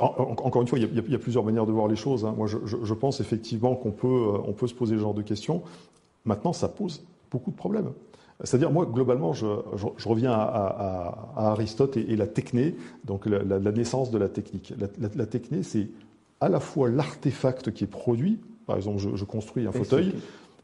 Encore 0.00 0.60
une 0.60 0.66
fois, 0.66 0.78
il 0.78 0.82
y, 0.82 0.84
a, 0.86 1.02
il 1.06 1.12
y, 1.12 1.14
a, 1.14 1.18
plusieurs 1.18 1.44
manières 1.44 1.66
de 1.66 1.70
voir 1.70 1.86
les 1.86 1.94
choses. 1.94 2.24
Hein. 2.24 2.34
Moi, 2.36 2.48
je, 2.48 2.94
pense 2.94 3.20
effectivement 3.20 3.76
qu'on 3.76 3.92
peut, 3.92 4.08
euh, 4.08 4.38
on 4.44 4.52
peut 4.52 4.66
se 4.66 4.74
poser 4.74 4.96
ce 4.96 5.00
genre 5.00 5.14
de 5.14 5.22
questions. 5.22 5.62
Maintenant, 6.24 6.52
ça 6.52 6.68
pose 6.68 7.04
beaucoup 7.30 7.52
de 7.52 7.56
problèmes. 7.56 7.92
C'est-à-dire, 8.42 8.72
moi, 8.72 8.86
globalement, 8.86 9.32
je, 9.32 9.46
je, 9.76 9.86
je 9.96 10.08
reviens 10.08 10.32
à, 10.32 10.42
à, 10.42 11.30
à, 11.36 11.50
Aristote 11.52 11.96
et, 11.96 12.12
et, 12.12 12.16
la 12.16 12.26
techné, 12.26 12.74
donc 13.04 13.26
la, 13.26 13.44
la, 13.44 13.60
la, 13.60 13.70
naissance 13.70 14.10
de 14.10 14.18
la 14.18 14.28
technique. 14.28 14.74
La, 14.76 14.88
la 15.14 15.26
techné, 15.26 15.62
c'est 15.62 15.88
à 16.40 16.48
la 16.48 16.58
fois 16.58 16.88
l'artefact 16.88 17.70
qui 17.70 17.84
est 17.84 17.88
produit, 17.88 18.40
par 18.66 18.76
exemple, 18.76 18.98
je, 18.98 19.14
je 19.14 19.24
construis 19.24 19.66
un 19.66 19.72
fauteuil, 19.72 20.12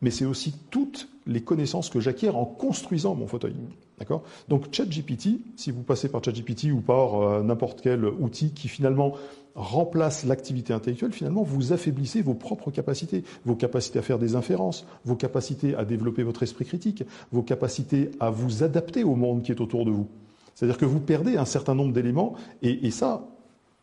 mais 0.02 0.10
c'est 0.10 0.24
aussi 0.24 0.54
toutes 0.70 1.08
les 1.26 1.42
connaissances 1.42 1.90
que 1.90 2.00
j'acquiers 2.00 2.30
en 2.30 2.44
construisant 2.44 3.14
mon 3.14 3.26
fauteuil. 3.26 3.54
D'accord? 3.98 4.22
Donc 4.48 4.72
ChatGPT, 4.72 5.40
si 5.56 5.70
vous 5.70 5.82
passez 5.82 6.08
par 6.08 6.24
ChatGPT 6.24 6.72
ou 6.72 6.80
par 6.80 7.20
euh, 7.20 7.42
n'importe 7.42 7.80
quel 7.82 8.04
outil 8.04 8.52
qui 8.52 8.68
finalement 8.68 9.14
remplace 9.54 10.24
l'activité 10.24 10.72
intellectuelle, 10.72 11.12
finalement, 11.12 11.42
vous 11.42 11.72
affaiblissez 11.72 12.22
vos 12.22 12.34
propres 12.34 12.70
capacités, 12.70 13.24
vos 13.44 13.56
capacités 13.56 13.98
à 13.98 14.02
faire 14.02 14.18
des 14.18 14.36
inférences, 14.36 14.86
vos 15.04 15.16
capacités 15.16 15.74
à 15.74 15.84
développer 15.84 16.22
votre 16.22 16.42
esprit 16.42 16.64
critique, 16.64 17.04
vos 17.32 17.42
capacités 17.42 18.10
à 18.20 18.30
vous 18.30 18.62
adapter 18.62 19.04
au 19.04 19.16
monde 19.16 19.42
qui 19.42 19.52
est 19.52 19.60
autour 19.60 19.84
de 19.84 19.90
vous. 19.90 20.08
C'est-à-dire 20.54 20.78
que 20.78 20.84
vous 20.84 21.00
perdez 21.00 21.36
un 21.36 21.44
certain 21.44 21.74
nombre 21.74 21.92
d'éléments, 21.92 22.34
et, 22.62 22.86
et, 22.86 22.90
ça, 22.90 23.26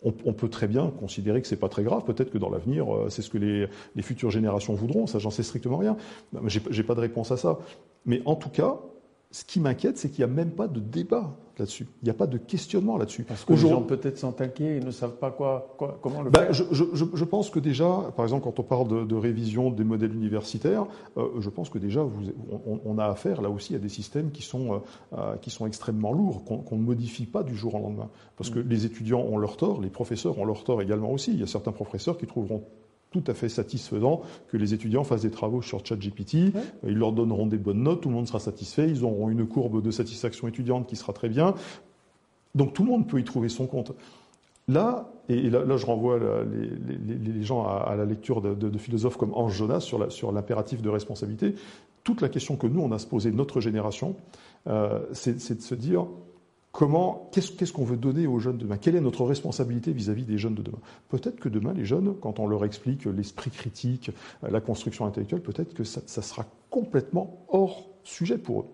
on, 0.03 0.33
peut 0.33 0.49
très 0.49 0.67
bien 0.67 0.91
considérer 0.99 1.41
que 1.41 1.47
c'est 1.47 1.55
pas 1.55 1.69
très 1.69 1.83
grave. 1.83 2.03
Peut-être 2.03 2.29
que 2.29 2.37
dans 2.37 2.49
l'avenir, 2.49 2.95
euh, 2.95 3.09
c'est 3.09 3.23
ce 3.23 3.29
que 3.29 3.37
les, 3.37 3.67
les, 3.95 4.01
futures 4.03 4.29
générations 4.29 4.73
voudront. 4.75 5.07
Ça, 5.07 5.17
j'en 5.17 5.31
sais 5.31 5.43
strictement 5.43 5.77
rien. 5.77 5.97
J'ai 6.45 6.83
pas 6.83 6.93
de 6.93 6.99
réponse 6.99 7.31
à 7.31 7.37
ça. 7.37 7.57
Mais 8.05 8.21
en 8.25 8.35
tout 8.35 8.49
cas, 8.49 8.79
ce 9.31 9.43
qui 9.43 9.59
m'inquiète, 9.59 9.97
c'est 9.97 10.09
qu'il 10.09 10.23
n'y 10.25 10.31
a 10.31 10.33
même 10.33 10.51
pas 10.51 10.67
de 10.67 10.79
débat 10.79 11.35
là-dessus. 11.59 11.87
Il 12.01 12.05
n'y 12.05 12.09
a 12.09 12.13
pas 12.13 12.27
de 12.27 12.37
questionnement 12.37 12.97
là-dessus. 12.97 13.23
Parce 13.23 13.45
que 13.45 13.53
les 13.53 13.59
gens 13.59 13.81
peut-être 13.81 14.17
sont 14.17 14.41
inquiets, 14.41 14.77
ils 14.77 14.85
ne 14.85 14.91
savent 14.91 15.17
pas 15.17 15.31
quoi, 15.31 15.73
quoi 15.77 15.99
comment 16.01 16.21
le 16.21 16.29
ben, 16.29 16.51
faire. 16.51 16.53
Je, 16.53 16.63
je, 16.71 17.05
je, 17.13 17.23
pense 17.23 17.49
que 17.49 17.59
déjà, 17.59 18.11
par 18.15 18.25
exemple, 18.25 18.43
quand 18.43 18.59
on 18.59 18.63
parle 18.63 18.87
de, 18.87 19.03
de 19.05 19.15
révision 19.15 19.69
des 19.69 19.83
modèles 19.83 20.13
universitaires, 20.13 20.85
euh, 21.17 21.27
je 21.39 21.49
pense 21.49 21.69
que 21.69 21.77
déjà, 21.77 22.01
vous, 22.03 22.21
on, 22.65 22.79
on, 22.85 22.97
a 22.97 23.05
affaire 23.05 23.41
là 23.41 23.49
aussi 23.49 23.75
à 23.75 23.79
des 23.79 23.89
systèmes 23.89 24.31
qui 24.31 24.41
sont, 24.41 24.81
euh, 25.13 25.35
qui 25.41 25.49
sont 25.49 25.65
extrêmement 25.65 26.11
lourds, 26.11 26.43
qu'on 26.45 26.59
qu 26.59 26.75
ne 26.75 26.81
modifie 26.81 27.25
pas 27.25 27.43
du 27.43 27.55
jour 27.55 27.75
au 27.75 27.79
lendemain. 27.79 28.09
Parce 28.37 28.49
mmh. 28.49 28.53
que 28.53 28.59
les 28.59 28.85
étudiants 28.85 29.21
ont 29.21 29.37
leur 29.37 29.57
tort, 29.57 29.81
les 29.81 29.89
professeurs 29.89 30.37
ont 30.39 30.45
leur 30.45 30.63
tort 30.63 30.81
également 30.81 31.11
aussi. 31.11 31.31
Il 31.31 31.39
y 31.39 31.43
a 31.43 31.47
certains 31.47 31.71
professeurs 31.71 32.17
qui 32.17 32.27
trouveront 32.27 32.63
tout 33.11 33.23
à 33.27 33.33
fait 33.33 33.49
satisfaisant 33.49 34.21
que 34.49 34.57
les 34.57 34.73
étudiants 34.73 35.03
fassent 35.03 35.21
des 35.21 35.31
travaux 35.31 35.61
sur 35.61 35.85
ChatGPT. 35.85 36.33
Ouais. 36.33 36.51
Ils 36.87 36.97
leur 36.97 37.13
donneront 37.13 37.47
des 37.47 37.57
bonnes 37.57 37.83
notes, 37.83 38.01
tout 38.01 38.09
le 38.09 38.15
monde 38.15 38.27
sera 38.27 38.39
satisfait, 38.39 38.89
ils 38.89 39.03
auront 39.03 39.29
une 39.29 39.47
courbe 39.47 39.81
de 39.81 39.91
satisfaction 39.91 40.47
étudiante 40.47 40.87
qui 40.87 40.95
sera 40.95 41.13
très 41.13 41.29
bien. 41.29 41.55
Donc 42.55 42.73
tout 42.73 42.83
le 42.83 42.89
monde 42.89 43.07
peut 43.07 43.19
y 43.19 43.23
trouver 43.23 43.49
son 43.49 43.67
compte. 43.67 43.93
Là, 44.67 45.09
et 45.29 45.49
là, 45.49 45.63
là 45.63 45.77
je 45.77 45.85
renvoie 45.85 46.19
les, 46.19 47.15
les, 47.15 47.33
les 47.33 47.43
gens 47.43 47.65
à, 47.65 47.77
à, 47.87 47.95
la 47.95 48.03
lecture 48.03 48.41
de, 48.41 48.53
de, 48.53 48.69
de, 48.69 48.77
philosophes 48.77 49.15
comme 49.15 49.33
Ange 49.33 49.53
Jonas 49.53 49.79
sur 50.09 50.31
l'impératif 50.31 50.81
de 50.81 50.89
responsabilité. 50.89 51.55
Toute 52.03 52.21
la 52.21 52.29
question 52.29 52.57
que 52.57 52.67
nous, 52.67 52.81
on 52.81 52.91
a 52.91 52.99
se 52.99 53.07
poser, 53.07 53.31
notre 53.31 53.61
génération, 53.61 54.15
euh, 54.67 54.99
c'est 55.13 55.55
de 55.55 55.61
se 55.61 55.75
dire 55.75 56.07
comment, 56.77 57.27
qu'est-ce 57.31 57.73
qu'on 57.73 57.85
veut 57.85 57.97
donner 57.97 58.27
aux 58.27 58.37
jeunes 58.37 58.59
demain? 58.59 58.77
Quelle 58.77 58.95
est 58.95 59.01
notre 59.01 59.25
responsabilité 59.25 59.91
vis-à-vis 59.91 60.21
-vis 60.21 60.27
des 60.27 60.37
jeunes 60.37 60.53
de 60.53 60.61
demain? 60.61 60.77
Peut-être 61.09 61.39
que 61.39 61.49
demain, 61.49 61.73
les 61.73 61.85
jeunes, 61.85 62.13
quand 62.21 62.39
on 62.39 62.45
leur 62.45 62.63
explique 62.63 63.05
l'esprit 63.05 63.49
critique, 63.49 64.11
la 64.47 64.61
construction 64.61 65.07
intellectuelle, 65.07 65.41
peut-être 65.41 65.73
que 65.73 65.83
ça, 65.83 66.01
ça, 66.05 66.21
sera 66.21 66.45
complètement 66.69 67.47
hors 67.49 67.89
sujet 68.03 68.37
pour 68.37 68.59
eux. 68.59 68.65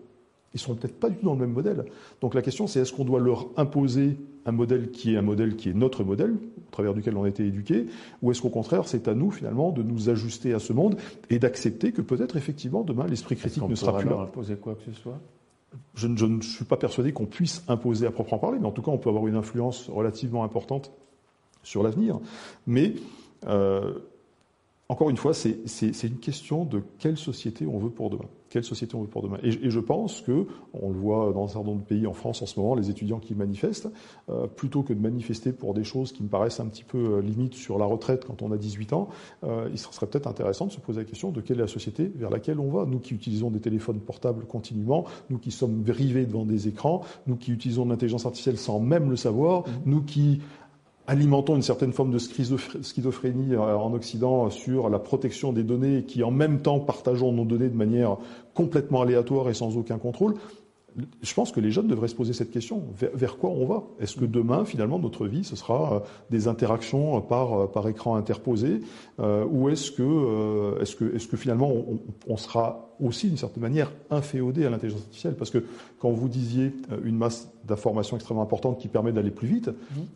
Ils 0.54 0.60
seront 0.60 0.76
peut-être 0.76 1.00
pas 1.00 1.10
du 1.10 1.16
tout 1.16 1.26
dans 1.26 1.34
le 1.34 1.39
même 1.39 1.54
modèle. 1.54 1.86
Donc 2.20 2.34
la 2.34 2.42
question, 2.42 2.68
c'est 2.68 2.82
est-ce 2.82 2.92
qu'on 2.92 3.06
doit 3.06 3.22
leur 3.22 3.48
imposer 3.56 4.18
un 4.46 4.52
modèle 4.52 4.92
qui 4.92 5.13
est 5.13 5.18
un 5.18 5.22
modèle 5.22 5.56
qui 5.56 5.70
est 5.70 5.74
notre 5.74 6.04
modèle, 6.04 6.32
au 6.34 6.72
travers 6.72 6.94
duquel 6.94 7.16
on 7.16 7.24
a 7.24 7.30
été 7.30 7.46
éduqué, 7.48 7.86
ou 8.22 8.32
est-ce 8.32 8.42
qu'au 8.42 8.50
contraire, 8.50 8.86
c'est 8.86 9.08
à 9.08 9.13
nous 9.13 9.32
finalement 9.32 9.72
de 9.72 9.82
nous 9.82 10.10
ajuster 10.10 10.54
à 10.54 10.60
ce 10.60 10.74
monde 10.74 10.98
et 11.30 11.39
d'accepter 11.39 11.94
que 11.94 12.02
peut-être 12.02 12.36
effectivement 12.36 12.84
demain 12.84 13.08
l'esprit 13.08 13.38
critique 13.38 13.66
ne 13.66 13.76
sera 13.76 14.00
plus 14.00 14.10
là? 14.10 14.20
imposer 14.24 14.58
quoi 14.58 14.76
que 14.76 14.84
ce 14.84 14.92
soit? 14.92 15.22
Je, 15.96 16.08
ne 16.08 16.42
suis 16.42 16.66
pas 16.66 16.78
persuadé 16.78 17.14
qu'on 17.14 17.26
puisse 17.26 17.64
imposer 17.68 18.08
à 18.08 18.12
proprement 18.12 18.40
parler, 18.40 18.60
mais 18.60 18.68
en 18.68 18.72
tout 18.72 18.82
cas, 18.82 18.92
on 18.92 18.98
peut 18.98 19.10
avoir 19.10 19.28
une 19.28 19.36
influence 19.36 19.90
relativement 19.90 20.44
importante 20.44 20.92
sur 21.64 21.84
l'avenir. 21.84 22.20
Mais 22.68 22.96
euh, 23.48 23.94
encore 24.89 25.10
une 25.10 25.17
fois, 25.17 25.34
c'est 25.34 26.04
une 26.04 26.19
question 26.19 26.65
de 26.65 26.84
quelle 27.00 27.17
société 27.17 27.65
on 27.65 27.80
veut 27.80 27.89
pour 27.89 28.10
demain. 28.10 28.26
Quelle 28.50 28.65
société 28.65 28.96
on 28.96 29.02
veut 29.02 29.08
pour 29.08 29.24
demain. 29.24 29.38
Et, 29.41 29.69
je 29.69 29.80
pense 29.80 30.22
que, 30.22 30.46
on 30.74 30.89
le 30.89 31.00
voit 31.00 31.32
dans 31.34 31.46
un 31.46 31.48
certain 31.48 31.69
nombre 31.69 31.82
de 31.82 31.88
pays 31.88 32.06
en 32.06 32.13
France 32.13 32.41
en 32.41 32.46
ce 32.46 32.60
moment, 32.60 32.76
les 32.76 32.89
étudiants 32.89 33.19
qui 33.19 33.34
manifestent, 33.34 33.89
euh, 34.30 34.46
plutôt 34.46 34.84
que 34.84 34.93
de 34.93 35.00
manifester 35.00 35.54
pour 35.54 35.74
des 35.74 35.86
choses 35.86 36.12
qui 36.12 36.22
me 36.22 36.28
paraissent 36.28 36.60
un 36.60 36.67
petit 36.67 36.84
peu 36.84 36.98
euh, 36.98 37.22
limites 37.22 37.56
sur 37.56 37.80
la 37.80 37.86
retraite 37.86 38.26
quand 38.26 38.41
on 38.41 38.52
a 38.52 38.58
18 38.58 38.93
ans, 38.93 39.08
euh, 39.46 39.69
il 39.72 39.80
serait 39.80 40.06
peut-être 40.06 40.28
intéressant 40.28 40.67
de 40.67 40.72
se 40.72 40.80
poser 40.80 41.00
la 41.00 41.06
question 41.06 41.32
de 41.32 41.39
quelle 41.41 41.58
est 41.58 41.62
la 41.62 41.67
société 41.67 42.12
vers 42.13 42.30
laquelle 42.30 42.60
on 42.60 42.69
va. 42.69 42.86
Nous 42.86 43.00
qui 43.00 43.15
utilisons 43.15 43.50
des 43.50 43.62
téléphones 43.62 44.00
portables 44.00 44.46
continuellement, 44.46 45.06
nous 45.30 45.39
qui 45.39 45.50
sommes 45.50 45.84
rivés 45.88 46.26
devant 46.26 46.46
des 46.46 46.67
écrans, 46.67 47.02
nous 47.26 47.38
qui 47.38 47.52
utilisons 47.52 47.88
l'intelligence 47.88 48.26
artificielle 48.26 48.58
sans 48.58 48.80
même 48.82 49.10
le 49.10 49.15
savoir, 49.15 49.62
mmh. 49.62 49.72
nous 49.86 50.04
qui 50.04 50.41
alimentons 51.08 51.56
une 51.56 51.62
certaine 51.62 51.94
forme 51.94 52.12
de 52.12 52.18
schizophrénie 52.18 53.56
euh, 53.56 53.76
en 53.76 53.94
Occident 53.94 54.50
sur 54.50 54.89
la 54.89 55.00
protection 55.00 55.54
des 55.54 55.63
données, 55.63 56.04
qui 56.04 56.24
en 56.24 56.32
même 56.32 56.62
temps 56.62 56.80
partageons 56.80 57.32
nos 57.32 57.46
données 57.46 57.70
de 57.70 57.76
manière 57.76 58.18
complètement 58.54 59.02
aléatoire 59.02 59.50
et 59.50 59.54
sans 59.54 59.78
aucun 59.78 59.98
contrôle. 59.98 60.36
Je 61.24 61.34
pense 61.34 61.52
que 61.52 61.60
les 61.60 61.72
jeunes 61.72 61.88
devraient 61.88 62.08
se 62.08 62.13
poser 62.13 62.34
cette 62.34 62.52
question. 62.52 62.84
Vers, 62.94 63.38
quoi 63.38 63.50
on 63.50 63.66
va? 63.66 63.84
Est-ce 64.00 64.16
que 64.16 64.26
demain, 64.26 64.63
finalement, 64.63 65.00
notre 65.00 65.26
vie, 65.26 65.44
ce 65.44 65.56
sera 65.56 65.94
euh, 65.94 66.00
des 66.30 66.48
interactions 66.48 67.20
par, 67.20 67.54
euh, 67.54 67.66
par 67.66 67.88
écran 67.88 68.16
interposé? 68.16 68.82
Ou 69.20 69.70
est-ce 69.70 69.92
que, 69.92 70.80
est-ce 70.82 70.96
que, 70.96 71.16
est-ce 71.16 71.28
que 71.28 71.38
finalement, 71.38 71.72
on 72.28 72.38
sera 72.38 72.92
aussi 73.01 73.27
d'une 73.27 73.38
certaine 73.38 73.62
manière 73.62 73.91
inféodé 74.10 74.65
à 74.65 74.69
l'intelligence 74.69 75.01
artificielle. 75.01 75.36
Parce 75.36 75.49
que 75.49 75.63
quand 75.99 76.12
vous 76.12 76.29
disiez 76.29 76.73
euh, 76.91 76.99
une 77.03 77.17
masse 77.17 77.49
d'informations 77.65 78.17
extrêmement 78.17 78.41
importante 78.43 78.79
qui 78.79 78.88
permet 78.88 79.12
d'aller 79.12 79.32
plus 79.32 79.47
vite, 79.47 79.69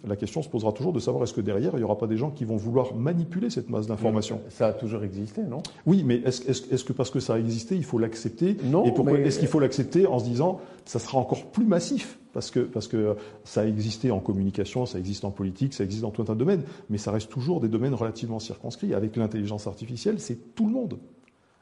la 0.05 0.15
question 0.17 0.41
se 0.41 0.49
posera 0.49 0.73
toujours 0.73 0.91
de 0.91 0.99
savoir 0.99 1.23
est-ce 1.23 1.33
que 1.33 1.41
derrière, 1.41 1.71
il 1.73 1.77
n'y 1.77 1.83
aura 1.83 1.97
pas 1.97 2.07
des 2.07 2.17
gens 2.17 2.29
qui 2.29 2.43
vont 2.43 2.57
vouloir 2.57 2.93
manipuler 2.93 3.49
cette 3.49 3.69
masse 3.69 3.87
d'informations? 3.87 4.41
Ça 4.49 4.67
a 4.67 4.73
toujours 4.73 5.03
existé, 5.03 5.43
non? 5.43 5.63
Oui, 5.85 6.03
mais 6.05 6.17
est-ce 6.25 6.51
est 6.51 6.85
que 6.85 6.93
parce 6.93 7.09
que 7.09 7.19
ça 7.19 7.35
a 7.35 7.39
existé, 7.39 7.75
il 7.75 7.85
faut 7.85 7.99
l'accepter? 7.99 8.57
Non. 8.65 8.85
Et 8.85 8.91
pourquoi 8.91 9.19
est-ce 9.19 9.39
qu'il 9.39 9.47
faut 9.47 9.59
l'accepter 9.59 10.07
en 10.07 10.19
se 10.19 10.25
disant 10.25 10.59
ça 10.85 10.99
sera 10.99 11.17
encore 11.17 11.45
plus 11.45 11.65
massif? 11.65 12.19
Parce 12.33 12.51
que, 12.51 12.59
parce 12.59 12.87
que 12.87 13.15
ça 13.45 13.61
a 13.61 13.65
existé 13.65 14.11
en 14.11 14.19
communication, 14.19 14.85
ça 14.85 14.99
existe 14.99 15.25
en 15.25 15.31
politique, 15.31 15.73
ça 15.73 15.83
existe 15.83 16.03
dans 16.03 16.11
tout 16.11 16.21
un 16.21 16.25
tas 16.25 16.33
de 16.33 16.39
domaines, 16.39 16.63
mais 16.89 16.97
ça 16.97 17.11
reste 17.11 17.31
toujours 17.31 17.61
des 17.61 17.67
domaines 17.67 17.95
relativement 17.95 18.39
circonscrits. 18.39 18.93
Avec 18.93 19.15
l'intelligence 19.15 19.65
artificielle, 19.65 20.19
c'est 20.19 20.53
tout 20.53 20.67
le 20.67 20.73
monde. 20.73 20.99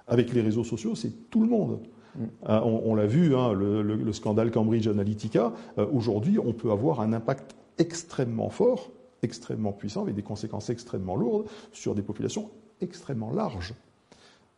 Avec 0.08 0.34
les 0.34 0.42
réseaux 0.42 0.64
sociaux, 0.64 0.96
c'est 0.96 1.30
tout 1.30 1.42
le 1.42 1.50
monde. 1.50 1.80
Mm. 2.16 2.24
Euh, 2.50 2.62
on, 2.62 2.96
l'a 2.96 3.06
vu, 3.06 3.36
hein, 3.36 3.54
le, 3.54 4.12
scandale 4.14 4.52
Cambridge 4.52 4.88
Analytica. 4.88 5.54
Euh, 5.78 5.88
aujourd'hui, 5.92 6.40
on 6.40 6.54
peut 6.54 6.72
avoir 6.72 7.02
un 7.02 7.14
impact 7.14 7.56
extrêmement 7.78 8.50
fort, 8.50 8.92
extrêmement 9.22 9.72
puissant, 9.72 10.04
avec 10.04 10.16
des 10.16 10.24
conséquences 10.24 10.70
extrêmement 10.70 11.16
lourdes 11.16 11.46
sur 11.72 11.96
des 11.96 12.02
populations 12.02 12.50
extrêmement 12.82 13.32
larges. 13.32 13.74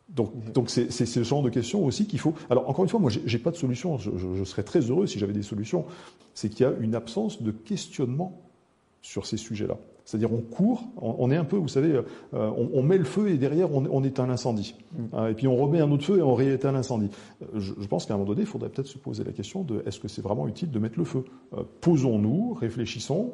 Donc, 0.10 0.54
donc 0.54 0.70
c'est, 0.70 0.90
ce 0.90 1.24
genre 1.24 1.44
de 1.44 1.50
questions 1.50 1.86
aussi 1.86 2.08
qu'il 2.08 2.20
faut. 2.20 2.34
Alors, 2.50 2.70
encore 2.70 2.86
une 2.86 2.90
fois, 2.90 3.00
moi, 3.00 3.12
j'ai, 3.12 3.40
pas 3.40 3.52
de 3.52 3.58
solution. 3.58 3.98
je, 3.98 4.44
serais 4.46 4.64
très 4.64 4.80
heureux 4.80 5.06
si 5.06 5.20
j'avais 5.20 5.34
des 5.34 5.44
solutions. 5.44 5.86
C'est 6.34 6.50
qu'il 6.50 6.66
y 6.66 6.70
a 6.70 6.74
une 6.80 6.96
absence 6.96 7.42
de 7.42 7.52
questionnement 7.52 8.42
sur 9.02 9.26
ces 9.26 9.38
sujets-là. 9.38 9.78
C'est-à-dire 10.08 10.32
on 10.32 10.38
court, 10.38 10.86
on, 10.96 11.30
est 11.32 11.36
un 11.36 11.44
peu, 11.44 11.58
vous 11.58 11.68
savez, 11.68 11.92
euh, 12.34 12.52
on, 12.74 12.82
met 12.82 12.98
le 12.98 13.04
feu 13.04 13.28
et 13.28 13.38
derrière 13.38 13.74
on, 13.74 14.04
éteint 14.06 14.26
l'incendie. 14.26 14.74
Mm. 14.94 15.04
Hein, 15.12 15.28
et 15.28 15.34
puis 15.34 15.50
on 15.50 15.58
remet 15.58 15.82
un 15.82 15.92
autre 15.92 16.06
feu 16.06 16.20
et 16.20 16.22
on 16.22 16.34
rééteint 16.34 16.72
l'incendie. 16.72 17.10
Euh, 17.42 17.60
je, 17.60 17.88
pense 17.88 18.06
qu'à 18.06 18.14
un 18.14 18.18
moment 18.18 18.30
donné, 18.30 18.44
il 18.44 18.48
faudrait 18.48 18.70
peut-être 18.70 18.88
se 18.88 18.98
poser 18.98 19.26
la 19.26 19.34
question 19.34 19.64
de 19.64 19.84
est-ce 19.86 20.00
que 20.00 20.08
c'est 20.08 20.22
vraiment 20.22 20.48
utile 20.48 20.72
de 20.72 20.80
mettre 20.80 20.98
le 20.98 21.04
feu? 21.04 21.26
Euh, 21.58 21.64
Posons-nous, 21.82 22.54
réfléchissons, 22.54 23.34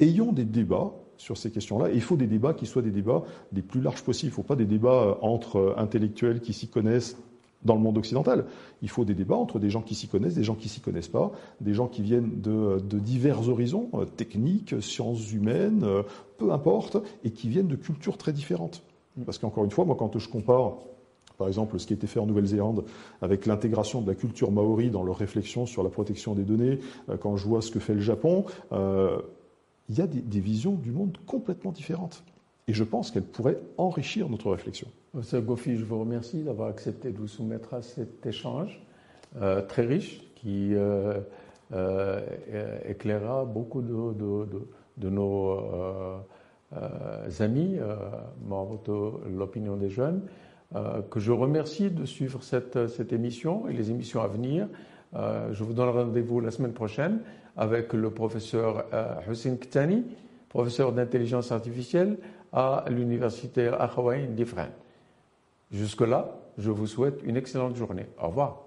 ayons 0.00 0.32
des 0.32 0.44
débats 0.44 0.92
sur 1.16 1.38
ces 1.38 1.50
questions-là. 1.50 1.88
Et 1.88 1.94
il 1.94 2.02
faut 2.02 2.16
des 2.16 2.26
débats 2.26 2.52
qui 2.52 2.66
soient 2.66 2.82
des 2.82 2.90
débats 2.90 3.22
les 3.54 3.62
plus 3.62 3.80
larges 3.80 4.02
possibles. 4.02 4.28
Il 4.28 4.32
ne 4.32 4.36
faut 4.36 4.42
pas 4.42 4.56
des 4.56 4.66
débats 4.66 5.16
entre 5.22 5.76
intellectuels 5.78 6.40
qui 6.40 6.52
s'y 6.52 6.68
connaissent 6.68 7.16
dans 7.64 7.74
le 7.74 7.80
monde 7.80 7.98
occidental. 7.98 8.46
Il 8.82 8.88
faut 8.88 9.04
des 9.04 9.14
débats 9.14 9.36
entre 9.36 9.58
des 9.58 9.70
gens 9.70 9.82
qui 9.82 9.94
s'y 9.94 10.08
connaissent, 10.08 10.34
des 10.34 10.44
gens 10.44 10.54
qui 10.54 10.68
s'y 10.68 10.80
connaissent 10.80 11.08
pas, 11.08 11.32
des 11.60 11.74
gens 11.74 11.88
qui 11.88 12.02
viennent 12.02 12.40
de, 12.40 12.80
divers 12.98 13.48
horizons, 13.48 13.90
euh, 13.94 14.04
techniques, 14.04 14.74
sciences 14.80 15.32
humaines, 15.32 15.82
euh, 15.84 16.02
peu 16.38 16.52
importe, 16.52 16.96
et 17.24 17.30
qui 17.30 17.48
viennent 17.48 17.68
de 17.68 17.76
cultures 17.76 18.16
très 18.16 18.32
différentes. 18.32 18.82
Mm. 19.16 19.22
Parce 19.24 19.38
qu'encore 19.38 19.64
une 19.64 19.70
fois, 19.70 19.84
moi, 19.84 19.96
quand 19.98 20.18
je 20.18 20.28
compare 20.28 20.74
par 21.38 21.48
exemple, 21.48 21.78
ce 21.80 21.86
qui 21.86 21.94
a 21.94 21.96
été 21.96 22.06
fait 22.06 22.20
en 22.20 22.26
Nouvelle-Zélande 22.26 22.84
avec 23.22 23.46
l'intégration 23.46 24.02
de 24.02 24.06
la 24.06 24.14
culture 24.14 24.52
maori 24.52 24.90
dans 24.90 25.02
leur 25.02 25.16
réflexion 25.16 25.64
sur 25.64 25.82
la 25.82 25.88
protection 25.88 26.34
des 26.34 26.42
données, 26.42 26.80
euh, 27.08 27.16
quand 27.16 27.38
je 27.38 27.48
vois 27.48 27.62
ce 27.62 27.70
que 27.70 27.80
fait 27.80 27.94
le 27.94 28.00
Japon, 28.00 28.44
il 28.70 29.96
y 29.96 30.02
a 30.02 30.06
des 30.06 30.40
visions 30.40 30.74
du 30.74 30.92
monde 30.92 31.16
complètement 31.26 31.72
différentes. 31.72 32.22
Et 32.68 32.74
je 32.74 32.84
pense 32.84 33.10
qu'elle 33.10 33.24
pourrait 33.24 33.58
enrichir 33.78 34.28
notre 34.28 34.50
réflexion. 34.50 34.86
Monsieur 35.12 35.40
Goffi, 35.40 35.76
je 35.76 35.84
vous 35.84 35.98
remercie 35.98 36.44
d'avoir 36.44 36.68
accepté 36.68 37.10
de 37.10 37.18
vous 37.18 37.26
soumettre 37.26 37.74
à 37.74 37.82
cet 37.82 38.24
échange 38.24 38.80
euh, 39.42 39.60
très 39.60 39.84
riche 39.84 40.20
qui 40.36 40.72
euh, 40.72 41.18
euh, 41.72 42.20
éclairera 42.88 43.44
beaucoup 43.44 43.82
de, 43.82 45.08
nos 45.08 45.58
amis, 47.40 47.76
membres 48.46 48.80
de 48.84 49.36
l'opinion 49.36 49.76
des 49.76 49.90
jeunes, 49.90 50.22
que 51.10 51.18
je 51.18 51.32
remercie 51.32 51.90
de 51.90 52.04
suivre 52.04 52.44
cette, 52.44 52.86
cette, 52.86 53.12
émission 53.12 53.66
et 53.66 53.72
les 53.72 53.90
émissions 53.90 54.22
à 54.22 54.28
venir. 54.28 54.68
je 55.12 55.64
vous 55.64 55.72
donne 55.72 55.88
rendez-vous 55.88 56.38
la 56.40 56.52
semaine 56.52 56.72
prochaine 56.72 57.18
avec 57.56 57.94
le 57.94 58.10
professeur 58.10 58.84
Hussein 59.28 59.56
Ktani, 59.56 60.04
professeur 60.48 60.92
d'intelligence 60.92 61.50
artificielle 61.50 62.16
à 62.52 62.84
l'université 62.88 63.66
Akhawaïn 63.66 64.28
d'Ifrane. 64.36 64.70
Jusque-là, 65.70 66.36
je 66.58 66.70
vous 66.70 66.86
souhaite 66.86 67.20
une 67.24 67.36
excellente 67.36 67.76
journée. 67.76 68.06
Au 68.20 68.28
revoir. 68.28 68.62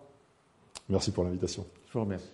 Merci 0.90 1.12
pour 1.12 1.24
l'invitation. 1.24 1.66
Je 1.88 1.94
vous 1.94 2.02
remercie. 2.02 2.30